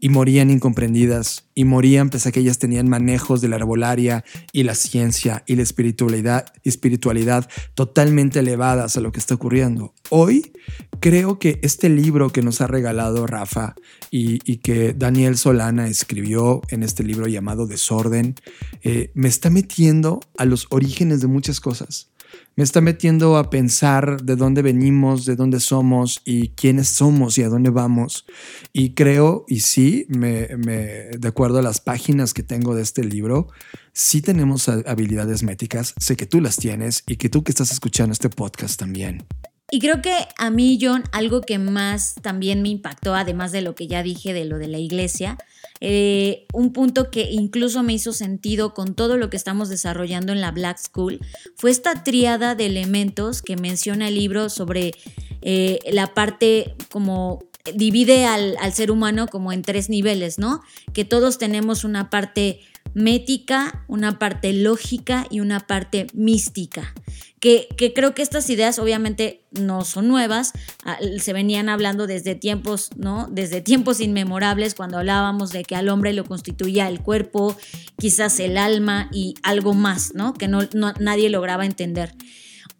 Y 0.00 0.08
morían 0.08 0.50
incomprendidas, 0.50 1.48
y 1.54 1.64
morían 1.64 2.10
pese 2.10 2.28
a 2.28 2.32
que 2.32 2.40
ellas 2.40 2.58
tenían 2.58 2.88
manejos 2.88 3.40
de 3.40 3.48
la 3.48 3.56
herbolaria 3.56 4.24
y 4.52 4.64
la 4.64 4.74
ciencia 4.74 5.44
y 5.46 5.54
la 5.56 5.62
espiritualidad, 5.62 6.46
espiritualidad 6.64 7.48
totalmente 7.74 8.40
elevadas 8.40 8.96
a 8.96 9.00
lo 9.00 9.12
que 9.12 9.20
está 9.20 9.34
ocurriendo. 9.34 9.94
Hoy 10.10 10.52
creo 11.00 11.38
que 11.38 11.60
este 11.62 11.88
libro 11.88 12.30
que 12.30 12.42
nos 12.42 12.60
ha 12.60 12.66
regalado 12.66 13.26
Rafa 13.26 13.74
y, 14.10 14.38
que 14.58 14.94
Daniel 14.94 15.36
Solana 15.36 15.88
escribió 15.88 16.62
en 16.70 16.82
este 16.82 17.04
libro 17.04 17.26
llamado 17.26 17.66
Desorden, 17.66 18.34
eh, 18.82 19.10
me 19.14 19.28
está 19.28 19.50
metiendo 19.50 20.20
a 20.36 20.44
los 20.44 20.66
orígenes 20.70 21.20
de 21.20 21.26
muchas 21.28 21.60
cosas 21.60 22.10
me 22.58 22.64
está 22.64 22.80
metiendo 22.80 23.36
a 23.36 23.50
pensar 23.50 24.20
de 24.20 24.34
dónde 24.34 24.62
venimos, 24.62 25.24
de 25.24 25.36
dónde 25.36 25.60
somos 25.60 26.20
y 26.24 26.48
quiénes 26.48 26.88
somos 26.88 27.38
y 27.38 27.44
a 27.44 27.48
dónde 27.48 27.70
vamos. 27.70 28.26
Y 28.72 28.94
creo, 28.94 29.44
y 29.46 29.60
sí, 29.60 30.06
me, 30.08 30.48
de 30.48 31.28
acuerdo 31.28 31.60
a 31.60 31.62
las 31.62 31.80
páginas 31.80 32.34
que 32.34 32.42
tengo 32.42 32.74
de 32.74 32.82
este 32.82 33.04
libro, 33.04 33.46
sí 33.92 34.22
tenemos 34.22 34.68
habilidades 34.68 35.44
métricas. 35.44 35.94
Sé 36.00 36.16
que 36.16 36.26
tú 36.26 36.40
las 36.40 36.56
tienes 36.56 37.04
y 37.06 37.14
que 37.14 37.28
tú 37.28 37.44
que 37.44 37.52
estás 37.52 37.70
escuchando 37.70 38.12
este 38.12 38.28
podcast 38.28 38.76
también. 38.76 39.24
Y 39.70 39.78
creo 39.78 40.02
que 40.02 40.16
a 40.36 40.50
mí, 40.50 40.80
John, 40.82 41.04
algo 41.12 41.42
que 41.42 41.60
más 41.60 42.16
también 42.22 42.62
me 42.62 42.70
impactó, 42.70 43.14
además 43.14 43.52
de 43.52 43.60
lo 43.60 43.76
que 43.76 43.86
ya 43.86 44.02
dije 44.02 44.32
de 44.32 44.46
lo 44.46 44.58
de 44.58 44.66
la 44.66 44.78
iglesia, 44.78 45.38
eh, 45.80 46.46
un 46.52 46.72
punto 46.72 47.10
que 47.10 47.30
incluso 47.30 47.82
me 47.82 47.92
hizo 47.92 48.12
sentido 48.12 48.74
con 48.74 48.94
todo 48.94 49.16
lo 49.16 49.30
que 49.30 49.36
estamos 49.36 49.68
desarrollando 49.68 50.32
en 50.32 50.40
la 50.40 50.50
Black 50.50 50.78
School 50.78 51.20
fue 51.56 51.70
esta 51.70 52.02
tríada 52.02 52.54
de 52.54 52.66
elementos 52.66 53.42
que 53.42 53.56
menciona 53.56 54.08
el 54.08 54.14
libro 54.14 54.48
sobre 54.48 54.92
eh, 55.42 55.78
la 55.90 56.14
parte 56.14 56.74
como 56.90 57.44
divide 57.74 58.24
al, 58.24 58.56
al, 58.60 58.72
ser 58.72 58.90
humano 58.90 59.28
como 59.28 59.52
en 59.52 59.62
tres 59.62 59.90
niveles, 59.90 60.38
¿no? 60.38 60.62
Que 60.94 61.04
todos 61.04 61.38
tenemos 61.38 61.84
una 61.84 62.08
parte 62.08 62.60
mética, 62.94 63.84
una 63.88 64.18
parte 64.18 64.52
lógica 64.52 65.26
y 65.30 65.40
una 65.40 65.60
parte 65.60 66.06
mística. 66.14 66.94
Que, 67.40 67.68
creo 67.94 68.14
que 68.14 68.22
estas 68.22 68.50
ideas 68.50 68.78
obviamente 68.78 69.44
no 69.52 69.84
son 69.84 70.08
nuevas, 70.08 70.52
ah, 70.84 70.98
se 71.18 71.32
venían 71.32 71.68
hablando 71.68 72.06
desde 72.06 72.34
tiempos, 72.34 72.90
¿no? 72.96 73.28
Desde 73.30 73.60
tiempos 73.60 74.00
inmemorables, 74.00 74.74
cuando 74.74 74.98
hablábamos 74.98 75.50
de 75.50 75.62
que 75.62 75.76
al 75.76 75.88
hombre 75.88 76.12
lo 76.12 76.24
constituía 76.24 76.88
el 76.88 77.00
cuerpo, 77.00 77.56
quizás 77.96 78.40
el 78.40 78.58
alma 78.58 79.08
y 79.12 79.34
algo 79.42 79.74
más, 79.74 80.14
¿no? 80.14 80.34
Que 80.34 80.48
no, 80.48 80.62
nadie 80.98 81.30
lograba 81.30 81.64
entender. 81.64 82.14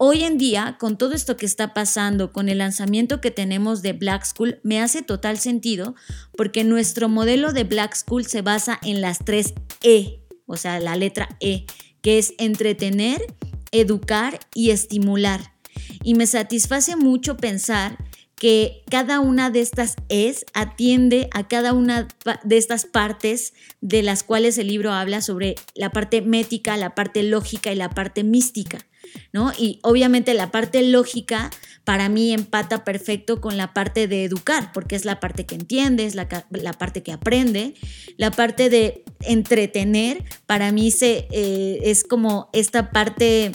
Hoy 0.00 0.22
en 0.22 0.38
día, 0.38 0.76
con 0.78 0.96
todo 0.96 1.12
esto 1.12 1.36
que 1.36 1.44
está 1.44 1.74
pasando, 1.74 2.32
con 2.32 2.48
el 2.48 2.58
lanzamiento 2.58 3.20
que 3.20 3.32
tenemos 3.32 3.82
de 3.82 3.94
Black 3.94 4.24
School, 4.24 4.60
me 4.62 4.80
hace 4.80 5.02
total 5.02 5.38
sentido 5.38 5.96
porque 6.36 6.62
nuestro 6.62 7.08
modelo 7.08 7.52
de 7.52 7.64
Black 7.64 7.96
School 7.96 8.24
se 8.24 8.40
basa 8.40 8.78
en 8.84 9.00
las 9.00 9.18
tres 9.18 9.54
E, 9.82 10.20
o 10.46 10.56
sea, 10.56 10.78
la 10.78 10.94
letra 10.94 11.28
E, 11.40 11.66
que 12.00 12.18
es 12.18 12.32
entretener, 12.38 13.20
educar 13.72 14.40
y 14.54 14.70
estimular. 14.70 15.52
Y 16.02 16.14
me 16.14 16.26
satisface 16.26 16.96
mucho 16.96 17.36
pensar 17.36 17.98
que 18.38 18.82
cada 18.90 19.20
una 19.20 19.50
de 19.50 19.60
estas 19.60 19.96
es 20.08 20.46
atiende 20.54 21.28
a 21.32 21.48
cada 21.48 21.72
una 21.72 22.06
de 22.44 22.56
estas 22.56 22.86
partes 22.86 23.52
de 23.80 24.02
las 24.02 24.22
cuales 24.22 24.58
el 24.58 24.68
libro 24.68 24.92
habla 24.92 25.20
sobre 25.22 25.56
la 25.74 25.90
parte 25.90 26.22
mética, 26.22 26.76
la 26.76 26.94
parte 26.94 27.22
lógica 27.22 27.72
y 27.72 27.76
la 27.76 27.90
parte 27.90 28.22
mística. 28.22 28.86
¿No? 29.32 29.52
Y 29.58 29.80
obviamente 29.82 30.34
la 30.34 30.50
parte 30.50 30.82
lógica 30.82 31.50
para 31.84 32.08
mí 32.08 32.32
empata 32.32 32.84
perfecto 32.84 33.40
con 33.40 33.56
la 33.56 33.72
parte 33.72 34.08
de 34.08 34.24
educar, 34.24 34.72
porque 34.72 34.94
es 34.94 35.04
la 35.04 35.20
parte 35.20 35.46
que 35.46 35.54
entiendes, 35.54 36.14
la, 36.14 36.28
la 36.50 36.72
parte 36.72 37.02
que 37.02 37.12
aprende, 37.12 37.74
la 38.16 38.30
parte 38.30 38.68
de 38.68 39.04
entretener, 39.20 40.24
para 40.46 40.70
mí 40.72 40.90
se, 40.90 41.28
eh, 41.30 41.80
es 41.84 42.04
como 42.04 42.50
esta 42.52 42.90
parte 42.90 43.52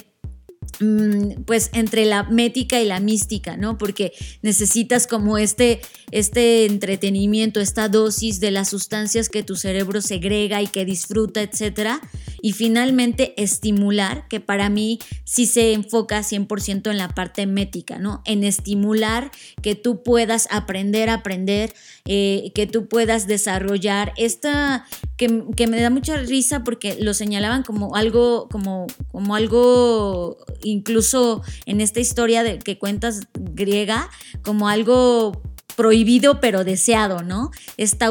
pues 1.46 1.70
entre 1.72 2.04
la 2.04 2.24
mética 2.24 2.80
y 2.80 2.86
la 2.86 3.00
mística, 3.00 3.56
¿no? 3.56 3.78
Porque 3.78 4.12
necesitas 4.42 5.06
como 5.06 5.38
este, 5.38 5.80
este 6.10 6.66
entretenimiento, 6.66 7.60
esta 7.60 7.88
dosis 7.88 8.40
de 8.40 8.50
las 8.50 8.68
sustancias 8.70 9.28
que 9.28 9.42
tu 9.42 9.56
cerebro 9.56 10.00
segrega 10.00 10.62
y 10.62 10.66
que 10.66 10.84
disfruta, 10.84 11.42
etcétera. 11.42 12.00
Y 12.42 12.52
finalmente 12.52 13.40
estimular, 13.42 14.28
que 14.28 14.40
para 14.40 14.68
mí 14.68 14.98
sí 15.24 15.46
se 15.46 15.72
enfoca 15.72 16.20
100% 16.20 16.90
en 16.90 16.98
la 16.98 17.08
parte 17.08 17.46
mética, 17.46 17.98
¿no? 17.98 18.22
En 18.24 18.44
estimular 18.44 19.30
que 19.62 19.74
tú 19.74 20.02
puedas 20.02 20.48
aprender 20.50 21.08
a 21.10 21.14
aprender, 21.14 21.74
eh, 22.06 22.52
que 22.54 22.66
tú 22.66 22.86
puedas 22.88 23.26
desarrollar 23.26 24.12
esta, 24.16 24.86
que, 25.16 25.44
que, 25.56 25.66
me 25.66 25.80
da 25.80 25.90
mucha 25.90 26.16
risa 26.18 26.64
porque 26.64 26.96
lo 27.00 27.14
señalaban 27.14 27.62
como 27.62 27.96
algo, 27.96 28.48
como, 28.50 28.86
como 29.10 29.34
algo, 29.34 30.36
incluso 30.62 31.42
en 31.66 31.80
esta 31.80 32.00
historia 32.00 32.42
de, 32.42 32.58
que 32.58 32.78
cuentas 32.78 33.22
griega, 33.34 34.10
como 34.42 34.68
algo 34.68 35.40
prohibido 35.76 36.40
pero 36.40 36.64
deseado, 36.64 37.22
¿no? 37.22 37.50
Esta 37.76 38.10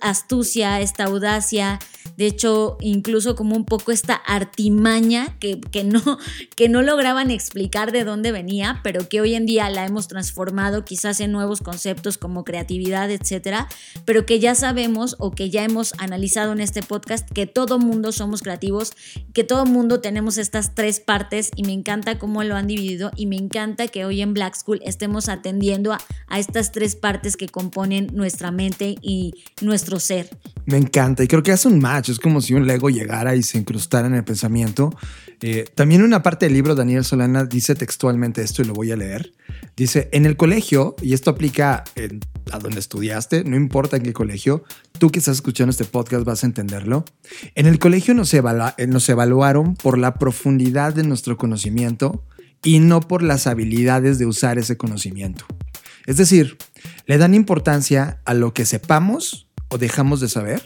astucia, 0.00 0.80
esta 0.80 1.04
audacia, 1.04 1.78
de 2.16 2.26
hecho, 2.26 2.76
incluso 2.80 3.34
como 3.34 3.56
un 3.56 3.64
poco 3.64 3.92
esta 3.92 4.14
artimaña 4.14 5.36
que, 5.38 5.60
que, 5.60 5.84
no, 5.84 6.00
que 6.56 6.68
no 6.68 6.82
lograban 6.82 7.30
explicar 7.30 7.92
de 7.92 8.04
dónde 8.04 8.32
venía, 8.32 8.80
pero 8.82 9.08
que 9.08 9.20
hoy 9.20 9.34
en 9.34 9.46
día 9.46 9.68
la 9.70 9.84
hemos 9.84 10.08
transformado 10.08 10.84
quizás 10.84 11.20
en 11.20 11.32
nuevos 11.32 11.60
conceptos 11.60 12.18
como 12.18 12.44
creatividad, 12.44 13.10
etcétera, 13.10 13.68
pero 14.04 14.26
que 14.26 14.38
ya 14.40 14.54
sabemos 14.54 15.16
o 15.18 15.32
que 15.32 15.50
ya 15.50 15.64
hemos 15.64 15.94
analizado 15.98 16.52
en 16.52 16.60
este 16.60 16.82
podcast 16.82 17.28
que 17.30 17.46
todo 17.46 17.78
mundo 17.78 18.12
somos 18.12 18.42
creativos, 18.42 18.92
que 19.32 19.44
todo 19.44 19.66
mundo 19.66 20.00
tenemos 20.00 20.38
estas 20.38 20.74
tres 20.74 21.00
partes 21.00 21.50
y 21.56 21.64
me 21.64 21.72
encanta 21.72 22.18
cómo 22.18 22.44
lo 22.44 22.56
han 22.56 22.66
dividido 22.66 23.10
y 23.16 23.26
me 23.26 23.36
encanta 23.36 23.88
que 23.88 24.04
hoy 24.04 24.20
en 24.20 24.34
Black 24.34 24.54
School 24.56 24.80
estemos 24.84 25.28
atendiendo 25.28 25.92
a, 25.92 26.00
a 26.28 26.38
estas 26.38 26.72
tres 26.72 26.96
partes 26.96 27.36
que 27.36 27.48
componen 27.48 28.08
nuestra 28.12 28.50
mente 28.50 28.96
y 29.00 29.34
nuestro 29.60 30.00
ser. 30.00 30.28
Me 30.66 30.76
encanta 30.76 31.24
y 31.24 31.28
creo 31.28 31.42
que 31.42 31.52
hace 31.52 31.68
un 31.68 31.78
match, 31.78 32.03
es 32.12 32.18
como 32.18 32.40
si 32.40 32.54
un 32.54 32.66
Lego 32.66 32.90
llegara 32.90 33.34
y 33.36 33.42
se 33.42 33.58
incrustara 33.58 34.06
en 34.06 34.14
el 34.14 34.24
pensamiento. 34.24 34.94
Eh, 35.40 35.64
también 35.74 36.02
una 36.02 36.22
parte 36.22 36.46
del 36.46 36.54
libro, 36.54 36.74
Daniel 36.74 37.04
Solana 37.04 37.44
dice 37.44 37.74
textualmente 37.74 38.42
esto 38.42 38.62
y 38.62 38.64
lo 38.64 38.74
voy 38.74 38.92
a 38.92 38.96
leer. 38.96 39.32
Dice, 39.76 40.08
en 40.12 40.26
el 40.26 40.36
colegio, 40.36 40.94
y 41.02 41.12
esto 41.12 41.30
aplica 41.30 41.84
a 42.52 42.58
donde 42.58 42.80
estudiaste, 42.80 43.44
no 43.44 43.56
importa 43.56 43.96
en 43.96 44.02
qué 44.02 44.12
colegio, 44.12 44.64
tú 44.98 45.10
que 45.10 45.18
estás 45.18 45.36
escuchando 45.36 45.70
este 45.70 45.84
podcast 45.84 46.24
vas 46.24 46.44
a 46.44 46.46
entenderlo. 46.46 47.04
En 47.54 47.66
el 47.66 47.78
colegio 47.78 48.14
nos, 48.14 48.32
evalua 48.34 48.74
eh, 48.78 48.86
nos 48.86 49.08
evaluaron 49.08 49.74
por 49.74 49.98
la 49.98 50.14
profundidad 50.14 50.94
de 50.94 51.02
nuestro 51.02 51.36
conocimiento 51.36 52.24
y 52.62 52.80
no 52.80 53.00
por 53.00 53.22
las 53.22 53.46
habilidades 53.46 54.18
de 54.18 54.26
usar 54.26 54.58
ese 54.58 54.76
conocimiento. 54.76 55.44
Es 56.06 56.16
decir, 56.16 56.56
le 57.06 57.18
dan 57.18 57.34
importancia 57.34 58.20
a 58.24 58.34
lo 58.34 58.54
que 58.54 58.64
sepamos 58.64 59.48
o 59.68 59.78
dejamos 59.78 60.20
de 60.20 60.28
saber 60.28 60.62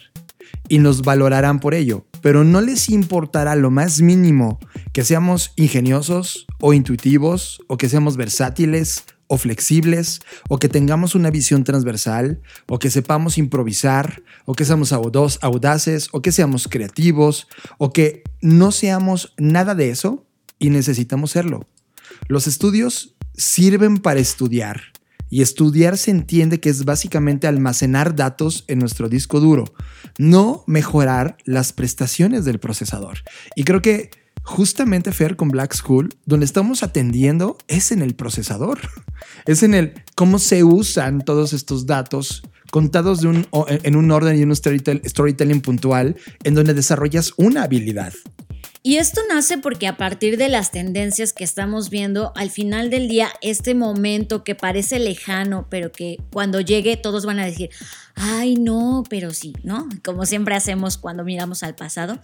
y 0.68 0.78
nos 0.78 1.02
valorarán 1.02 1.60
por 1.60 1.74
ello, 1.74 2.06
pero 2.20 2.44
no 2.44 2.60
les 2.60 2.88
importará 2.88 3.54
lo 3.56 3.70
más 3.70 4.00
mínimo 4.00 4.58
que 4.92 5.04
seamos 5.04 5.52
ingeniosos 5.56 6.46
o 6.60 6.74
intuitivos 6.74 7.60
o 7.68 7.76
que 7.76 7.88
seamos 7.88 8.16
versátiles 8.16 9.04
o 9.28 9.36
flexibles 9.36 10.20
o 10.48 10.58
que 10.58 10.68
tengamos 10.68 11.14
una 11.14 11.30
visión 11.30 11.64
transversal 11.64 12.40
o 12.66 12.78
que 12.78 12.90
sepamos 12.90 13.38
improvisar 13.38 14.22
o 14.46 14.54
que 14.54 14.64
seamos 14.64 14.92
audaces 14.92 16.08
o 16.12 16.22
que 16.22 16.32
seamos 16.32 16.66
creativos 16.68 17.46
o 17.78 17.92
que 17.92 18.22
no 18.40 18.72
seamos 18.72 19.34
nada 19.38 19.74
de 19.74 19.90
eso 19.90 20.26
y 20.58 20.70
necesitamos 20.70 21.30
serlo. 21.30 21.66
Los 22.26 22.46
estudios 22.46 23.14
sirven 23.36 23.98
para 23.98 24.20
estudiar 24.20 24.80
y 25.30 25.42
estudiar 25.42 25.98
se 25.98 26.10
entiende 26.10 26.60
que 26.60 26.70
es 26.70 26.84
básicamente 26.84 27.46
almacenar 27.46 28.16
datos 28.16 28.64
en 28.68 28.78
nuestro 28.78 29.08
disco 29.08 29.40
duro, 29.40 29.64
no 30.18 30.64
mejorar 30.66 31.36
las 31.44 31.72
prestaciones 31.72 32.44
del 32.44 32.58
procesador. 32.58 33.18
Y 33.54 33.64
creo 33.64 33.82
que 33.82 34.10
justamente 34.42 35.12
Fer 35.12 35.36
con 35.36 35.48
Black 35.48 35.74
School, 35.74 36.14
donde 36.24 36.46
estamos 36.46 36.82
atendiendo 36.82 37.58
es 37.68 37.92
en 37.92 38.02
el 38.02 38.14
procesador, 38.14 38.78
es 39.46 39.62
en 39.62 39.74
el 39.74 39.94
cómo 40.14 40.38
se 40.38 40.64
usan 40.64 41.20
todos 41.22 41.52
estos 41.52 41.86
datos 41.86 42.42
contados 42.70 43.20
de 43.20 43.28
un, 43.28 43.46
en 43.68 43.96
un 43.96 44.10
orden 44.10 44.38
y 44.38 44.42
un 44.42 44.54
storytelling 44.54 45.60
puntual 45.60 46.16
en 46.44 46.54
donde 46.54 46.74
desarrollas 46.74 47.32
una 47.36 47.62
habilidad. 47.62 48.12
Y 48.82 48.96
esto 48.96 49.20
nace 49.28 49.58
porque 49.58 49.86
a 49.86 49.96
partir 49.96 50.36
de 50.36 50.48
las 50.48 50.70
tendencias 50.70 51.32
que 51.32 51.44
estamos 51.44 51.90
viendo, 51.90 52.32
al 52.36 52.50
final 52.50 52.90
del 52.90 53.08
día, 53.08 53.30
este 53.42 53.74
momento 53.74 54.44
que 54.44 54.54
parece 54.54 54.98
lejano, 54.98 55.66
pero 55.68 55.90
que 55.90 56.18
cuando 56.32 56.60
llegue 56.60 56.96
todos 56.96 57.26
van 57.26 57.40
a 57.40 57.46
decir, 57.46 57.70
ay 58.14 58.54
no, 58.54 59.02
pero 59.08 59.34
sí, 59.34 59.54
¿no? 59.62 59.88
Como 60.04 60.26
siempre 60.26 60.54
hacemos 60.54 60.96
cuando 60.96 61.24
miramos 61.24 61.62
al 61.62 61.74
pasado. 61.74 62.20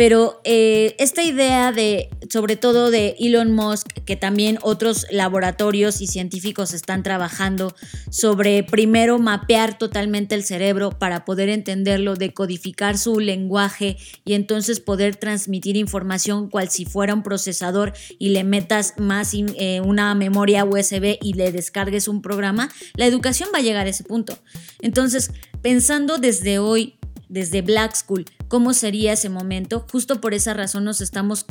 Pero 0.00 0.40
eh, 0.44 0.96
esta 0.98 1.22
idea 1.22 1.72
de, 1.72 2.08
sobre 2.30 2.56
todo 2.56 2.90
de 2.90 3.16
Elon 3.20 3.52
Musk, 3.52 3.86
que 4.06 4.16
también 4.16 4.58
otros 4.62 5.06
laboratorios 5.10 6.00
y 6.00 6.06
científicos 6.06 6.72
están 6.72 7.02
trabajando 7.02 7.74
sobre 8.08 8.62
primero 8.62 9.18
mapear 9.18 9.76
totalmente 9.76 10.34
el 10.34 10.42
cerebro 10.42 10.88
para 10.88 11.26
poder 11.26 11.50
entenderlo, 11.50 12.16
decodificar 12.16 12.96
su 12.96 13.20
lenguaje 13.20 13.98
y 14.24 14.32
entonces 14.32 14.80
poder 14.80 15.16
transmitir 15.16 15.76
información 15.76 16.48
cual 16.48 16.70
si 16.70 16.86
fuera 16.86 17.12
un 17.12 17.22
procesador 17.22 17.92
y 18.18 18.30
le 18.30 18.42
metas 18.42 18.94
más 18.96 19.34
eh, 19.34 19.82
una 19.84 20.14
memoria 20.14 20.64
USB 20.64 21.18
y 21.20 21.34
le 21.34 21.52
descargues 21.52 22.08
un 22.08 22.22
programa, 22.22 22.70
la 22.94 23.04
educación 23.04 23.50
va 23.54 23.58
a 23.58 23.62
llegar 23.62 23.86
a 23.86 23.90
ese 23.90 24.04
punto. 24.04 24.38
Entonces, 24.80 25.30
pensando 25.60 26.16
desde 26.16 26.58
hoy, 26.58 26.94
desde 27.28 27.60
Black 27.60 27.94
School, 27.94 28.24
cómo 28.50 28.74
sería 28.74 29.14
ese 29.14 29.30
momento. 29.30 29.86
Justo 29.90 30.20
por 30.20 30.34
esa 30.34 30.52
razón 30.52 30.84
nos 30.84 31.00
estamos 31.00 31.46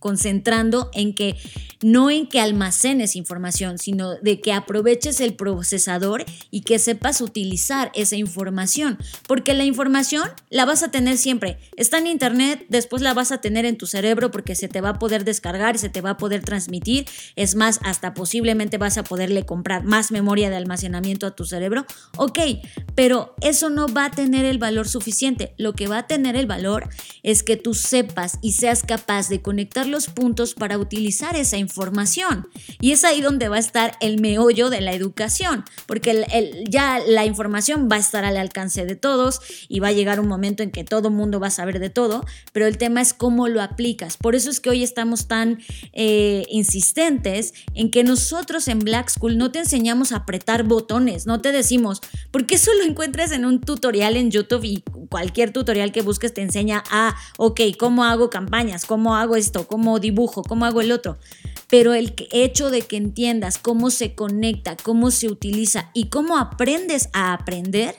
concentrando 0.00 0.90
en 0.92 1.14
que 1.14 1.36
no 1.80 2.10
en 2.10 2.26
que 2.26 2.40
almacenes 2.40 3.16
información, 3.16 3.78
sino 3.78 4.16
de 4.16 4.40
que 4.40 4.52
aproveches 4.52 5.20
el 5.20 5.34
procesador 5.34 6.24
y 6.50 6.62
que 6.62 6.78
sepas 6.78 7.20
utilizar 7.20 7.92
esa 7.94 8.16
información, 8.16 8.98
porque 9.28 9.54
la 9.54 9.64
información 9.64 10.28
la 10.50 10.64
vas 10.64 10.82
a 10.82 10.90
tener 10.90 11.18
siempre. 11.18 11.58
Está 11.76 11.98
en 11.98 12.08
internet, 12.08 12.66
después 12.68 13.00
la 13.00 13.14
vas 13.14 13.32
a 13.32 13.38
tener 13.38 13.64
en 13.64 13.78
tu 13.78 13.86
cerebro 13.86 14.30
porque 14.30 14.56
se 14.56 14.68
te 14.68 14.80
va 14.80 14.90
a 14.90 14.98
poder 14.98 15.24
descargar 15.24 15.54
se 15.78 15.88
te 15.88 16.00
va 16.00 16.10
a 16.10 16.16
poder 16.16 16.42
transmitir. 16.42 17.06
Es 17.36 17.54
más, 17.54 17.78
hasta 17.84 18.12
posiblemente 18.12 18.76
vas 18.76 18.98
a 18.98 19.04
poderle 19.04 19.46
comprar 19.46 19.84
más 19.84 20.10
memoria 20.10 20.50
de 20.50 20.56
almacenamiento 20.56 21.26
a 21.26 21.36
tu 21.36 21.44
cerebro. 21.44 21.86
Ok, 22.16 22.38
pero 22.96 23.36
eso 23.40 23.70
no 23.70 23.86
va 23.86 24.06
a 24.06 24.10
tener 24.10 24.44
el 24.44 24.58
valor 24.58 24.88
suficiente. 24.88 25.54
Lo 25.58 25.74
que 25.74 25.86
va 25.86 25.98
a 25.98 26.06
tener 26.06 26.23
el 26.26 26.46
valor 26.46 26.88
es 27.22 27.42
que 27.42 27.56
tú 27.56 27.74
sepas 27.74 28.38
y 28.42 28.52
seas 28.52 28.82
capaz 28.82 29.28
de 29.28 29.42
conectar 29.42 29.86
los 29.86 30.06
puntos 30.08 30.54
para 30.54 30.78
utilizar 30.78 31.36
esa 31.36 31.56
información. 31.56 32.48
Y 32.80 32.92
es 32.92 33.04
ahí 33.04 33.20
donde 33.20 33.48
va 33.48 33.56
a 33.56 33.60
estar 33.60 33.96
el 34.00 34.20
meollo 34.20 34.70
de 34.70 34.80
la 34.80 34.92
educación, 34.92 35.64
porque 35.86 36.26
ya 36.68 37.00
la 37.06 37.24
información 37.24 37.88
va 37.90 37.96
a 37.96 38.00
estar 38.00 38.24
al 38.24 38.36
alcance 38.36 38.84
de 38.84 38.96
todos 38.96 39.40
y 39.68 39.80
va 39.80 39.88
a 39.88 39.92
llegar 39.92 40.20
un 40.20 40.28
momento 40.28 40.62
en 40.62 40.70
que 40.70 40.84
todo 40.84 41.10
mundo 41.10 41.40
va 41.40 41.48
a 41.48 41.50
saber 41.50 41.78
de 41.78 41.90
todo, 41.90 42.24
pero 42.52 42.66
el 42.66 42.78
tema 42.78 43.00
es 43.00 43.12
cómo 43.12 43.48
lo 43.48 43.62
aplicas. 43.62 44.16
Por 44.16 44.34
eso 44.34 44.50
es 44.50 44.60
que 44.60 44.70
hoy 44.70 44.82
estamos 44.82 45.28
tan 45.28 45.60
eh, 45.92 46.44
insistentes 46.48 47.54
en 47.74 47.90
que 47.90 48.04
nosotros 48.04 48.68
en 48.68 48.80
Black 48.80 49.10
School 49.10 49.38
no 49.38 49.50
te 49.50 49.60
enseñamos 49.60 50.12
a 50.12 50.16
apretar 50.16 50.64
botones, 50.64 51.26
no 51.26 51.40
te 51.40 51.52
decimos, 51.52 52.00
porque 52.30 52.56
eso 52.56 52.72
lo 52.74 52.84
encuentras 52.84 53.32
en 53.32 53.44
un 53.44 53.60
tutorial 53.60 54.16
en 54.16 54.30
YouTube 54.30 54.64
y 54.64 54.82
cualquier 55.08 55.52
tutorial 55.52 55.92
que 55.92 56.02
busques 56.02 56.13
que 56.18 56.28
te 56.28 56.42
enseña 56.42 56.82
a, 56.90 57.16
ok, 57.38 57.60
¿cómo 57.78 58.04
hago 58.04 58.30
campañas? 58.30 58.84
¿Cómo 58.86 59.16
hago 59.16 59.36
esto? 59.36 59.66
¿Cómo 59.66 59.98
dibujo? 60.00 60.42
¿Cómo 60.42 60.64
hago 60.64 60.80
el 60.80 60.92
otro? 60.92 61.16
Pero 61.68 61.94
el 61.94 62.14
hecho 62.30 62.70
de 62.70 62.82
que 62.82 62.96
entiendas 62.96 63.58
cómo 63.58 63.90
se 63.90 64.14
conecta, 64.14 64.76
cómo 64.76 65.10
se 65.10 65.28
utiliza 65.28 65.90
y 65.94 66.08
cómo 66.08 66.38
aprendes 66.38 67.08
a 67.12 67.32
aprender, 67.32 67.96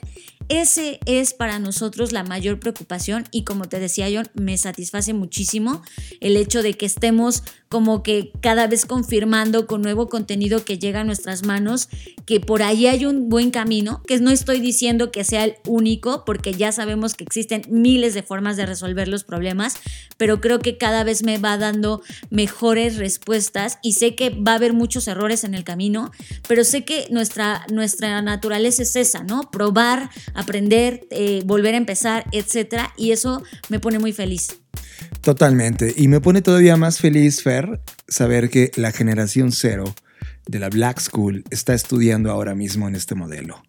ese 0.48 1.00
es 1.06 1.34
para 1.34 1.58
nosotros 1.58 2.12
la 2.12 2.22
mayor 2.22 2.60
preocupación 2.60 3.24
y 3.30 3.44
como 3.44 3.64
te 3.64 3.80
decía 3.80 4.06
John, 4.12 4.28
me 4.34 4.56
satisface 4.58 5.12
muchísimo 5.12 5.82
el 6.20 6.36
hecho 6.36 6.62
de 6.62 6.74
que 6.74 6.86
estemos 6.86 7.42
como 7.68 8.02
que 8.02 8.30
cada 8.40 8.68
vez 8.68 8.86
confirmando 8.86 9.66
con 9.66 9.82
nuevo 9.82 10.08
contenido 10.08 10.64
que 10.64 10.78
llega 10.78 11.00
a 11.00 11.04
nuestras 11.04 11.44
manos, 11.44 11.88
que 12.24 12.38
por 12.38 12.62
ahí 12.62 12.86
hay 12.86 13.06
un 13.06 13.28
buen 13.28 13.50
camino, 13.50 14.02
que 14.06 14.18
no 14.20 14.30
estoy 14.30 14.60
diciendo 14.60 15.10
que 15.10 15.24
sea 15.24 15.44
el 15.44 15.56
único, 15.66 16.24
porque 16.24 16.52
ya 16.52 16.70
sabemos 16.70 17.14
que 17.14 17.24
existen 17.24 17.62
miles 17.68 18.14
de 18.14 18.22
formas 18.22 18.56
de 18.56 18.66
resolver 18.66 19.08
los 19.08 19.24
problemas, 19.24 19.74
pero 20.16 20.40
creo 20.40 20.60
que 20.60 20.78
cada 20.78 21.02
vez 21.02 21.24
me 21.24 21.38
va 21.38 21.58
dando 21.58 22.02
mejores 22.30 22.96
respuestas 22.98 23.78
y 23.82 23.94
sé 23.94 24.14
que 24.14 24.30
va 24.30 24.52
a 24.52 24.56
haber 24.56 24.72
muchos 24.72 25.08
errores 25.08 25.42
en 25.42 25.54
el 25.54 25.64
camino, 25.64 26.12
pero 26.46 26.62
sé 26.62 26.84
que 26.84 27.08
nuestra, 27.10 27.66
nuestra 27.72 28.22
naturaleza 28.22 28.82
es 28.82 28.94
esa, 28.94 29.24
¿no? 29.24 29.50
Probar 29.50 30.10
aprender, 30.36 31.06
eh, 31.10 31.42
volver 31.44 31.74
a 31.74 31.78
empezar, 31.78 32.24
etcétera, 32.32 32.92
y 32.96 33.12
eso 33.12 33.42
me 33.68 33.80
pone 33.80 33.98
muy 33.98 34.12
feliz. 34.12 34.58
Totalmente. 35.20 35.92
Y 35.96 36.08
me 36.08 36.20
pone 36.20 36.42
todavía 36.42 36.76
más 36.76 36.98
feliz, 36.98 37.42
Fer, 37.42 37.80
saber 38.08 38.48
que 38.50 38.70
la 38.76 38.92
generación 38.92 39.52
cero 39.52 39.94
de 40.46 40.58
la 40.58 40.68
Black 40.68 41.00
School 41.00 41.44
está 41.50 41.74
estudiando 41.74 42.30
ahora 42.30 42.54
mismo 42.54 42.88
en 42.88 42.94
este 42.94 43.14
modelo. 43.14 43.62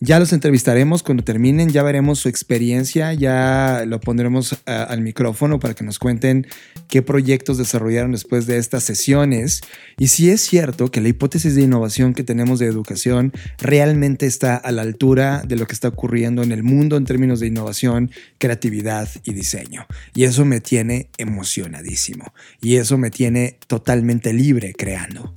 Ya 0.00 0.18
los 0.18 0.32
entrevistaremos 0.32 1.02
cuando 1.02 1.24
terminen, 1.24 1.70
ya 1.70 1.82
veremos 1.82 2.18
su 2.18 2.28
experiencia, 2.28 3.14
ya 3.14 3.84
lo 3.86 4.00
pondremos 4.00 4.52
uh, 4.52 4.56
al 4.66 5.00
micrófono 5.00 5.60
para 5.60 5.74
que 5.74 5.84
nos 5.84 5.98
cuenten 5.98 6.46
qué 6.88 7.00
proyectos 7.00 7.56
desarrollaron 7.56 8.12
después 8.12 8.46
de 8.46 8.58
estas 8.58 8.84
sesiones 8.84 9.62
y 9.96 10.08
si 10.08 10.28
es 10.28 10.42
cierto 10.42 10.90
que 10.90 11.00
la 11.00 11.08
hipótesis 11.08 11.54
de 11.54 11.62
innovación 11.62 12.12
que 12.12 12.24
tenemos 12.24 12.58
de 12.58 12.66
educación 12.66 13.32
realmente 13.58 14.26
está 14.26 14.56
a 14.56 14.72
la 14.72 14.82
altura 14.82 15.42
de 15.46 15.56
lo 15.56 15.66
que 15.66 15.72
está 15.72 15.88
ocurriendo 15.88 16.42
en 16.42 16.52
el 16.52 16.64
mundo 16.64 16.96
en 16.96 17.06
términos 17.06 17.40
de 17.40 17.46
innovación, 17.46 18.10
creatividad 18.38 19.08
y 19.22 19.32
diseño. 19.32 19.86
Y 20.14 20.24
eso 20.24 20.44
me 20.44 20.60
tiene 20.60 21.08
emocionadísimo 21.16 22.34
y 22.60 22.76
eso 22.76 22.98
me 22.98 23.10
tiene 23.10 23.58
totalmente 23.68 24.32
libre 24.32 24.74
creando. 24.76 25.32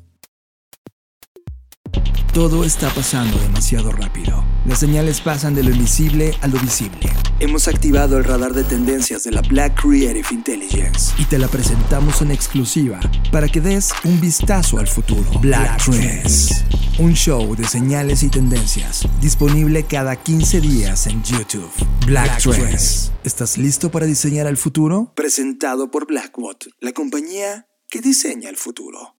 Todo 2.37 2.63
está 2.63 2.89
pasando 2.91 3.35
demasiado 3.39 3.91
rápido. 3.91 4.45
Las 4.67 4.79
señales 4.79 5.21
pasan 5.21 5.55
de 5.55 5.63
lo 5.63 5.71
invisible 5.71 6.35
a 6.41 6.47
lo 6.47 6.59
visible. 6.59 7.11
Hemos 7.39 7.67
activado 7.67 8.17
el 8.17 8.25
radar 8.25 8.53
de 8.53 8.63
tendencias 8.63 9.23
de 9.23 9.31
la 9.31 9.41
Black 9.41 9.81
Creative 9.81 10.27
Intelligence 10.29 11.13
y 11.17 11.25
te 11.25 11.39
la 11.39 11.47
presentamos 11.47 12.21
en 12.21 12.29
exclusiva 12.29 12.99
para 13.31 13.47
que 13.47 13.59
des 13.59 13.91
un 14.03 14.21
vistazo 14.21 14.77
al 14.77 14.87
futuro. 14.87 15.27
Black, 15.39 15.83
Trends. 15.83 16.63
Un 16.99 17.13
show 17.13 17.55
de 17.55 17.67
señales 17.67 18.21
y 18.21 18.29
tendencias 18.29 19.07
disponible 19.19 19.83
cada 19.83 20.15
15 20.15 20.61
días 20.61 21.07
en 21.07 21.23
YouTube. 21.23 21.71
Black, 22.05 22.39
Trends. 22.39 23.11
¿Estás 23.23 23.57
listo 23.57 23.89
para 23.89 24.05
diseñar 24.05 24.45
el 24.45 24.57
futuro? 24.57 25.11
Presentado 25.15 25.89
por 25.89 26.05
Blackbot, 26.05 26.67
la 26.81 26.91
compañía 26.91 27.67
que 27.89 28.01
diseña 28.01 28.49
el 28.49 28.57
futuro. 28.57 29.15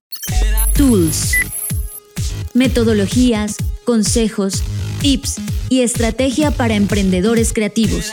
Tools 0.75 1.35
metodologías, 2.53 3.57
consejos, 3.85 4.63
tips 5.01 5.37
y 5.69 5.81
estrategia 5.81 6.51
para 6.51 6.75
emprendedores 6.75 7.53
creativos. 7.53 8.11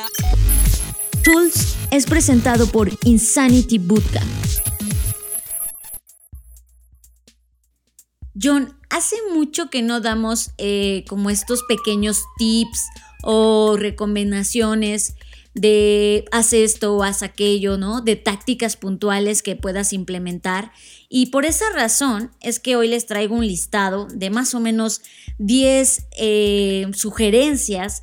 Tools 1.25 1.77
es 1.91 2.07
presentado 2.07 2.67
por 2.67 2.91
Insanity 3.05 3.79
Bootcamp. 3.79 4.27
John, 8.41 8.77
hace 8.91 9.17
mucho 9.33 9.71
que 9.71 9.83
no 9.83 10.01
damos 10.01 10.51
eh, 10.59 11.05
como 11.09 11.31
estos 11.31 11.63
pequeños 11.63 12.23
tips 12.39 12.85
o 13.23 13.77
recomendaciones 13.79 15.15
de 15.55 16.27
haz 16.33 16.53
esto 16.53 16.95
o 16.95 17.03
haz 17.03 17.23
aquello, 17.23 17.79
¿no? 17.79 18.03
De 18.03 18.15
tácticas 18.15 18.77
puntuales 18.77 19.43
que 19.43 19.57
puedas 19.57 19.95
implementar. 19.95 20.71
Y 21.09 21.27
por 21.27 21.45
esa 21.45 21.71
razón 21.75 22.33
es 22.41 22.61
que 22.61 22.77
hoy 22.77 22.89
les 22.89 23.07
traigo 23.07 23.35
un 23.37 23.47
listado 23.47 24.07
de 24.13 24.31
más 24.31 24.55
o 24.55 24.61
menos 24.61 25.03
10 25.39 26.07
eh, 26.19 26.87
sugerencias 26.95 28.03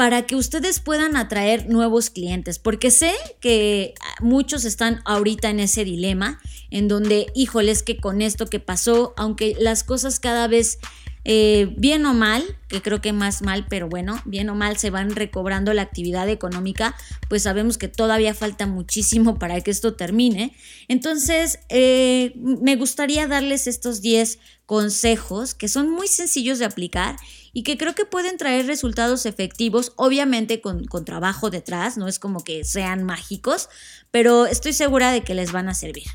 para 0.00 0.24
que 0.24 0.34
ustedes 0.34 0.80
puedan 0.80 1.14
atraer 1.14 1.68
nuevos 1.68 2.08
clientes, 2.08 2.58
porque 2.58 2.90
sé 2.90 3.12
que 3.38 3.92
muchos 4.20 4.64
están 4.64 5.02
ahorita 5.04 5.50
en 5.50 5.60
ese 5.60 5.84
dilema, 5.84 6.40
en 6.70 6.88
donde, 6.88 7.26
híjoles, 7.34 7.82
que 7.82 7.98
con 7.98 8.22
esto 8.22 8.46
que 8.46 8.60
pasó, 8.60 9.12
aunque 9.18 9.54
las 9.60 9.84
cosas 9.84 10.18
cada 10.18 10.48
vez 10.48 10.78
eh, 11.24 11.74
bien 11.76 12.06
o 12.06 12.14
mal, 12.14 12.42
que 12.68 12.80
creo 12.80 13.00
que 13.00 13.12
más 13.12 13.42
mal, 13.42 13.66
pero 13.68 13.88
bueno, 13.88 14.20
bien 14.24 14.48
o 14.48 14.54
mal 14.54 14.78
se 14.78 14.90
van 14.90 15.10
recobrando 15.10 15.74
la 15.74 15.82
actividad 15.82 16.28
económica, 16.28 16.94
pues 17.28 17.42
sabemos 17.42 17.76
que 17.76 17.88
todavía 17.88 18.32
falta 18.34 18.66
muchísimo 18.66 19.38
para 19.38 19.60
que 19.60 19.70
esto 19.70 19.94
termine. 19.94 20.54
Entonces, 20.88 21.58
eh, 21.68 22.32
me 22.36 22.76
gustaría 22.76 23.26
darles 23.26 23.66
estos 23.66 24.00
10 24.00 24.38
consejos 24.64 25.54
que 25.54 25.68
son 25.68 25.90
muy 25.90 26.08
sencillos 26.08 26.58
de 26.58 26.64
aplicar 26.64 27.16
y 27.52 27.64
que 27.64 27.76
creo 27.76 27.94
que 27.94 28.04
pueden 28.04 28.38
traer 28.38 28.66
resultados 28.66 29.26
efectivos, 29.26 29.92
obviamente 29.96 30.60
con, 30.60 30.86
con 30.86 31.04
trabajo 31.04 31.50
detrás, 31.50 31.98
no 31.98 32.08
es 32.08 32.18
como 32.18 32.44
que 32.44 32.64
sean 32.64 33.04
mágicos, 33.04 33.68
pero 34.10 34.46
estoy 34.46 34.72
segura 34.72 35.12
de 35.12 35.22
que 35.22 35.34
les 35.34 35.52
van 35.52 35.68
a 35.68 35.74
servir. 35.74 36.06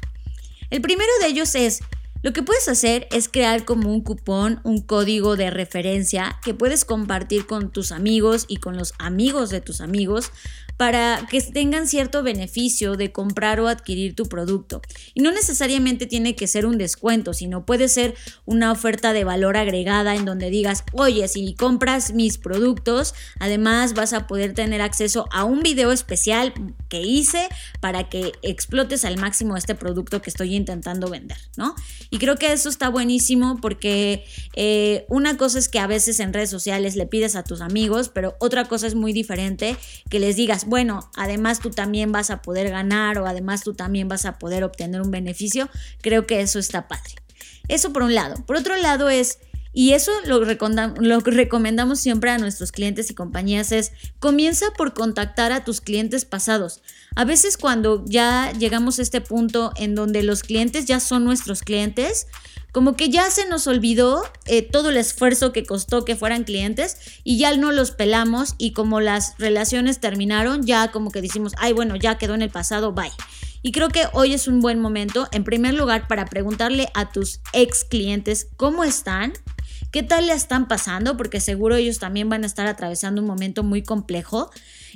El 0.70 0.82
primero 0.82 1.12
de 1.22 1.28
ellos 1.28 1.54
es 1.56 1.82
lo 2.26 2.34
que 2.34 2.42
puedes 2.42 2.68
hacer 2.70 3.08
es 3.12 3.30
crear 3.30 3.66
como 3.66 3.94
un 3.94 4.02
cupón, 4.02 4.60
un 4.64 4.82
código 4.82 5.36
de 5.36 5.52
referencia 5.52 6.40
que 6.44 6.56
puedes 6.56 6.84
compartir 6.84 7.46
con 7.46 7.70
tus 7.70 7.92
amigos 7.92 8.46
y 8.48 8.58
con 8.58 8.78
los 8.78 8.96
amigos 8.98 9.52
de 9.52 9.62
tus 9.62 9.80
amigos 9.80 10.32
para 10.78 11.26
que 11.30 11.42
tengan 11.42 11.88
cierto 11.88 12.24
beneficio 12.24 12.96
de 12.96 13.12
comprar 13.12 13.60
o 13.60 13.68
adquirir 13.68 14.16
tu 14.16 14.26
producto. 14.26 14.82
Y 15.14 15.22
no 15.22 15.32
necesariamente 15.32 16.06
tiene 16.06 16.36
que 16.36 16.48
ser 16.48 16.66
un 16.66 16.78
descuento, 16.78 17.34
sino 17.34 17.66
puede 17.66 17.88
ser 17.88 18.16
una 18.46 18.72
oferta 18.72 19.14
de 19.14 19.24
valor 19.24 19.58
agregada 19.58 20.16
en 20.16 20.26
donde 20.26 20.50
digas, 20.50 20.84
oye, 20.94 21.28
si 21.28 21.56
compras 21.56 22.14
mis 22.14 22.38
productos, 22.38 23.14
además 23.40 23.94
vas 23.94 24.14
a 24.14 24.28
poder 24.28 24.54
tener 24.54 24.82
acceso 24.82 25.28
a 25.32 25.44
un 25.46 25.62
video 25.62 25.92
especial 25.92 26.54
que 26.90 27.02
hice 27.02 27.48
para 27.80 28.10
que 28.10 28.34
explotes 28.42 29.06
al 29.06 29.18
máximo 29.18 29.58
este 29.58 29.76
producto 29.76 30.22
que 30.22 30.30
estoy 30.30 30.56
intentando 30.56 31.10
vender, 31.10 31.38
¿no? 31.58 31.76
Y 32.10 32.18
creo 32.18 32.36
que 32.36 32.52
eso 32.52 32.70
está 32.70 32.90
buenísimo 32.90 33.60
porque 33.62 34.26
eh, 34.54 35.06
una 35.10 35.38
cosa 35.38 35.60
es 35.60 35.70
que 35.70 35.80
a 35.80 35.88
veces 35.88 36.20
en 36.20 36.34
redes 36.34 36.50
sociales 36.50 36.96
le 36.96 37.06
pides 37.06 37.36
a 37.36 37.44
tus 37.44 37.62
amigos, 37.62 38.10
pero 38.10 38.36
otra 38.40 38.66
cosa 38.66 38.88
es 38.88 38.96
muy 38.96 39.14
diferente 39.14 39.76
que 40.10 40.20
les 40.20 40.36
digas, 40.36 40.65
bueno, 40.66 41.10
además 41.16 41.60
tú 41.60 41.70
también 41.70 42.12
vas 42.12 42.30
a 42.30 42.42
poder 42.42 42.70
ganar 42.70 43.18
o 43.20 43.28
además 43.28 43.62
tú 43.64 43.74
también 43.74 44.08
vas 44.08 44.26
a 44.26 44.38
poder 44.38 44.64
obtener 44.64 45.02
un 45.02 45.12
beneficio, 45.12 45.70
creo 46.02 46.26
que 46.28 46.42
eso 46.42 46.60
está 46.60 46.88
padre. 46.88 47.16
Eso 47.68 47.94
por 47.94 48.04
un 48.04 48.16
lado. 48.16 48.44
Por 48.46 48.58
otro 48.58 48.76
lado 48.76 49.10
es, 49.10 49.40
y 49.74 49.92
eso 49.92 50.12
lo, 50.26 50.40
lo 50.40 51.20
recomendamos 51.20 52.00
siempre 52.00 52.32
a 52.32 52.38
nuestros 52.38 52.72
clientes 52.72 53.12
y 53.12 53.16
compañías, 53.16 53.72
es 53.72 53.92
comienza 54.20 54.68
por 54.78 54.94
contactar 54.94 55.52
a 55.52 55.64
tus 55.64 55.82
clientes 55.82 56.26
pasados. 56.26 56.82
A 57.16 57.26
veces 57.26 57.58
cuando 57.58 58.04
ya 58.06 58.52
llegamos 58.58 59.00
a 59.00 59.02
este 59.02 59.22
punto 59.22 59.72
en 59.76 59.96
donde 59.96 60.24
los 60.24 60.44
clientes 60.44 60.86
ya 60.86 61.00
son 61.00 61.26
nuestros 61.26 61.62
clientes, 61.62 62.28
como 62.76 62.98
que 62.98 63.10
ya 63.10 63.32
se 63.32 63.48
nos 63.48 63.68
olvidó 63.68 64.26
eh, 64.48 64.62
todo 64.62 64.90
el 64.90 64.98
esfuerzo 64.98 65.54
que 65.54 65.64
costó 65.64 66.04
que 66.04 66.18
fueran 66.18 66.44
clientes 66.44 66.98
y 67.24 67.38
ya 67.38 67.56
no 67.56 67.72
los 67.72 67.92
pelamos 67.92 68.54
y 68.58 68.74
como 68.74 69.00
las 69.00 69.36
relaciones 69.38 70.02
terminaron, 70.02 70.66
ya 70.66 70.92
como 70.92 71.10
que 71.10 71.22
decimos, 71.22 71.54
ay 71.58 71.72
bueno, 71.72 71.96
ya 71.96 72.18
quedó 72.18 72.34
en 72.36 72.42
el 72.42 72.50
pasado, 72.50 72.92
bye. 72.92 73.14
Y 73.62 73.72
creo 73.72 73.88
que 73.88 74.08
hoy 74.12 74.34
es 74.34 74.50
un 74.50 74.60
buen 74.60 74.82
momento, 74.82 75.30
en 75.32 75.46
primer 75.46 75.74
lugar, 75.74 76.10
para 76.10 76.26
preguntarle 76.26 76.90
a 76.96 77.14
tus 77.14 77.40
ex 77.54 77.86
clientes 77.86 78.48
cómo 78.58 78.84
están, 78.84 79.32
qué 79.92 80.04
tal 80.04 80.28
le 80.28 80.34
están 80.34 80.68
pasando, 80.68 81.16
porque 81.16 81.40
seguro 81.40 81.78
ellos 81.78 82.00
también 82.00 82.28
van 82.28 82.44
a 82.44 82.48
estar 82.48 82.68
atravesando 82.68 83.22
un 83.22 83.28
momento 83.28 83.64
muy 83.64 83.84
complejo 83.84 84.52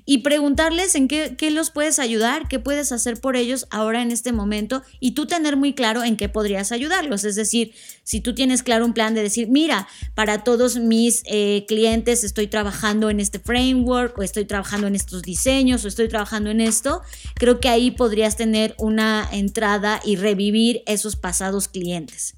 y 0.06 0.20
preguntarles 0.20 0.95
en 0.95 1.08
qué, 1.08 1.52
los 1.52 1.72
puedes 1.72 2.00
ayudar, 2.00 2.47
qué 2.47 2.60
puedes 2.60 2.91
hacer 2.91 3.20
por 3.20 3.36
ellos 3.36 3.68
ahora 3.70 4.02
en 4.02 4.12
este 4.12 4.32
momento 4.32 4.84
y 5.00 5.12
tú 5.12 5.26
tener 5.26 5.58
muy 5.58 5.74
claro 5.74 6.04
en 6.04 6.18
qué 6.18 6.30
podrías 6.30 6.72
ayudarlos. 6.72 7.24
Es 7.24 7.36
decir, 7.36 7.74
si 8.04 8.22
tú 8.22 8.36
tienes 8.36 8.64
claro 8.64 8.86
un 8.86 8.93
plan 8.93 9.16
de 9.16 9.24
decir, 9.24 9.47
mira, 9.47 9.88
para 10.16 10.43
todos 10.43 10.78
mis 10.78 11.24
eh, 11.26 11.66
clientes 11.68 12.24
estoy 12.24 12.47
trabajando 12.47 13.10
en 13.10 13.20
este 13.20 13.39
framework 13.39 14.18
o 14.18 14.24
estoy 14.24 14.45
trabajando 14.45 14.88
en 14.88 14.95
estos 14.95 15.22
diseños 15.22 15.84
o 15.86 15.88
estoy 15.88 16.08
trabajando 16.08 16.50
en 16.50 16.62
esto, 16.62 17.02
creo 17.36 17.60
que 17.60 17.70
ahí 17.70 17.91
podrías 17.91 18.36
tener 18.36 18.76
una 18.78 19.28
entrada 19.32 20.00
y 20.04 20.16
revivir 20.16 20.84
esos 20.86 21.16
pasados 21.16 21.68
clientes. 21.68 22.36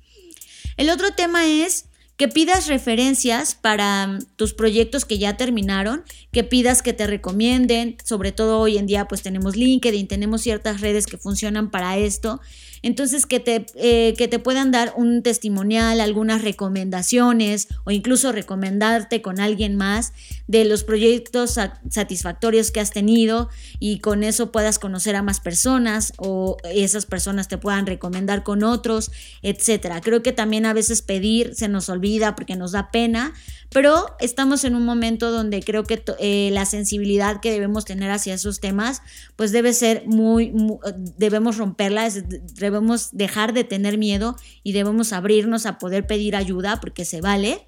El 0.78 0.90
otro 0.90 1.12
tema 1.12 1.46
es 1.46 1.86
que 2.22 2.28
pidas 2.28 2.68
referencias 2.68 3.56
para 3.56 4.06
mm, 4.06 4.20
tus 4.36 4.54
proyectos 4.54 5.06
que 5.06 5.18
ya 5.18 5.38
terminaron, 5.38 6.04
que 6.32 6.44
pidas 6.44 6.84
que 6.84 6.94
te 6.94 7.08
recomienden, 7.08 7.98
sobre 8.04 8.32
todo 8.32 8.60
hoy 8.60 8.78
en 8.78 8.86
día 8.86 9.08
pues 9.08 9.24
tenemos 9.24 9.56
LinkedIn, 9.56 10.08
tenemos 10.08 10.44
ciertas 10.44 10.82
redes 10.82 11.08
que 11.08 11.18
funcionan 11.18 11.72
para 11.72 11.98
esto 11.98 12.40
entonces, 12.84 13.26
que 13.26 13.40
te, 13.40 13.66
eh, 13.76 14.16
que 14.18 14.28
te 14.28 14.40
puedan 14.40 14.72
dar 14.72 14.94
un 14.96 15.22
testimonial, 15.22 16.02
algunas 16.02 16.42
recomendaciones 16.42 17.68
o 17.84 17.92
incluso 17.92 18.32
recomendarte 18.32 19.22
con 19.22 19.40
alguien 19.40 19.76
más 19.76 20.14
de 20.48 20.66
los 20.66 20.84
proyectos 20.84 21.60
satisfactorios 21.90 22.72
que 22.72 22.80
has 22.80 22.92
tenido 22.92 23.50
y 23.80 24.00
con 24.00 24.24
eso 24.24 24.52
puedas 24.52 24.80
conocer 24.80 25.16
a 25.16 25.22
más 25.22 25.40
personas 25.40 26.14
o 26.18 26.58
esas 26.64 27.06
personas 27.06 27.48
te 27.48 27.58
puedan 27.58 27.86
recomendar 27.86 28.44
con 28.44 28.64
otros, 28.64 29.12
etcétera. 29.42 30.02
Creo 30.02 30.24
que 30.24 30.32
también 30.32 30.66
a 30.66 30.74
veces 30.74 31.02
pedir 31.02 31.56
se 31.56 31.68
nos 31.68 31.88
olvida 31.90 32.36
porque 32.36 32.56
nos 32.56 32.72
da 32.72 32.92
pena, 32.92 33.34
pero 33.70 34.16
estamos 34.20 34.64
en 34.66 34.76
un 34.76 34.84
momento 34.84 35.32
donde 35.32 35.62
creo 35.62 35.84
que 35.84 36.04
eh, 36.20 36.50
la 36.52 36.66
sensibilidad 36.66 37.40
que 37.40 37.52
debemos 37.52 37.86
tener 37.86 38.12
hacia 38.12 38.34
esos 38.34 38.60
temas, 38.60 39.02
pues 39.36 39.52
debe 39.52 39.74
ser 39.74 40.04
muy, 40.08 40.54
debemos 41.18 41.58
romperla, 41.58 42.10
debemos 42.72 43.10
dejar 43.12 43.54
de 43.54 43.64
tener 43.64 43.98
miedo 43.98 44.36
y 44.64 44.72
debemos 44.72 45.14
abrirnos 45.14 45.66
a 45.66 45.78
poder 45.78 46.08
pedir 46.08 46.36
ayuda 46.36 46.80
porque 46.80 47.06
se 47.06 47.22
vale. 47.22 47.66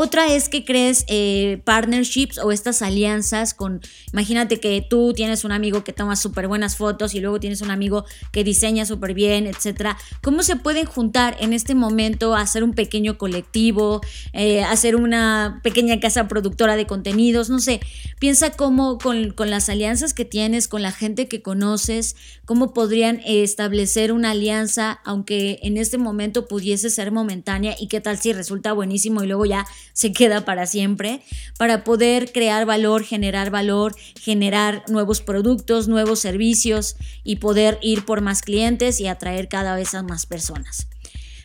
Otra 0.00 0.32
es 0.32 0.48
que 0.48 0.64
crees 0.64 1.04
eh, 1.08 1.60
partnerships 1.64 2.38
o 2.38 2.52
estas 2.52 2.82
alianzas 2.82 3.52
con, 3.52 3.80
imagínate 4.12 4.60
que 4.60 4.80
tú 4.88 5.12
tienes 5.12 5.42
un 5.42 5.50
amigo 5.50 5.82
que 5.82 5.92
toma 5.92 6.14
súper 6.14 6.46
buenas 6.46 6.76
fotos 6.76 7.16
y 7.16 7.20
luego 7.20 7.40
tienes 7.40 7.62
un 7.62 7.72
amigo 7.72 8.04
que 8.30 8.44
diseña 8.44 8.86
súper 8.86 9.12
bien, 9.12 9.48
etcétera. 9.48 9.98
¿Cómo 10.22 10.44
se 10.44 10.54
pueden 10.54 10.86
juntar 10.86 11.36
en 11.40 11.52
este 11.52 11.74
momento 11.74 12.36
hacer 12.36 12.62
un 12.62 12.74
pequeño 12.74 13.18
colectivo, 13.18 14.00
eh, 14.34 14.62
hacer 14.62 14.94
una 14.94 15.58
pequeña 15.64 15.98
casa 15.98 16.28
productora 16.28 16.76
de 16.76 16.86
contenidos? 16.86 17.50
No 17.50 17.58
sé, 17.58 17.80
piensa 18.20 18.50
cómo 18.50 18.98
con, 18.98 19.32
con 19.32 19.50
las 19.50 19.68
alianzas 19.68 20.14
que 20.14 20.24
tienes, 20.24 20.68
con 20.68 20.80
la 20.80 20.92
gente 20.92 21.26
que 21.26 21.42
conoces, 21.42 22.14
cómo 22.44 22.72
podrían 22.72 23.20
establecer 23.26 24.12
una 24.12 24.30
alianza, 24.30 25.00
aunque 25.04 25.58
en 25.64 25.76
este 25.76 25.98
momento 25.98 26.46
pudiese 26.46 26.88
ser 26.88 27.10
momentánea 27.10 27.74
y 27.80 27.88
qué 27.88 28.00
tal 28.00 28.16
si 28.16 28.32
resulta 28.32 28.72
buenísimo 28.72 29.24
y 29.24 29.26
luego 29.26 29.44
ya 29.44 29.66
se 29.92 30.12
queda 30.12 30.44
para 30.44 30.66
siempre, 30.66 31.22
para 31.58 31.84
poder 31.84 32.32
crear 32.32 32.66
valor, 32.66 33.04
generar 33.04 33.50
valor, 33.50 33.94
generar 34.20 34.84
nuevos 34.88 35.20
productos, 35.20 35.88
nuevos 35.88 36.20
servicios 36.20 36.96
y 37.24 37.36
poder 37.36 37.78
ir 37.82 38.04
por 38.04 38.20
más 38.20 38.42
clientes 38.42 39.00
y 39.00 39.06
atraer 39.06 39.48
cada 39.48 39.76
vez 39.76 39.94
a 39.94 40.02
más 40.02 40.26
personas. 40.26 40.88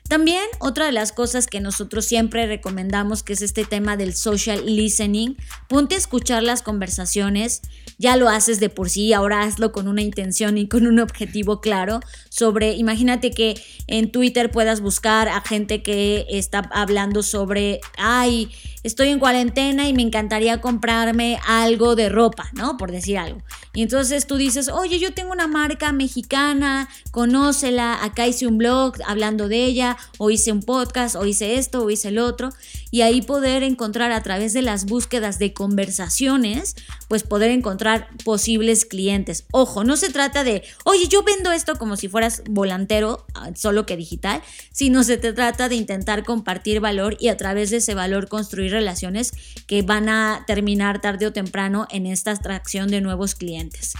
También 0.10 0.46
otra 0.60 0.86
de 0.86 0.92
las 0.92 1.12
cosas 1.12 1.48
que 1.48 1.62
nosotros 1.62 2.06
siempre 2.06 2.46
recomendamos, 2.46 3.24
que 3.24 3.34
es 3.34 3.42
este 3.42 3.64
tema 3.64 3.96
del 3.98 4.14
social 4.14 4.64
listening, 4.66 5.38
ponte 5.70 5.96
a 5.96 5.98
escuchar 5.98 6.44
las 6.44 6.62
conversaciones, 6.62 7.62
ya 7.98 8.18
lo 8.18 8.28
haces 8.30 8.60
de 8.60 8.70
por 8.70 8.90
sí, 8.90 9.14
ahora 9.14 9.44
hazlo 9.44 9.72
con 9.72 9.88
una 9.88 10.02
intención 10.02 10.58
y 10.58 10.68
con 10.68 10.88
un 10.88 11.00
objetivo 11.00 11.62
claro 11.62 12.02
sobre, 12.34 12.74
imagínate 12.74 13.30
que 13.30 13.54
en 13.86 14.12
Twitter 14.12 14.50
puedas 14.50 14.82
buscar 14.82 15.30
a 15.30 15.42
gente 15.42 15.84
que 15.84 16.26
está 16.30 16.68
hablando 16.74 17.22
sobre, 17.22 17.80
ay, 17.96 18.50
estoy 18.82 19.10
en 19.10 19.20
cuarentena 19.20 19.88
y 19.88 19.94
me 19.94 20.02
encantaría 20.02 20.60
comprarme 20.60 21.38
algo 21.46 21.96
de 21.96 22.10
ropa, 22.10 22.50
¿no? 22.54 22.76
Por 22.76 22.92
decir 22.92 23.20
algo. 23.20 23.44
Y 23.76 23.84
entonces 23.84 24.26
tú 24.26 24.38
dices, 24.38 24.68
oye, 24.68 24.98
yo 24.98 25.14
tengo 25.14 25.32
una 25.32 25.46
marca 25.46 25.92
mexicana, 25.92 26.90
conócela, 27.12 28.04
acá 28.04 28.26
hice 28.26 28.48
un 28.48 28.58
blog 28.58 28.96
hablando 29.06 29.48
de 29.48 29.66
ella, 29.66 29.98
o 30.18 30.32
hice 30.32 30.52
un 30.52 30.64
podcast, 30.64 31.16
o 31.16 31.28
hice 31.28 31.60
esto, 31.60 31.84
o 31.84 31.90
hice 31.92 32.08
el 32.08 32.18
otro. 32.18 32.50
Y 32.94 33.02
ahí 33.02 33.24
poder 33.24 33.64
encontrar 33.64 34.12
a 34.12 34.22
través 34.22 34.54
de 34.54 34.62
las 34.62 34.86
búsquedas 34.86 35.40
de 35.40 35.52
conversaciones, 35.52 36.76
pues 37.08 37.24
poder 37.24 37.50
encontrar 37.50 38.08
posibles 38.24 38.86
clientes. 38.86 39.46
Ojo, 39.50 39.84
no 39.84 39.98
se 39.98 40.12
trata 40.12 40.44
de, 40.44 40.62
oye, 40.86 41.08
yo 41.08 41.24
vendo 41.24 41.52
esto 41.52 41.76
como 41.80 41.98
si 41.98 42.08
fueras 42.08 42.44
volantero, 42.48 43.26
ah, 43.34 43.50
solo 43.56 43.88
que 43.88 43.98
digital, 43.98 44.44
sino 44.72 45.04
se 45.04 45.18
trata 45.18 45.70
de 45.70 45.76
intentar 45.76 46.24
compartir 46.24 46.82
valor 46.82 47.18
y 47.20 47.30
a 47.30 47.36
través 47.36 47.72
de 47.72 47.78
ese 47.78 47.96
valor 47.96 48.28
construir 48.28 48.72
relaciones 48.72 49.32
que 49.66 49.82
van 49.82 50.08
a 50.08 50.44
terminar 50.46 51.02
tarde 51.02 51.26
o 51.26 51.34
temprano 51.34 51.88
en 51.90 52.06
esta 52.06 52.30
atracción 52.30 52.90
de 52.90 53.02
nuevos 53.02 53.34
clientes. 53.34 53.94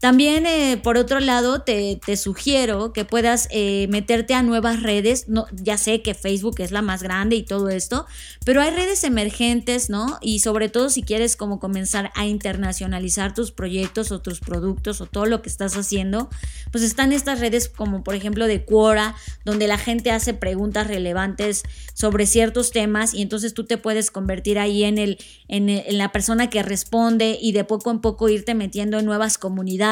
También, 0.00 0.46
eh, 0.46 0.78
por 0.80 0.96
otro 0.96 1.18
lado, 1.18 1.62
te, 1.62 1.98
sugiero 2.16 2.92
que 2.92 3.04
puedas 3.04 3.48
eh, 3.50 3.88
meterte 3.88 4.32
a 4.34 4.44
nuevas 4.44 4.80
redes. 4.80 5.28
No, 5.28 5.46
ya 5.52 5.76
sé 5.76 6.02
que 6.02 6.14
Facebook 6.14 6.60
es 6.60 6.70
la 6.70 6.82
más 6.82 7.02
grande 7.02 7.34
y 7.34 7.42
todo 7.42 7.68
esto, 7.68 8.06
pero 8.44 8.60
hay 8.60 8.70
redes 8.70 9.02
emergentes, 9.02 9.90
¿no? 9.90 10.18
Y 10.20 10.38
sobre 10.38 10.68
todo 10.68 10.88
si 10.88 11.02
quieres 11.02 11.34
como 11.34 11.58
comenzar 11.58 12.12
a 12.14 12.26
internacionalizar 12.26 13.34
tus 13.34 13.50
proyectos 13.50 14.12
o 14.12 14.20
tus 14.20 14.38
productos 14.38 15.00
o 15.00 15.06
todo 15.06 15.26
lo 15.26 15.42
que 15.42 15.48
estás 15.48 15.76
haciendo, 15.76 16.28
pues 16.70 16.84
están 16.84 17.12
estas 17.12 17.40
redes 17.40 17.68
como 17.68 18.04
por 18.04 18.14
ejemplo 18.14 18.46
de 18.46 18.64
Quora, 18.64 19.16
donde 19.44 19.66
la 19.66 19.78
gente 19.78 20.12
hace 20.12 20.32
preguntas 20.32 20.86
relevantes 20.86 21.64
sobre 21.94 22.26
ciertos 22.26 22.70
temas 22.70 23.14
y 23.14 23.22
entonces 23.22 23.52
tú 23.52 23.64
te 23.64 23.78
puedes 23.78 24.12
convertir 24.12 24.60
ahí 24.60 24.84
en, 24.84 24.98
el, 24.98 25.18
en, 25.48 25.68
en 25.68 25.98
la 25.98 26.12
persona 26.12 26.50
que 26.50 26.62
responde 26.62 27.36
y 27.40 27.50
de 27.50 27.64
poco 27.64 27.90
en 27.90 28.00
poco 28.00 28.28
irte 28.28 28.54
metiendo 28.54 29.00
en 29.00 29.04
nuevas 29.04 29.38
comunidades 29.38 29.87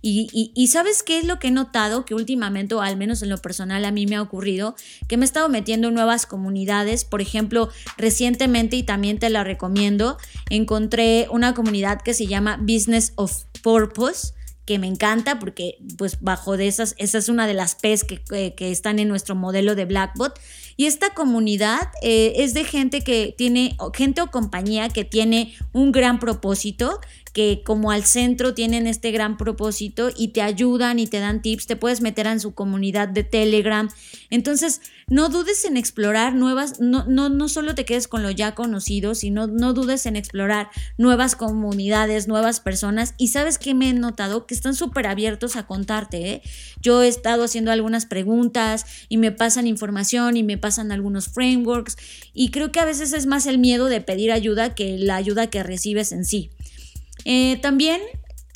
y, 0.00 0.66
sabes 0.68 1.02
qué 1.02 1.18
es 1.18 1.24
lo 1.24 1.38
que 1.38 1.48
he 1.48 1.50
notado 1.50 2.04
que 2.04 2.14
últimamente, 2.14 2.74
o 2.74 2.80
al 2.80 2.96
menos 2.96 3.22
en 3.22 3.28
lo 3.28 3.38
personal 3.38 3.84
a 3.84 3.90
mí 3.90 4.06
me 4.06 4.16
ha 4.16 4.22
ocurrido, 4.22 4.74
que 5.08 5.16
me 5.16 5.24
he 5.24 5.26
estado 5.26 5.48
metiendo 5.48 5.88
en 5.88 5.94
nuevas 5.94 6.26
comunidades. 6.26 7.04
Por 7.04 7.20
ejemplo, 7.20 7.68
recientemente, 7.96 8.76
y 8.76 8.82
también 8.82 9.18
te 9.18 9.28
la 9.30 9.44
recomiendo, 9.44 10.18
encontré 10.50 11.26
una 11.30 11.54
comunidad 11.54 12.00
que 12.02 12.14
se 12.14 12.26
llama 12.26 12.58
Business 12.60 13.12
of 13.16 13.44
Purpose 13.62 14.32
que 14.68 14.78
me 14.78 14.86
encanta 14.86 15.38
porque 15.38 15.78
pues 15.96 16.20
bajo 16.20 16.58
de 16.58 16.68
esas, 16.68 16.94
esa 16.98 17.16
es 17.16 17.30
una 17.30 17.46
de 17.46 17.54
las 17.54 17.74
P's 17.74 18.04
que, 18.04 18.22
que, 18.54 18.70
están 18.70 18.98
en 18.98 19.08
nuestro 19.08 19.34
modelo 19.34 19.74
de 19.74 19.86
Blackbot. 19.86 20.38
Y 20.76 20.84
esta 20.84 21.14
comunidad 21.14 21.88
eh, 22.02 22.34
es 22.36 22.52
de 22.52 22.64
gente 22.64 23.00
que 23.00 23.34
tiene, 23.36 23.78
gente 23.94 24.20
o 24.20 24.30
compañía 24.30 24.90
que 24.90 25.04
tiene 25.04 25.54
un 25.72 25.90
gran 25.90 26.18
propósito, 26.18 27.00
que 27.38 27.62
como 27.62 27.92
al 27.92 28.02
centro 28.02 28.52
tienen 28.52 28.88
este 28.88 29.12
gran 29.12 29.36
propósito 29.36 30.10
y 30.16 30.32
te 30.32 30.42
ayudan 30.42 30.98
y 30.98 31.06
te 31.06 31.20
dan 31.20 31.40
tips, 31.40 31.68
te 31.68 31.76
puedes 31.76 32.00
meter 32.00 32.26
en 32.26 32.40
su 32.40 32.52
comunidad 32.52 33.06
de 33.06 33.22
Telegram. 33.22 33.88
Entonces, 34.28 34.80
no 35.06 35.28
dudes 35.28 35.64
en 35.64 35.76
explorar 35.76 36.34
nuevas, 36.34 36.80
no, 36.80 37.04
no, 37.04 37.28
no 37.28 37.48
solo 37.48 37.76
te 37.76 37.84
quedes 37.84 38.08
con 38.08 38.24
lo 38.24 38.32
ya 38.32 38.56
conocido, 38.56 39.14
sino 39.14 39.46
no 39.46 39.72
dudes 39.72 40.04
en 40.06 40.16
explorar 40.16 40.70
nuevas 40.96 41.36
comunidades, 41.36 42.26
nuevas 42.26 42.58
personas. 42.58 43.14
Y 43.18 43.28
sabes 43.28 43.56
que 43.58 43.72
me 43.72 43.90
he 43.90 43.92
notado 43.92 44.44
que 44.44 44.54
están 44.54 44.74
súper 44.74 45.06
abiertos 45.06 45.54
a 45.54 45.64
contarte. 45.64 46.32
¿eh? 46.32 46.42
Yo 46.82 47.04
he 47.04 47.08
estado 47.08 47.44
haciendo 47.44 47.70
algunas 47.70 48.04
preguntas 48.04 48.84
y 49.08 49.16
me 49.16 49.30
pasan 49.30 49.68
información 49.68 50.36
y 50.36 50.42
me 50.42 50.58
pasan 50.58 50.90
algunos 50.90 51.28
frameworks 51.28 51.98
y 52.34 52.50
creo 52.50 52.72
que 52.72 52.80
a 52.80 52.84
veces 52.84 53.12
es 53.12 53.26
más 53.26 53.46
el 53.46 53.58
miedo 53.58 53.86
de 53.86 54.00
pedir 54.00 54.32
ayuda 54.32 54.74
que 54.74 54.98
la 54.98 55.14
ayuda 55.14 55.46
que 55.46 55.62
recibes 55.62 56.10
en 56.10 56.24
sí. 56.24 56.50
Eh, 57.30 57.58
también 57.60 58.00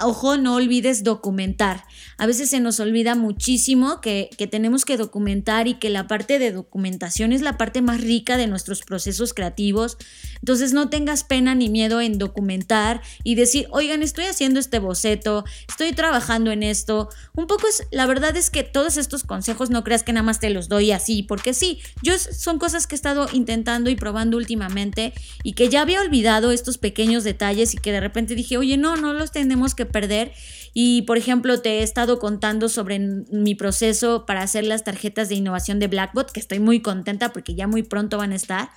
ojo, 0.03 0.39
no 0.39 0.55
olvides 0.55 1.05
documentar. 1.05 1.85
A 2.19 2.27
veces 2.27 2.51
se 2.51 2.61
nos 2.61 2.81
olvida 2.81 3.15
muchísimo 3.15 4.01
que, 4.01 4.31
tenemos 4.51 4.85
que 4.85 4.97
documentar 4.97 5.69
y 5.69 5.75
que 5.75 5.89
la 5.89 6.07
parte 6.07 6.39
de 6.39 6.53
documentación 6.53 7.33
es 7.33 7.43
la 7.43 7.57
parte 7.57 7.81
más 7.81 8.01
rica 8.01 8.37
de 8.37 8.47
nuestros 8.47 8.83
procesos 8.83 9.35
creativos. 9.35 9.97
Entonces 10.41 10.73
no 10.73 10.89
tengas 10.89 11.25
pena 11.25 11.55
ni 11.55 11.69
miedo 11.69 12.01
en 12.01 12.19
documentar 12.19 13.01
y 13.25 13.35
decir, 13.35 13.67
oigan, 13.71 14.03
estoy 14.03 14.25
haciendo 14.25 14.61
este 14.61 14.79
boceto, 14.79 15.45
estoy 15.69 15.93
trabajando 15.93 16.51
en 16.51 16.63
esto. 16.63 17.09
Un 17.35 17.47
poco 17.47 17.69
es, 17.69 17.87
la 17.91 18.07
verdad 18.07 18.37
es 18.37 18.51
que 18.51 18.63
todos 18.63 18.97
estos 18.97 19.23
consejos 19.25 19.71
no 19.71 19.85
creas 19.85 20.03
que 20.03 20.13
nada 20.13 20.25
más 20.25 20.41
te 20.41 20.51
los 20.51 20.69
doy 20.69 20.93
así, 20.93 21.23
porque 21.23 21.55
sí, 21.55 21.81
yo 22.03 22.19
son 22.19 22.59
cosas 22.59 22.87
que 22.87 22.95
he 22.95 22.97
estado 22.97 23.29
intentando 23.33 23.91
y 23.91 23.97
probando 23.97 24.37
últimamente 24.37 25.13
y 25.43 25.53
que 25.53 25.69
ya 25.69 25.83
había 25.83 26.01
olvidado 26.01 26.53
estos 26.53 26.79
pequeños 26.79 27.25
detalles 27.25 27.75
y 27.75 27.79
que 27.79 27.93
de 27.93 28.01
repente 28.01 28.35
dije, 28.35 28.57
oye, 28.57 28.77
no, 28.77 28.97
no 28.97 29.13
los 29.13 29.31
tenemos 29.31 29.75
que 29.75 29.87
perder. 29.87 30.33
Y 30.75 31.03
por 31.03 31.19
ejemplo, 31.19 31.61
te 31.61 31.81
he 31.81 31.83
estado 31.83 32.19
contando 32.19 32.69
sobre 32.69 32.99
mi 32.99 33.55
proceso 33.55 34.25
para 34.27 34.43
hacer 34.43 34.65
las 34.65 34.85
tarjetas 34.85 35.29
de 35.29 35.35
innovación 35.35 35.79
de 35.79 35.89
Blackbot, 35.89 36.31
que 36.31 36.41
estoy 36.41 36.61
muy 36.61 36.81
contenta 36.81 37.33
porque 37.33 37.55
ya 37.55 37.67
muy 37.67 37.83
pronto 37.83 38.19
van 38.19 38.33
a 38.33 38.37
estar. 38.37 38.71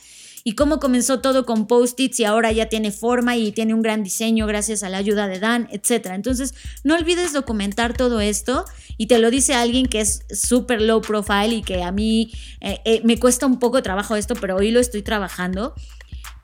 Y 0.47 0.53
cómo 0.53 0.79
comenzó 0.79 1.21
todo 1.21 1.43
con 1.43 1.65
post-its 1.65 2.19
y 2.19 2.23
ahora 2.23 2.51
ya 2.51 2.67
tiene 2.67 2.91
forma 2.91 3.35
y 3.35 3.51
tiene 3.51 3.73
un 3.73 3.81
gran 3.81 4.03
diseño 4.03 4.45
gracias 4.45 4.83
a 4.83 4.89
la 4.89 4.99
ayuda 4.99 5.27
de 5.27 5.39
Dan, 5.39 5.67
etc. 5.71 6.11
Entonces, 6.11 6.53
no 6.83 6.93
olvides 6.93 7.33
documentar 7.33 7.97
todo 7.97 8.19
esto 8.21 8.65
y 8.97 9.07
te 9.07 9.17
lo 9.17 9.31
dice 9.31 9.55
alguien 9.55 9.87
que 9.87 10.01
es 10.01 10.23
súper 10.29 10.83
low 10.83 11.01
profile 11.01 11.55
y 11.55 11.61
que 11.63 11.81
a 11.81 11.91
mí 11.91 12.31
eh, 12.61 12.79
eh, 12.85 13.01
me 13.03 13.17
cuesta 13.17 13.47
un 13.47 13.57
poco 13.57 13.81
trabajo 13.81 14.15
esto, 14.15 14.35
pero 14.39 14.57
hoy 14.57 14.69
lo 14.69 14.79
estoy 14.79 15.01
trabajando. 15.01 15.73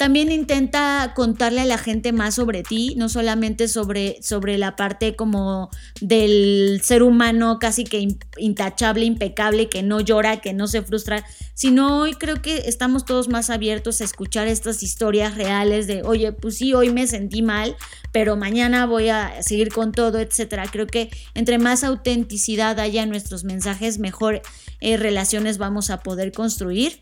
También 0.02 0.32
intenta 0.32 1.14
contarle 1.16 1.62
a 1.62 1.66
la 1.66 1.78
gente 1.78 2.12
más 2.12 2.34
sobre 2.34 2.64
ti, 2.64 2.96
no 2.98 3.08
solamente 3.08 3.68
sobre, 3.68 4.18
sobre 4.24 4.58
la 4.58 4.76
parte 4.76 5.16
como 5.16 5.70
del 6.02 6.82
ser 6.84 7.04
humano 7.04 7.60
casi 7.60 7.84
que 7.84 8.08
intachable, 8.38 9.06
impecable, 9.06 9.70
que 9.70 9.84
no 9.84 10.00
llora, 10.00 10.42
que 10.42 10.54
no 10.54 10.66
se 10.66 10.82
frustra, 10.82 11.24
sino 11.54 12.00
hoy 12.00 12.16
creo 12.16 12.42
que 12.42 12.64
estamos 12.66 13.06
todos 13.06 13.28
más 13.30 13.52
abiertos 13.52 14.02
a 14.02 14.06
escuchar 14.06 14.48
estas 14.48 14.82
historias 14.82 15.36
reales 15.36 15.86
de, 15.86 16.02
oye, 16.02 16.32
pues 16.32 16.58
sí, 16.58 16.74
hoy 16.74 16.90
me 16.90 17.06
sentí 17.06 17.44
mal, 17.44 17.76
pero 18.12 18.36
mañana 18.36 18.88
voy 18.88 19.10
a 19.10 19.44
seguir 19.44 19.70
con 19.70 19.92
todo, 19.92 20.18
etcétera. 20.18 20.66
Creo 20.72 20.88
que 20.88 21.12
entre 21.36 21.60
más 21.60 21.84
autenticidad 21.84 22.80
haya 22.80 23.04
en 23.04 23.10
nuestros 23.12 23.44
mensajes, 23.44 24.00
mejor 24.00 24.42
eh, 24.80 24.98
relaciones 24.98 25.60
vamos 25.60 25.92
a 25.92 26.00
poder 26.00 26.32
construir. 26.32 27.00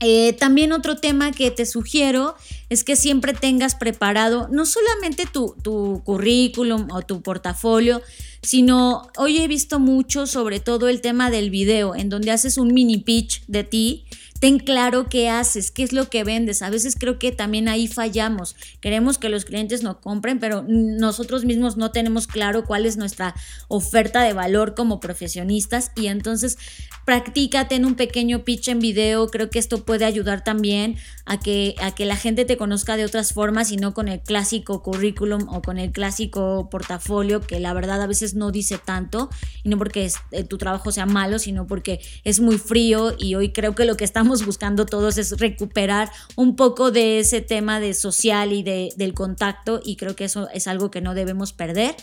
Eh, 0.00 0.34
también 0.34 0.72
otro 0.72 0.96
tema 0.96 1.32
que 1.32 1.50
te 1.50 1.64
sugiero 1.64 2.34
es 2.68 2.84
que 2.84 2.96
siempre 2.96 3.32
tengas 3.32 3.74
preparado 3.74 4.48
no 4.50 4.66
solamente 4.66 5.24
tu, 5.24 5.54
tu, 5.62 6.02
currículum 6.04 6.88
o 6.92 7.00
tu 7.02 7.22
portafolio, 7.22 8.02
sino 8.42 9.10
hoy 9.16 9.38
he 9.38 9.48
visto 9.48 9.78
mucho 9.78 10.26
sobre 10.26 10.60
todo 10.60 10.88
el 10.88 11.00
tema 11.00 11.30
del 11.30 11.50
video, 11.50 11.94
en 11.94 12.10
donde 12.10 12.30
haces 12.30 12.58
un 12.58 12.74
mini 12.74 12.98
pitch 12.98 13.44
de 13.46 13.64
ti 13.64 14.05
ten 14.40 14.58
claro 14.58 15.08
qué 15.08 15.28
haces, 15.28 15.70
qué 15.70 15.82
es 15.82 15.92
lo 15.92 16.08
que 16.08 16.24
vendes. 16.24 16.62
A 16.62 16.70
veces 16.70 16.96
creo 16.98 17.18
que 17.18 17.32
también 17.32 17.68
ahí 17.68 17.88
fallamos. 17.88 18.56
Queremos 18.80 19.18
que 19.18 19.28
los 19.28 19.44
clientes 19.44 19.82
nos 19.82 19.98
compren, 19.98 20.38
pero 20.38 20.64
nosotros 20.68 21.44
mismos 21.44 21.76
no 21.76 21.90
tenemos 21.90 22.26
claro 22.26 22.64
cuál 22.64 22.86
es 22.86 22.96
nuestra 22.96 23.34
oferta 23.68 24.22
de 24.22 24.32
valor 24.32 24.74
como 24.74 25.00
profesionistas 25.00 25.92
y 25.96 26.06
entonces 26.06 26.58
practícate 27.04 27.76
en 27.76 27.84
un 27.84 27.94
pequeño 27.94 28.44
pitch 28.44 28.68
en 28.68 28.80
video. 28.80 29.28
Creo 29.28 29.50
que 29.50 29.58
esto 29.58 29.84
puede 29.84 30.04
ayudar 30.04 30.44
también 30.44 30.96
a 31.24 31.38
que, 31.38 31.74
a 31.80 31.94
que 31.94 32.04
la 32.04 32.16
gente 32.16 32.44
te 32.44 32.56
conozca 32.56 32.96
de 32.96 33.04
otras 33.04 33.32
formas 33.32 33.72
y 33.72 33.76
no 33.76 33.94
con 33.94 34.08
el 34.08 34.20
clásico 34.20 34.82
currículum 34.82 35.46
o 35.48 35.62
con 35.62 35.78
el 35.78 35.92
clásico 35.92 36.68
portafolio 36.70 37.40
que 37.40 37.60
la 37.60 37.72
verdad 37.72 38.02
a 38.02 38.06
veces 38.06 38.34
no 38.34 38.50
dice 38.50 38.78
tanto 38.78 39.30
y 39.62 39.68
no 39.68 39.78
porque 39.78 40.10
eh, 40.32 40.44
tu 40.44 40.58
trabajo 40.58 40.92
sea 40.92 41.06
malo, 41.06 41.38
sino 41.38 41.66
porque 41.66 42.00
es 42.24 42.40
muy 42.40 42.58
frío 42.58 43.14
y 43.18 43.34
hoy 43.34 43.52
creo 43.52 43.74
que 43.74 43.84
lo 43.84 43.96
que 43.96 44.04
estamos 44.04 44.25
buscando 44.44 44.86
todos 44.86 45.18
es 45.18 45.38
recuperar 45.38 46.10
un 46.34 46.56
poco 46.56 46.90
de 46.90 47.20
ese 47.20 47.40
tema 47.40 47.80
de 47.80 47.94
social 47.94 48.52
y 48.52 48.62
de, 48.62 48.92
del 48.96 49.14
contacto 49.14 49.80
y 49.84 49.96
creo 49.96 50.16
que 50.16 50.24
eso 50.24 50.48
es 50.52 50.66
algo 50.66 50.90
que 50.90 51.00
no 51.00 51.14
debemos 51.14 51.52
perder. 51.52 51.94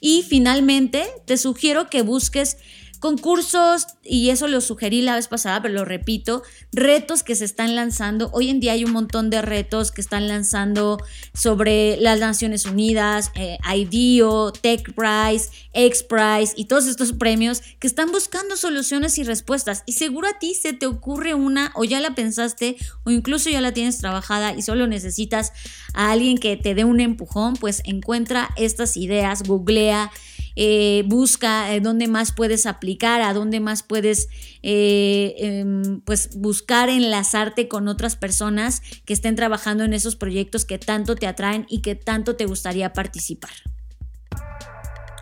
Y 0.00 0.24
finalmente, 0.28 1.06
te 1.24 1.36
sugiero 1.36 1.88
que 1.88 2.02
busques 2.02 2.58
concursos, 3.06 3.86
y 4.02 4.30
eso 4.30 4.48
lo 4.48 4.60
sugerí 4.60 5.00
la 5.00 5.14
vez 5.14 5.28
pasada, 5.28 5.62
pero 5.62 5.74
lo 5.74 5.84
repito, 5.84 6.42
retos 6.72 7.22
que 7.22 7.36
se 7.36 7.44
están 7.44 7.76
lanzando. 7.76 8.30
Hoy 8.32 8.50
en 8.50 8.58
día 8.58 8.72
hay 8.72 8.84
un 8.84 8.90
montón 8.90 9.30
de 9.30 9.42
retos 9.42 9.92
que 9.92 10.00
están 10.00 10.26
lanzando 10.26 10.98
sobre 11.32 11.98
las 11.98 12.18
Naciones 12.18 12.64
Unidas, 12.64 13.30
eh, 13.36 13.58
IDEO, 13.72 14.50
Tech 14.50 14.92
Prize, 14.92 15.50
X 15.72 16.02
Prize 16.02 16.54
y 16.56 16.64
todos 16.64 16.86
estos 16.88 17.12
premios 17.12 17.62
que 17.78 17.86
están 17.86 18.10
buscando 18.10 18.56
soluciones 18.56 19.18
y 19.18 19.22
respuestas. 19.22 19.84
Y 19.86 19.92
seguro 19.92 20.26
a 20.26 20.40
ti 20.40 20.54
se 20.54 20.72
te 20.72 20.86
ocurre 20.86 21.34
una 21.34 21.70
o 21.76 21.84
ya 21.84 22.00
la 22.00 22.16
pensaste 22.16 22.76
o 23.04 23.12
incluso 23.12 23.50
ya 23.50 23.60
la 23.60 23.72
tienes 23.72 23.98
trabajada 23.98 24.52
y 24.52 24.62
solo 24.62 24.88
necesitas 24.88 25.52
a 25.94 26.10
alguien 26.10 26.38
que 26.38 26.56
te 26.56 26.74
dé 26.74 26.82
un 26.82 26.98
empujón, 26.98 27.54
pues 27.54 27.82
encuentra 27.84 28.50
estas 28.56 28.96
ideas, 28.96 29.44
googlea 29.44 30.10
eh, 30.56 31.04
busca 31.06 31.74
eh, 31.74 31.80
dónde 31.80 32.08
más 32.08 32.32
puedes 32.32 32.66
aplicar, 32.66 33.20
a 33.20 33.34
dónde 33.34 33.60
más 33.60 33.82
puedes 33.82 34.28
eh, 34.62 35.34
em, 35.38 36.00
pues 36.00 36.30
buscar 36.36 36.88
enlazarte 36.88 37.68
con 37.68 37.88
otras 37.88 38.16
personas 38.16 38.82
que 39.04 39.12
estén 39.12 39.36
trabajando 39.36 39.84
en 39.84 39.92
esos 39.92 40.16
proyectos 40.16 40.64
que 40.64 40.78
tanto 40.78 41.14
te 41.14 41.26
atraen 41.26 41.66
y 41.68 41.82
que 41.82 41.94
tanto 41.94 42.36
te 42.36 42.46
gustaría 42.46 42.92
participar. 42.92 43.52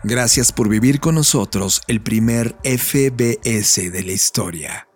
Gracias 0.03 0.51
por 0.51 0.69
vivir 0.69 0.99
con 0.99 1.15
nosotros 1.15 1.81
el 1.87 2.01
primer 2.01 2.55
FBS 2.63 3.91
de 3.91 4.03
la 4.03 4.11
historia. 4.11 4.87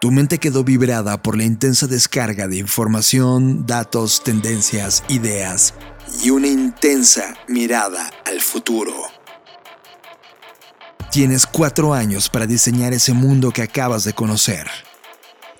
Tu 0.00 0.12
mente 0.12 0.38
quedó 0.38 0.62
vibrada 0.62 1.20
por 1.20 1.36
la 1.36 1.42
intensa 1.42 1.88
descarga 1.88 2.46
de 2.46 2.56
información, 2.56 3.66
datos, 3.66 4.22
tendencias, 4.22 5.02
ideas 5.08 5.74
y 6.22 6.30
una 6.30 6.46
intensa 6.46 7.34
mirada 7.48 8.08
al 8.24 8.40
futuro. 8.40 8.94
Tienes 11.10 11.46
cuatro 11.46 11.94
años 11.94 12.28
para 12.28 12.46
diseñar 12.46 12.92
ese 12.92 13.12
mundo 13.12 13.50
que 13.50 13.62
acabas 13.62 14.04
de 14.04 14.12
conocer. 14.12 14.68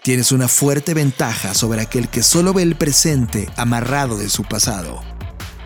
Tienes 0.05 0.31
una 0.31 0.47
fuerte 0.47 0.95
ventaja 0.95 1.53
sobre 1.53 1.81
aquel 1.81 2.09
que 2.09 2.23
solo 2.23 2.55
ve 2.55 2.63
el 2.63 2.77
presente 2.77 3.51
amarrado 3.57 4.17
de 4.17 4.29
su 4.29 4.45
pasado. 4.45 5.03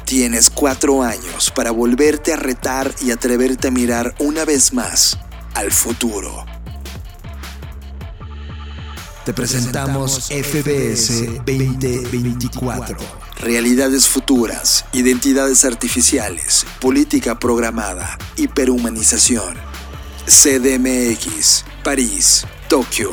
Tienes 0.06 0.48
cuatro 0.48 1.02
años 1.02 1.52
para 1.54 1.72
volverte 1.72 2.32
a 2.32 2.36
retar 2.36 2.94
y 3.02 3.10
atreverte 3.10 3.68
a 3.68 3.70
mirar 3.70 4.14
una 4.18 4.46
vez 4.46 4.72
más 4.72 5.18
al 5.54 5.70
futuro. 5.70 6.46
Te 9.24 9.32
presentamos 9.32 10.30
FBS 10.30 11.44
2024 11.46 12.96
realidades 13.40 14.08
futuras, 14.08 14.84
identidades 14.92 15.64
artificiales, 15.64 16.66
política 16.80 17.38
programada, 17.38 18.18
hiperhumanización. 18.36 19.56
CDMX, 20.26 21.64
París, 21.84 22.44
Tokio, 22.68 23.12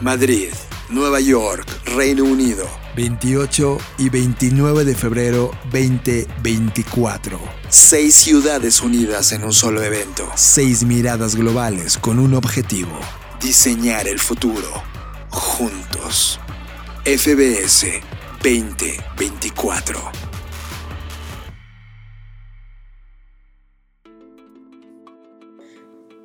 Madrid, 0.00 0.50
Nueva 0.90 1.18
York, 1.18 1.66
Reino 1.86 2.22
Unido. 2.22 2.68
28 2.94 3.78
y 3.98 4.10
29 4.10 4.84
de 4.84 4.94
febrero 4.94 5.50
2024. 5.72 7.38
Seis 7.68 8.14
ciudades 8.14 8.80
unidas 8.80 9.32
en 9.32 9.42
un 9.44 9.52
solo 9.52 9.82
evento. 9.82 10.28
Seis 10.36 10.84
miradas 10.84 11.34
globales 11.34 11.98
con 11.98 12.18
un 12.20 12.34
objetivo. 12.34 12.98
Diseñar 13.40 14.08
el 14.08 14.18
futuro. 14.18 14.97
Juntos. 15.30 16.40
FBS 17.04 18.00
2024. 18.42 20.00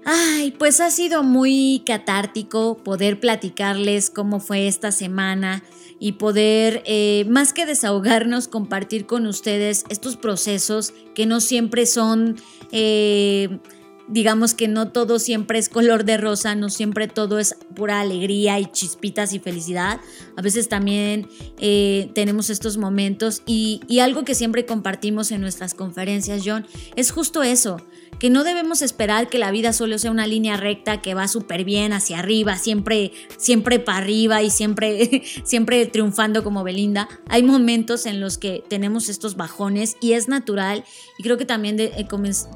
Ay, 0.06 0.52
pues 0.52 0.82
ha 0.82 0.92
sido 0.92 1.24
muy 1.24 1.84
catártico 1.86 2.78
poder 2.84 3.20
platicarles 3.20 4.10
cómo 4.10 4.40
fue 4.40 4.68
esta 4.68 4.92
semana 4.92 5.64
y 6.00 6.14
poder, 6.14 6.84
eh, 6.86 7.26
más 7.30 7.54
que 7.54 7.66
desahogarnos, 7.66 8.50
compartir 8.50 9.06
con 9.06 9.26
ustedes 9.26 9.86
estos 9.90 10.18
procesos 10.18 10.94
que 11.16 11.26
no 11.26 11.40
siempre 11.40 11.86
son 11.86 12.36
eh, 12.74 13.60
digamos 14.08 14.54
que 14.54 14.68
no 14.68 14.92
todo 14.92 15.20
siempre 15.20 15.60
es 15.60 15.70
color 15.70 16.06
de 16.06 16.18
rosa, 16.18 16.56
no 16.56 16.70
siempre 16.70 17.08
todo 17.08 17.40
es 17.40 17.56
pura 17.76 18.00
alegría 18.00 18.60
y 18.60 18.66
chispitas 18.66 19.34
y 19.34 19.40
felicidad. 19.40 20.00
A 20.36 20.42
veces 20.42 20.70
también 20.70 21.28
eh, 21.60 22.10
tenemos 22.14 22.50
estos 22.50 22.78
momentos 22.78 23.42
y, 23.46 23.82
y 23.88 24.00
algo 24.00 24.24
que 24.24 24.36
siempre 24.36 24.66
compartimos 24.66 25.32
en 25.32 25.42
nuestras 25.42 25.74
conferencias, 25.74 26.44
John, 26.46 26.66
es 26.96 27.12
justo 27.12 27.44
eso, 27.44 27.78
que 28.20 28.30
no 28.30 28.44
debemos 28.44 28.82
esperar 28.82 29.30
que 29.30 29.38
la 29.38 29.52
vida 29.52 29.74
solo 29.74 29.98
sea 29.98 30.12
una 30.12 30.28
línea 30.28 30.58
recta 30.58 31.02
que 31.02 31.14
va 31.14 31.28
súper 31.28 31.64
bien 31.64 31.94
hacia 31.94 32.20
arriba, 32.20 32.58
siempre, 32.58 33.12
siempre 33.38 33.80
para 33.80 34.00
arriba 34.00 34.42
y 34.42 34.50
siempre, 34.50 35.24
siempre 35.44 35.86
triunfando 35.86 36.44
como 36.44 36.64
Belinda. 36.64 37.08
Hay 37.30 37.44
momentos 37.44 38.06
en 38.06 38.20
los 38.20 38.38
que 38.38 38.64
tenemos 38.70 39.10
estos 39.10 39.36
bajones 39.36 39.98
y 40.02 40.14
es 40.14 40.28
natural 40.28 40.84
y 41.18 41.24
creo 41.24 41.38
que 41.38 41.46
también 41.46 41.80
eh, 41.80 42.08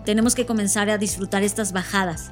tenemos 0.05 0.36
que 0.36 0.45
comenzar 0.45 0.89
a 0.89 0.97
disfrutar 0.97 1.43
estas 1.43 1.74
bajadas. 1.74 2.32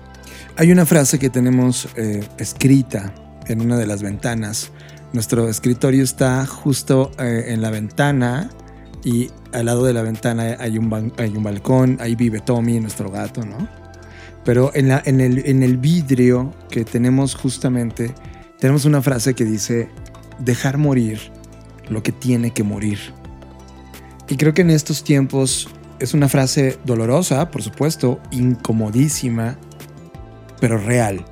Hay 0.57 0.71
una 0.71 0.85
frase 0.85 1.19
que 1.19 1.29
tenemos 1.29 1.87
eh, 1.95 2.27
escrita 2.37 3.13
en 3.47 3.61
una 3.61 3.77
de 3.77 3.87
las 3.87 4.01
ventanas. 4.01 4.71
Nuestro 5.13 5.49
escritorio 5.49 6.03
está 6.03 6.45
justo 6.45 7.11
eh, 7.19 7.45
en 7.47 7.61
la 7.61 7.69
ventana 7.69 8.49
y 9.05 9.29
al 9.53 9.67
lado 9.67 9.85
de 9.85 9.93
la 9.93 10.01
ventana 10.01 10.57
hay 10.59 10.79
un, 10.79 11.13
hay 11.17 11.29
un 11.29 11.43
balcón, 11.43 11.97
ahí 12.01 12.15
vive 12.15 12.41
Tommy, 12.41 12.79
nuestro 12.79 13.11
gato, 13.11 13.45
¿no? 13.45 13.69
Pero 14.43 14.71
en, 14.73 14.89
la, 14.89 15.01
en, 15.05 15.21
el, 15.21 15.45
en 15.45 15.61
el 15.61 15.77
vidrio 15.77 16.53
que 16.69 16.83
tenemos 16.83 17.35
justamente, 17.35 18.13
tenemos 18.59 18.83
una 18.85 19.03
frase 19.03 19.35
que 19.35 19.45
dice, 19.45 19.89
dejar 20.39 20.79
morir 20.79 21.19
lo 21.87 22.01
que 22.01 22.11
tiene 22.11 22.51
que 22.51 22.63
morir. 22.63 22.99
Y 24.27 24.37
creo 24.37 24.55
que 24.55 24.63
en 24.63 24.71
estos 24.71 25.03
tiempos 25.03 25.69
es 25.99 26.15
una 26.15 26.27
frase 26.27 26.79
dolorosa, 26.83 27.51
por 27.51 27.61
supuesto, 27.61 28.19
incomodísima, 28.31 29.57
pero 30.59 30.79
real. 30.79 31.23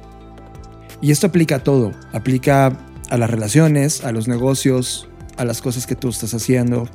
Y 1.01 1.09
esto 1.11 1.25
aplica 1.25 1.55
a 1.55 1.63
todo, 1.63 1.91
aplica 2.13 2.77
a 3.09 3.17
las 3.17 3.31
relaciones, 3.31 4.03
a 4.03 4.11
los 4.11 4.27
negocios, 4.27 5.09
a 5.37 5.45
las 5.45 5.61
cosas 5.61 5.87
que 5.87 5.95
tú 5.95 6.09
estás 6.09 6.35
haciendo, 6.35 6.87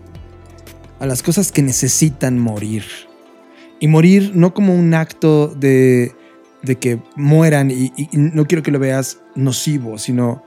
a 1.01 1.07
las 1.07 1.23
cosas 1.23 1.53
que 1.53 1.63
necesitan 1.63 2.39
morir. 2.39 2.85
Y 3.81 3.89
morir 3.89 4.33
no 4.35 4.55
como 4.55 4.75
un 4.75 4.95
acto 4.95 5.49
de, 5.49 6.15
que 6.81 7.01
mueran 7.15 7.71
y, 7.71 7.93
no 8.13 8.47
quiero 8.47 8.63
que 8.63 8.73
lo 8.73 8.79
veas 8.79 9.19
nocivo, 9.35 9.99
sino 9.99 10.43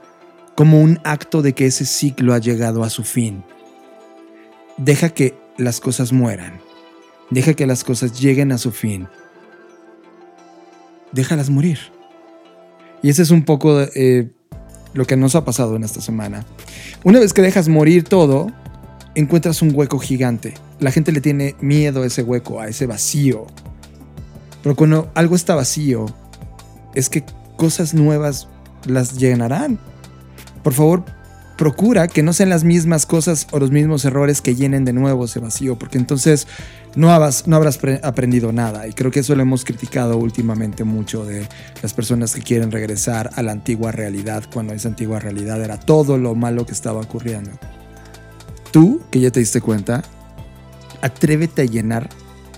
como 0.54 0.80
un 0.80 1.00
acto 1.04 1.40
de 1.40 1.54
que 1.54 1.66
ese 1.66 1.86
ciclo 1.86 2.34
ha 2.34 2.38
llegado 2.38 2.84
a 2.84 2.90
su 2.90 3.04
fin. 3.04 3.42
Deja 4.76 5.08
que 5.10 5.34
las 5.56 5.80
cosas 5.80 6.12
mueran. 6.12 6.60
Deja 7.30 7.54
que 7.54 7.66
las 7.66 7.84
cosas 7.84 8.20
lleguen 8.20 8.52
a 8.52 8.58
su 8.58 8.72
fin. 8.72 9.08
Déjalas 11.12 11.48
morir. 11.48 11.78
Y 13.02 13.08
ese 13.08 13.22
es 13.22 13.30
un 13.30 13.44
poco 13.44 13.80
eh, 13.80 14.30
lo 14.92 15.06
que 15.06 15.16
nos 15.16 15.34
ha 15.34 15.44
pasado 15.44 15.76
en 15.76 15.84
esta 15.84 16.02
semana. 16.02 16.44
Una 17.04 17.18
vez 17.18 17.32
que 17.32 17.42
dejas 17.42 17.68
morir 17.68 18.04
todo, 18.04 18.52
encuentras 19.14 19.62
un 19.62 19.72
hueco 19.74 19.98
gigante. 19.98 20.54
La 20.80 20.90
gente 20.90 21.12
le 21.12 21.20
tiene 21.20 21.54
miedo 21.60 22.02
a 22.02 22.06
ese 22.06 22.22
hueco, 22.22 22.60
a 22.60 22.68
ese 22.68 22.86
vacío. 22.86 23.46
Pero 24.62 24.76
cuando 24.76 25.10
algo 25.14 25.34
está 25.36 25.54
vacío, 25.54 26.06
es 26.94 27.08
que 27.08 27.24
cosas 27.56 27.94
nuevas 27.94 28.48
las 28.86 29.18
llenarán. 29.18 29.78
Por 30.62 30.72
favor, 30.72 31.04
procura 31.56 32.08
que 32.08 32.22
no 32.22 32.32
sean 32.32 32.48
las 32.48 32.64
mismas 32.64 33.06
cosas 33.06 33.46
o 33.50 33.58
los 33.58 33.70
mismos 33.70 34.04
errores 34.04 34.40
que 34.40 34.54
llenen 34.54 34.84
de 34.84 34.92
nuevo 34.92 35.24
ese 35.24 35.40
vacío, 35.40 35.78
porque 35.78 35.98
entonces 35.98 36.46
no 36.94 37.10
habrás, 37.10 37.44
aprendido 38.02 38.52
nada. 38.52 38.86
Y 38.86 38.92
creo 38.92 39.10
que 39.10 39.20
eso 39.20 39.34
lo 39.34 39.42
hemos 39.42 39.64
criticado 39.64 40.16
últimamente 40.16 40.84
mucho 40.84 41.24
de 41.24 41.46
las 41.82 41.94
personas 41.94 42.34
que 42.34 42.42
quieren 42.42 42.70
regresar 42.70 43.30
a 43.34 43.42
la 43.42 43.52
antigua 43.52 43.92
realidad, 43.92 44.44
cuando 44.52 44.74
esa 44.74 44.88
antigua 44.88 45.20
realidad 45.20 45.62
era 45.62 45.78
todo 45.78 46.18
lo 46.18 46.34
malo 46.34 46.66
que 46.66 46.72
estaba 46.72 47.00
ocurriendo. 47.00 47.50
Tú, 48.72 49.00
que 49.10 49.20
ya 49.20 49.30
te 49.30 49.40
diste 49.40 49.60
cuenta, 49.60 50.02
atrévete 51.00 51.62
a 51.62 51.66
llenar 51.66 52.08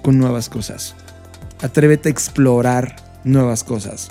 con 0.03 0.19
nuevas 0.19 0.49
cosas. 0.49 0.95
Atrévete 1.61 2.09
a 2.09 2.13
explorar 2.13 2.97
nuevas 3.25 3.65
cosas. 3.65 4.09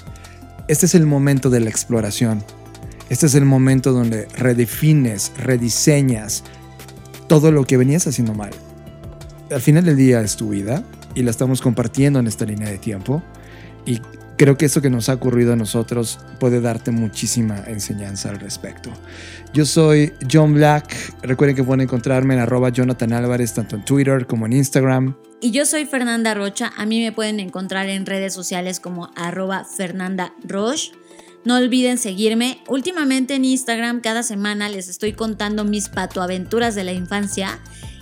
Este 0.67 0.85
es 0.85 0.95
el 0.95 1.05
momento 1.05 1.49
de 1.49 1.59
la 1.59 1.69
exploración. 1.69 2.43
Este 3.09 3.25
es 3.25 3.35
el 3.35 3.45
momento 3.45 3.91
donde 3.91 4.27
redefines, 4.37 5.31
rediseñas 5.37 6.43
todo 7.27 7.51
lo 7.51 7.65
que 7.65 7.77
venías 7.77 8.05
haciendo 8.05 8.33
mal 8.33 8.51
al 9.53 9.61
final 9.61 9.85
del 9.85 9.95
día 9.95 10.21
es 10.21 10.35
tu 10.35 10.49
vida 10.49 10.83
y 11.15 11.23
la 11.23 11.31
estamos 11.31 11.61
compartiendo 11.61 12.19
en 12.19 12.27
esta 12.27 12.45
línea 12.45 12.69
de 12.69 12.77
tiempo. 12.77 13.21
Y 13.85 14.01
creo 14.43 14.57
que 14.57 14.65
eso 14.65 14.81
que 14.81 14.89
nos 14.89 15.07
ha 15.07 15.13
ocurrido 15.13 15.53
a 15.53 15.55
nosotros 15.55 16.19
puede 16.37 16.59
darte 16.59 16.91
muchísima 16.91 17.63
enseñanza 17.65 18.29
al 18.29 18.41
respecto. 18.41 18.91
Yo 19.53 19.65
soy 19.65 20.11
John 20.29 20.53
Black. 20.53 21.13
Recuerden 21.21 21.55
que 21.55 21.63
pueden 21.63 21.79
encontrarme 21.79 22.35
en 22.35 22.73
Jonathan 22.73 23.13
Álvarez, 23.13 23.53
tanto 23.53 23.77
en 23.77 23.85
Twitter 23.85 24.27
como 24.27 24.45
en 24.45 24.51
Instagram. 24.51 25.15
Y 25.39 25.51
yo 25.51 25.65
soy 25.65 25.85
Fernanda 25.85 26.33
Rocha. 26.33 26.73
A 26.75 26.85
mí 26.85 27.01
me 27.01 27.13
pueden 27.13 27.39
encontrar 27.39 27.87
en 27.87 28.05
redes 28.05 28.33
sociales 28.33 28.81
como 28.81 29.11
arroba 29.15 29.63
Fernanda 29.63 30.33
Roche. 30.45 30.91
No 31.45 31.55
olviden 31.55 31.97
seguirme. 31.97 32.61
Últimamente 32.67 33.35
en 33.35 33.45
Instagram 33.45 34.01
cada 34.01 34.23
semana 34.23 34.67
les 34.67 34.89
estoy 34.89 35.13
contando 35.13 35.63
mis 35.63 35.87
patoaventuras 35.87 36.75
de 36.75 36.83
la 36.83 36.91
infancia 36.91 37.59